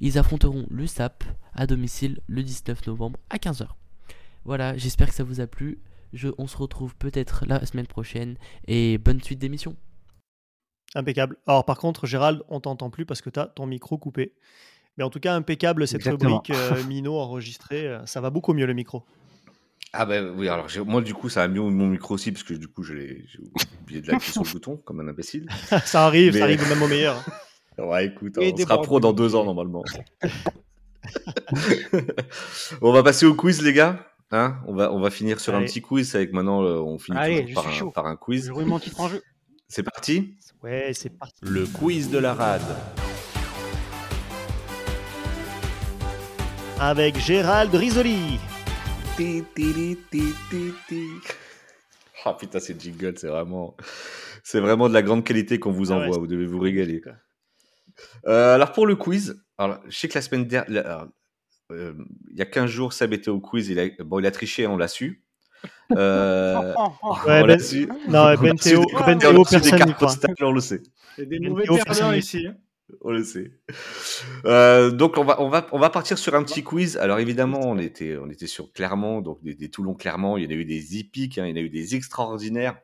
[0.00, 1.24] Ils affronteront l'USAP
[1.54, 3.66] à domicile le 19 novembre à 15h.
[4.44, 5.80] Voilà, j'espère que ça vous a plu.
[6.12, 8.36] Je, on se retrouve peut-être la semaine prochaine
[8.66, 9.76] et bonne suite d'émission.
[10.94, 11.36] Impeccable.
[11.46, 14.34] Alors par contre, Gérald, on t'entend plus parce que tu as ton micro coupé.
[14.96, 16.38] Mais en tout cas, impeccable cette Exactement.
[16.38, 17.86] rubrique euh, Mino enregistrée.
[17.86, 19.04] euh, Ça va beaucoup mieux le micro.
[19.92, 22.52] Ah ben oui, alors moi du coup ça a mis mon micro aussi parce que
[22.52, 23.38] du coup je l'ai- j'ai
[23.82, 25.48] oublié de l'appuyer sur le bouton comme un imbécile.
[25.86, 27.16] ça arrive, Mais- ça arrive même au meilleur.
[27.78, 29.84] Ouais écoute, Et on sera pro dans deux ans normalement.
[32.82, 34.04] on va passer au quiz les gars.
[34.30, 37.40] Hein on, va, on va finir sur un petit quiz avec maintenant on finit Allez,
[37.46, 37.90] toujours par, suis un, chaud.
[37.90, 38.46] par un quiz.
[38.46, 39.22] Je mon titre en jeu.
[39.68, 40.36] C'est parti?
[40.62, 41.34] Ouais, c'est parti.
[41.42, 42.62] Le quiz de la rade.
[46.80, 48.38] Avec Gérald Risoli.
[52.24, 53.76] Ah putain, c'est jingle, c'est vraiment,
[54.44, 56.10] c'est vraiment de la grande qualité qu'on vous Ah envoie.
[56.10, 57.00] ouais, vous devez vous régaler.
[58.26, 61.06] Euh, alors pour le quiz, alors, je sais que la semaine dernière,
[61.70, 61.92] euh,
[62.30, 63.68] il y a 15 jours, Seb était au quiz.
[63.68, 65.22] Il a, bon, il a triché, on l'a su.
[65.96, 67.28] Euh, Oh, oh, oh.
[67.28, 67.88] Ouais, on Ben- su.
[68.08, 70.08] Non, Ben Théo, Ben on Théo, a su des personne cartes n'y croit.
[70.08, 70.82] postales, on le sait.
[71.16, 72.46] Il y a des Ben mauvais perdants ici.
[72.46, 72.54] hein.
[73.02, 73.50] On le sait.
[74.46, 76.96] Euh, donc on va, on, va, on va partir sur un petit quiz.
[76.96, 80.38] Alors évidemment, on était, on était sur Clermont, donc des, des Toulon Clermont.
[80.38, 82.78] Il y en a eu des épiques, hein, il y en a eu des extraordinaires.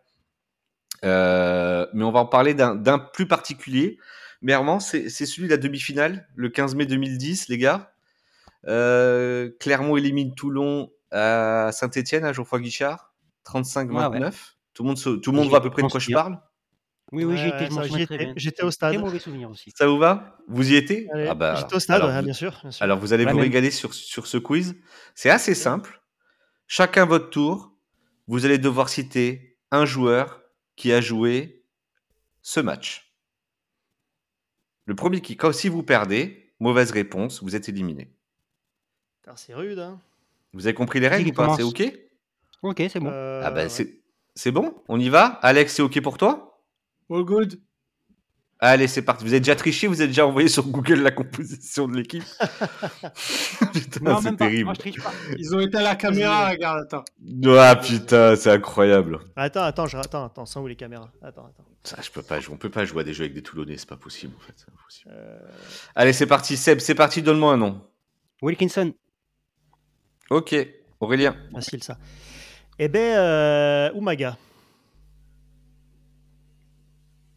[1.05, 3.99] Euh, mais on va en parler d'un d'un plus particulier.
[4.43, 7.94] Mais vraiment, c'est c'est celui de la demi-finale, le 15 mai 2010, les gars.
[8.67, 13.15] Euh, Clermont élimine Toulon à Saint-Etienne, à Geoffroy Guichard,
[13.47, 14.11] 35-29.
[14.13, 14.31] Ouais, ouais.
[14.75, 16.05] Tout le monde, se- tout le monde J'y voit à peu près de quoi je
[16.07, 16.17] souviens.
[16.19, 16.41] parle.
[17.13, 17.37] Oui, oui.
[18.37, 18.95] J'étais au stade.
[18.95, 19.71] Très mauvais souvenir aussi.
[19.77, 20.39] Ça vous va?
[20.49, 21.07] Vous y étiez?
[21.13, 22.59] Allez, Ah bah, J'étais au stade, alors, ouais, vous- bien sûr.
[22.63, 22.83] bien sûr.
[22.83, 23.41] Alors vous allez vous même.
[23.41, 24.75] régaler sur, sur ce quiz.
[25.15, 26.01] C'est assez simple.
[26.67, 27.73] Chacun votre tour.
[28.27, 30.41] Vous allez devoir citer un joueur
[30.77, 31.63] qui a joué
[32.43, 33.15] ce match.
[34.87, 38.11] Le premier qui, quand si vous perdez, mauvaise réponse, vous êtes éliminé.
[39.25, 39.99] Putain, C'est rude, hein.
[40.53, 41.83] Vous avez compris les règles ou pas C'est ok
[42.61, 43.09] Ok, c'est bon.
[43.11, 44.01] Euh, Ah bah c'est
[44.35, 44.75] c'est bon.
[44.89, 45.39] On y va.
[45.41, 46.61] Alex, c'est ok pour toi
[47.11, 47.59] All good.
[48.59, 49.25] Allez, c'est parti.
[49.25, 52.23] Vous avez déjà triché, vous avez déjà envoyé sur Google la composition de l'équipe.
[53.73, 54.65] Putain, Non, c'est terrible.
[54.65, 55.13] Moi, je triche pas.
[55.39, 57.05] Ils ont éteint la caméra, regarde, attends.
[57.49, 59.21] Ah putain, c'est incroyable.
[59.37, 59.97] Attends, attends, je...
[59.97, 61.65] attends, attends, sans où les caméras Attends, attends.
[61.83, 62.55] Ça, je peux pas jouer.
[62.55, 64.55] On peut pas jouer à des jeux avec des Toulonnais, c'est pas possible en fait.
[64.57, 65.11] c'est impossible.
[65.15, 65.39] Euh,
[65.95, 67.81] Allez, c'est parti, Seb, c'est parti, donne-moi un nom.
[68.43, 68.93] Wilkinson.
[70.31, 70.55] Ok,
[71.01, 71.37] Aurélien.
[71.53, 71.99] facile ça.
[72.79, 74.37] Eh ben, euh, Umaga.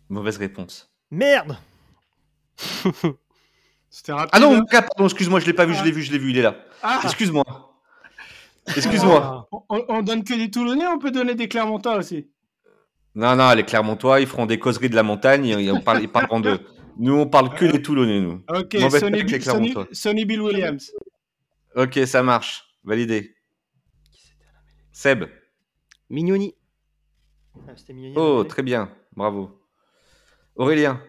[0.10, 0.90] Mauvaise réponse.
[1.12, 1.58] Merde
[3.90, 4.30] C'était rapide.
[4.32, 4.58] Ah non, hein.
[4.60, 6.42] Mouka, pardon, excuse-moi, je l'ai pas vu, je l'ai vu, je l'ai vu, il est
[6.42, 6.56] là.
[6.82, 7.44] Ah, Excuse-moi.
[8.76, 9.48] Excuse-moi.
[9.52, 12.30] on, on donne que des Toulonnais, on peut donner des Clermontois aussi.
[13.16, 16.40] Non, non, les Clermontois, ils feront des causeries de la montagne, ils, parlent- ils parleront
[16.40, 16.60] de.
[17.00, 18.44] Nous, on parle que des Toulonnais, nous.
[18.50, 18.76] Ok.
[19.94, 20.92] Sonny Bill Williams.
[21.76, 22.67] Ok, ça marche.
[22.88, 23.36] Validé.
[24.94, 25.26] Seb.
[26.10, 26.56] Mignoni.
[27.68, 27.74] Ah.
[28.16, 28.96] Oh, très bien.
[29.12, 29.62] Bravo.
[30.56, 31.04] Aurélien.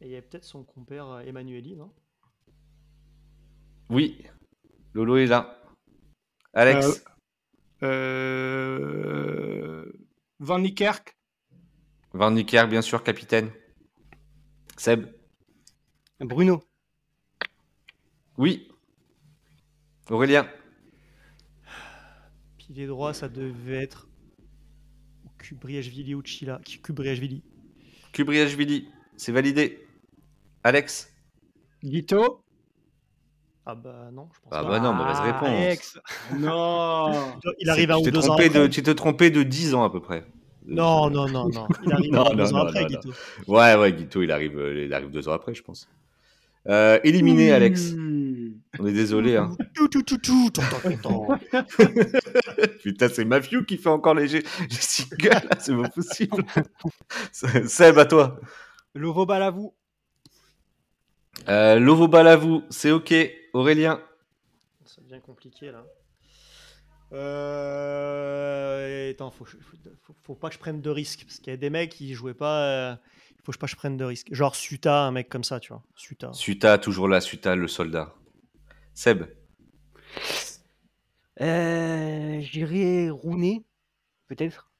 [0.00, 1.94] Et il y a peut-être son compère euh, Emmanueli, non?
[3.88, 4.26] Oui.
[4.94, 5.62] Lolo est là.
[6.54, 7.04] Alex.
[7.84, 9.84] Euh,
[10.40, 11.16] Van Niekerk?
[12.12, 13.52] Van Nicker, bien sûr, capitaine.
[14.76, 15.06] Seb
[16.18, 16.64] Bruno.
[18.36, 18.67] Oui.
[20.10, 20.46] Aurélien
[22.56, 24.08] Pilier droit, ça devait être
[25.38, 26.60] Kubriashvili ou Chila.
[26.82, 27.42] Kubriashvili.
[28.12, 29.86] Kubriashvili, c'est validé.
[30.64, 31.12] Alex
[31.84, 32.42] Guito?
[33.64, 34.68] Ah bah non, je pense Ah pas.
[34.68, 35.48] bah non, mauvaise réponse.
[35.48, 35.98] Alex
[36.38, 38.48] Non Il arrive tu ou t'es deux ans après.
[38.48, 40.24] de, Tu t'es trompé de 10 ans à peu près.
[40.66, 41.68] Non, non, non, non.
[41.84, 43.10] Il arrive Non, deux non, ans non, après, Guito.
[43.46, 45.88] Ouais, ouais, Guito, il arrive, euh, il arrive deux ans après, je pense.
[46.66, 47.92] Euh, éliminé, Alex.
[47.92, 48.17] Hmm.
[48.78, 49.36] On est désolé.
[49.36, 49.50] Hein.
[49.74, 51.26] Tout, tout, tout, tout, tout, tout, tout.
[52.82, 54.28] Putain, c'est Mafieu qui fait encore les,
[54.70, 56.44] singles, là, c'est pas possible.
[57.32, 58.40] Seb, à toi.
[58.94, 59.74] Lovo Balavou.
[61.48, 63.14] Euh, Lovo Balavou, c'est ok.
[63.52, 64.00] Aurélien.
[64.84, 65.84] Ça devient compliqué là.
[67.12, 69.10] Euh...
[69.10, 69.56] Attends, faut, faut,
[70.02, 71.24] faut- faut pas que je prenne de risques.
[71.26, 72.62] Parce qu'il y a des mecs qui jouaient pas.
[72.64, 72.94] euh,
[73.38, 74.28] Il faut pas que je prenne de risques.
[74.32, 75.82] Genre Suta, un mec comme ça, tu vois.
[75.94, 76.32] Suta.
[76.32, 78.14] Suta, toujours là, Suta, le soldat.
[78.98, 79.26] Seb.
[81.40, 83.64] Euh, J'irai Rounet,
[84.26, 84.72] peut-être.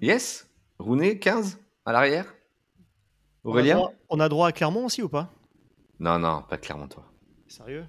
[0.00, 0.48] Yes.
[0.78, 2.32] Rounet, 15 à l'arrière.
[3.42, 5.28] On a, Aurélien droit, on a droit à Clermont aussi ou pas?
[5.98, 7.04] Non, non, pas clairement toi.
[7.48, 7.84] Sérieux?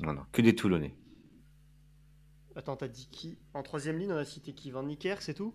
[0.00, 0.94] Non, non, que des Toulonnais.
[2.54, 3.38] Attends, t'as dit qui?
[3.54, 4.70] En troisième ligne, on a cité qui?
[4.70, 5.54] Van Nicker, c'est tout?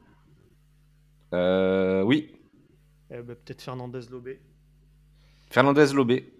[1.36, 2.34] Euh, oui.
[3.12, 4.42] Eh ben, Peut-être Fernandez Lobé.
[5.52, 6.35] Fernandez Lobé.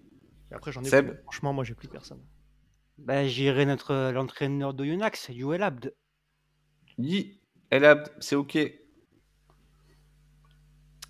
[0.50, 1.22] Et après, j'en ai Seb plus.
[1.22, 2.22] Franchement, moi, j'ai plus personne.
[2.98, 5.94] Bah, J'irai notre l'entraîneur d'Oyonax, Yoel Abd.
[6.98, 7.40] Yi.
[7.70, 8.58] El Abd, c'est ok.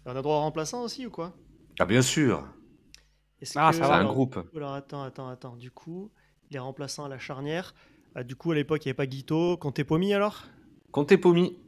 [0.05, 1.37] On a droit au remplaçant aussi ou quoi?
[1.79, 2.47] Ah, bien sûr.
[3.41, 3.97] Est-ce Ah, que- ça C'est va.
[3.97, 4.39] un alors, groupe.
[4.57, 5.57] Alors attends, attends, attends.
[5.57, 6.11] Du coup,
[6.51, 7.75] les remplaçants à la charnière.
[8.15, 9.57] Ah, du coup, à l'époque, il n'y avait pas Guito.
[9.59, 10.45] Conte Pomi alors?
[10.91, 11.59] Comté Pomi.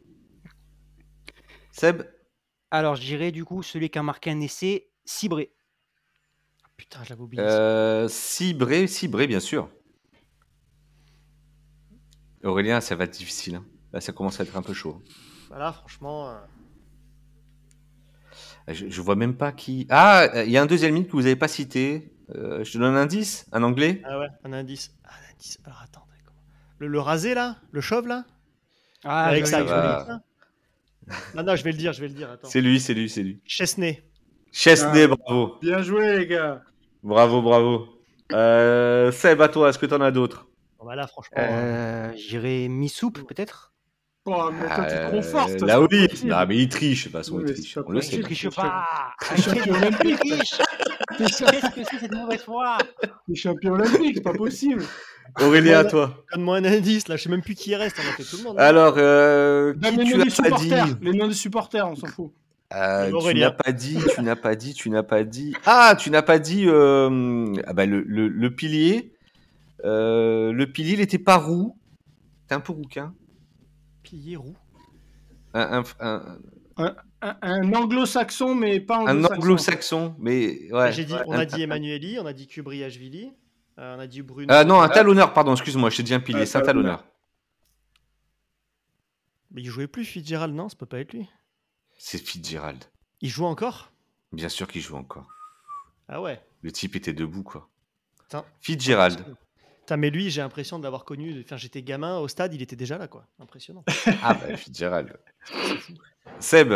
[1.72, 2.02] Seb?
[2.70, 5.52] Alors, j'irai du coup celui qui a marqué un essai, Cibré.
[6.78, 7.42] Putain, je l'avais oublié.
[7.42, 9.68] Euh, Cibré, Cibré, bien sûr.
[12.44, 13.56] Aurélien, ça va être difficile.
[13.56, 13.64] hein.
[13.92, 15.02] Là, ça commence à être un peu chaud.
[15.48, 16.28] Voilà, franchement.
[16.30, 16.38] euh,
[18.68, 19.86] Je, je vois même pas qui.
[19.90, 22.12] Ah, euh, il y a un deuxième mythe que vous n'avez pas cité.
[22.34, 24.94] Euh, je te donne un indice Un anglais Ah ouais, un indice.
[25.05, 25.59] Un indice.
[25.64, 26.38] Alors attends, comment
[26.78, 27.56] le, le rasé là?
[27.72, 28.24] Le chauve là?
[29.05, 29.68] Ah, Avec joli, ça, joli.
[29.68, 29.98] je vais va.
[29.98, 32.30] le dire, ça Non, non, je vais le dire, je vais le dire.
[32.30, 32.48] Attends.
[32.48, 33.40] C'est lui, c'est lui, c'est lui.
[33.46, 34.05] Chesney.
[34.52, 35.16] Chesney, Ah.
[35.16, 35.56] bravo.
[35.60, 36.62] Bien joué, les gars
[37.02, 37.86] Bravo, bravo.
[38.32, 40.46] Euh, Seb, à toi, est-ce que tu en as d'autres?
[40.78, 41.36] Bon, bah là, franchement.
[41.38, 43.72] euh, Euh, j'irai Missoup, peut-être?
[44.26, 45.60] Oh, mais toi, tu te Euh, confortes.
[45.62, 46.06] Là, oui.
[46.24, 47.78] Non, mais il triche, de toute façon, Oui, il triche.
[47.86, 48.16] On le sait.
[48.18, 48.84] Je triche pas.
[49.34, 50.18] T'es champion olympique.
[50.18, 50.58] triche.
[51.16, 52.76] Qu'est-ce que c'est cette mauvaise foi?
[53.26, 54.82] T'es champion olympique, c'est pas possible.
[55.40, 56.24] Aurélien, à toi.
[56.34, 57.96] Donne-moi un indice là, je sais même plus qui il reste.
[57.98, 58.56] On a fait tout le monde.
[58.58, 58.62] hein.
[58.62, 60.72] Alors, euh, qui tu as pas dit?
[61.00, 62.30] Les noms des supporters, on s'en fout.
[62.74, 65.54] Euh, Tu n'as pas dit, tu n'as pas dit, tu n'as pas dit.
[65.64, 69.14] Ah, tu n'as pas dit euh, ah bah, le, le, le pilier.
[69.84, 71.78] Euh, le pilier, il était pas roux.
[72.46, 73.14] T'es un peu rouquin.
[74.02, 74.56] Pilier roux.
[75.54, 76.20] Un, un,
[76.76, 79.34] un, Un, un anglo-saxon, mais pas un anglo-saxon.
[79.36, 80.92] anglo-saxon, mais ouais.
[80.92, 83.32] J'ai dit, ouais, on un- a dit Emmanueli, on a dit Kubriashvili,
[83.78, 84.46] euh, on a dit Bruno.
[84.50, 87.04] Ah non, un talonneur, pardon, excuse-moi, je t'ai dit un pilier, c'est un talonneur.
[89.50, 91.26] Mais il jouait plus Fitzgerald, non Ça peut pas être lui.
[91.98, 92.84] C'est Fitzgerald.
[93.20, 93.90] Il joue encore?
[94.32, 95.26] Bien sûr qu'il joue encore.
[96.08, 96.40] Ah ouais.
[96.62, 97.68] Le type était debout, quoi.
[98.22, 98.44] Putain.
[98.60, 99.24] Fitzgerald.
[99.80, 101.40] Putain, mais lui, j'ai l'impression de l'avoir connu.
[101.44, 103.26] Enfin, j'étais gamin au stade, il était déjà là, quoi.
[103.40, 103.84] Impressionnant.
[104.22, 105.18] Ah bah, Fitzgerald.
[106.38, 106.72] Seb.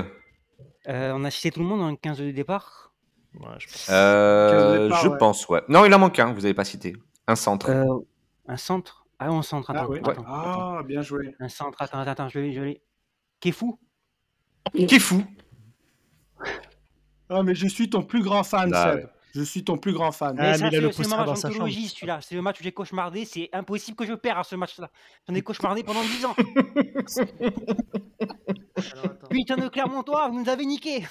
[0.89, 2.93] Euh, On a cité tout le monde dans le 15 de départ?
[3.35, 3.87] Ouais, je pense.
[3.91, 5.19] Euh, départ, je ouais.
[5.19, 5.63] pense, ouais.
[5.69, 6.95] Non, il en manque un, vous avez pas cité.
[7.27, 7.71] Un centre.
[7.71, 7.85] Euh,
[8.49, 9.07] un centre?
[9.19, 9.89] Ah, un centre, Ah attends.
[9.91, 9.99] ouais.
[10.01, 10.25] attends, attends.
[10.27, 11.35] Ah, bien joué.
[11.39, 12.83] Un centre, attends, attends, attends, je l'ai, je l'ai.
[13.41, 13.79] Qui est fou
[14.75, 15.25] Qui est fou.
[17.29, 18.95] Ah, mais je suis ton plus grand fan, Ah, Seb.
[19.05, 19.07] ouais.
[19.35, 20.37] Je suis ton plus grand fan.
[20.39, 22.21] Ah, Mais mais le c'est- dans match d'anthologie, celui-là.
[22.21, 23.25] C'est le match où j'ai cauchemardé.
[23.25, 24.91] C'est impossible que je perde à ce match-là.
[25.27, 26.35] J'en ai cauchemardé pendant 10 ans.
[28.95, 29.19] Alors.
[29.31, 31.07] Putain de Clermontois, vous nous avez niqué.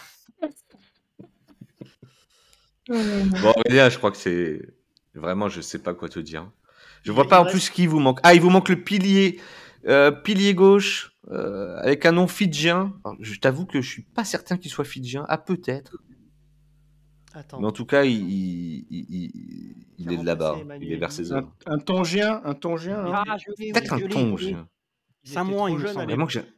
[2.88, 4.62] Bon, Aurélien, je crois que c'est.
[5.14, 6.50] Vraiment, je sais pas quoi te dire.
[7.04, 8.20] Je vois pas en plus qui vous manque.
[8.24, 9.40] Ah, il vous manque le pilier.
[9.88, 12.94] euh, pilier gauche, euh, avec un nom fidjien.
[13.04, 15.26] Alors, je t'avoue que je suis pas certain qu'il soit fidjien.
[15.30, 15.98] Ah, peut-être.
[17.34, 17.60] Attends.
[17.62, 18.86] Mais en tout cas, il,
[20.00, 20.60] est de là-bas.
[20.82, 21.34] Il est vers ses Guy.
[21.66, 23.00] Un, tongien, un tongien.
[23.00, 23.24] hein.
[23.28, 24.10] Ah, Peut-être un était
[25.24, 26.06] Samoan, il me semble.
[26.06, 26.28] Vraiment l'époque.
[26.28, 26.54] que j'ai-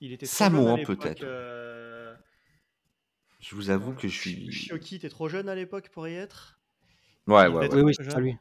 [0.00, 1.22] Il était trop Samoan, peut-être.
[1.22, 2.14] euh,
[3.40, 4.50] Je vous avoue que je suis.
[4.52, 6.60] Chioki, t'es trop jeune à l'époque pour y être?
[7.26, 7.68] Ouais, il ouais.
[7.72, 8.36] Oui, oui, c'est lui.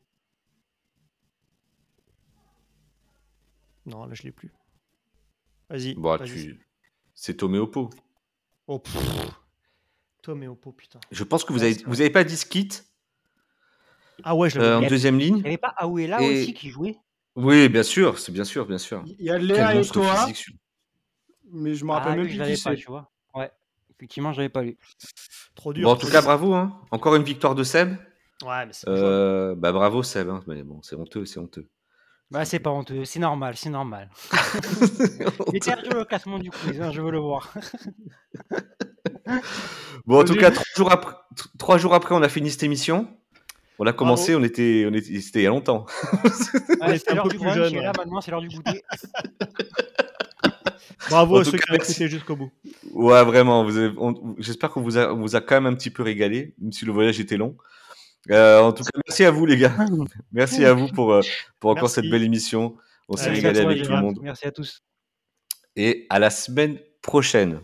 [3.85, 4.51] Non, là je l'ai plus.
[5.69, 5.95] Vas-y.
[5.95, 6.65] Bon, tu...
[7.13, 7.89] C'est Toméopo.
[8.67, 8.95] Oh, pff.
[10.21, 10.99] Tom et Oppo, putain.
[11.11, 12.83] Je pense que vous Ouais, avez, c'est vous avez pas dit Skit
[14.23, 16.53] Ah ouais, je euh, l'avais en deuxième ligne Il n'y avait pas Aouela Et- aussi
[16.53, 16.97] qui jouait?
[17.35, 19.03] Oui, bien sûr, c'est bien sûr, bien sûr.
[19.05, 20.47] Il y a Quel Léa et toi, physique,
[21.51, 23.11] mais je me Ah, rappelle même lui, je plus qui pas, tu vois.
[23.35, 23.51] Ouais,
[23.95, 24.75] effectivement, je l'avais pas lu.
[25.55, 25.83] Trop dur.
[25.83, 26.53] Bon, en tout cas, bravo.
[26.55, 26.81] Hein.
[26.91, 27.95] Encore une victoire de Seb.
[28.43, 28.87] Ouais, mais c'est.
[28.89, 30.29] Euh, bah, bravo Seb.
[30.29, 30.43] Hein.
[30.47, 31.67] Mais bon, c'est honteux, c'est honteux.
[32.29, 34.09] Bah, c'est pas honteux, c'est normal, c'est normal.
[35.53, 37.53] J'ai perdu le classement du quiz, hein, je veux le voir.
[40.05, 42.63] Bon, en tout cas, trois jours, après, t- trois jours après, on a fini cette
[42.63, 43.07] émission.
[43.79, 45.85] On l'a commencé, on était, on était, c'était il y a longtemps.
[46.81, 47.97] Ouais, était c'est l'heure du brunch, jeune, et là ouais.
[47.97, 48.81] maintenant c'est l'heure du goûter.
[51.09, 52.51] Bravo En à ceux cas, qui ont écouté jusqu'au bout.
[52.91, 53.65] Ouais, vraiment.
[54.39, 56.85] J'espère qu'on vous a, on vous a quand même un petit peu régalé, même si
[56.85, 57.55] le voyage était long.
[58.31, 59.73] Euh, en tout cas, merci à vous les gars.
[60.31, 61.21] Merci à vous pour, euh,
[61.59, 61.95] pour encore Merci.
[61.95, 62.75] cette belle émission.
[63.07, 64.19] On s'est régalé avec tout le monde.
[64.21, 64.81] Merci à tous.
[65.75, 67.61] Et à la semaine prochaine.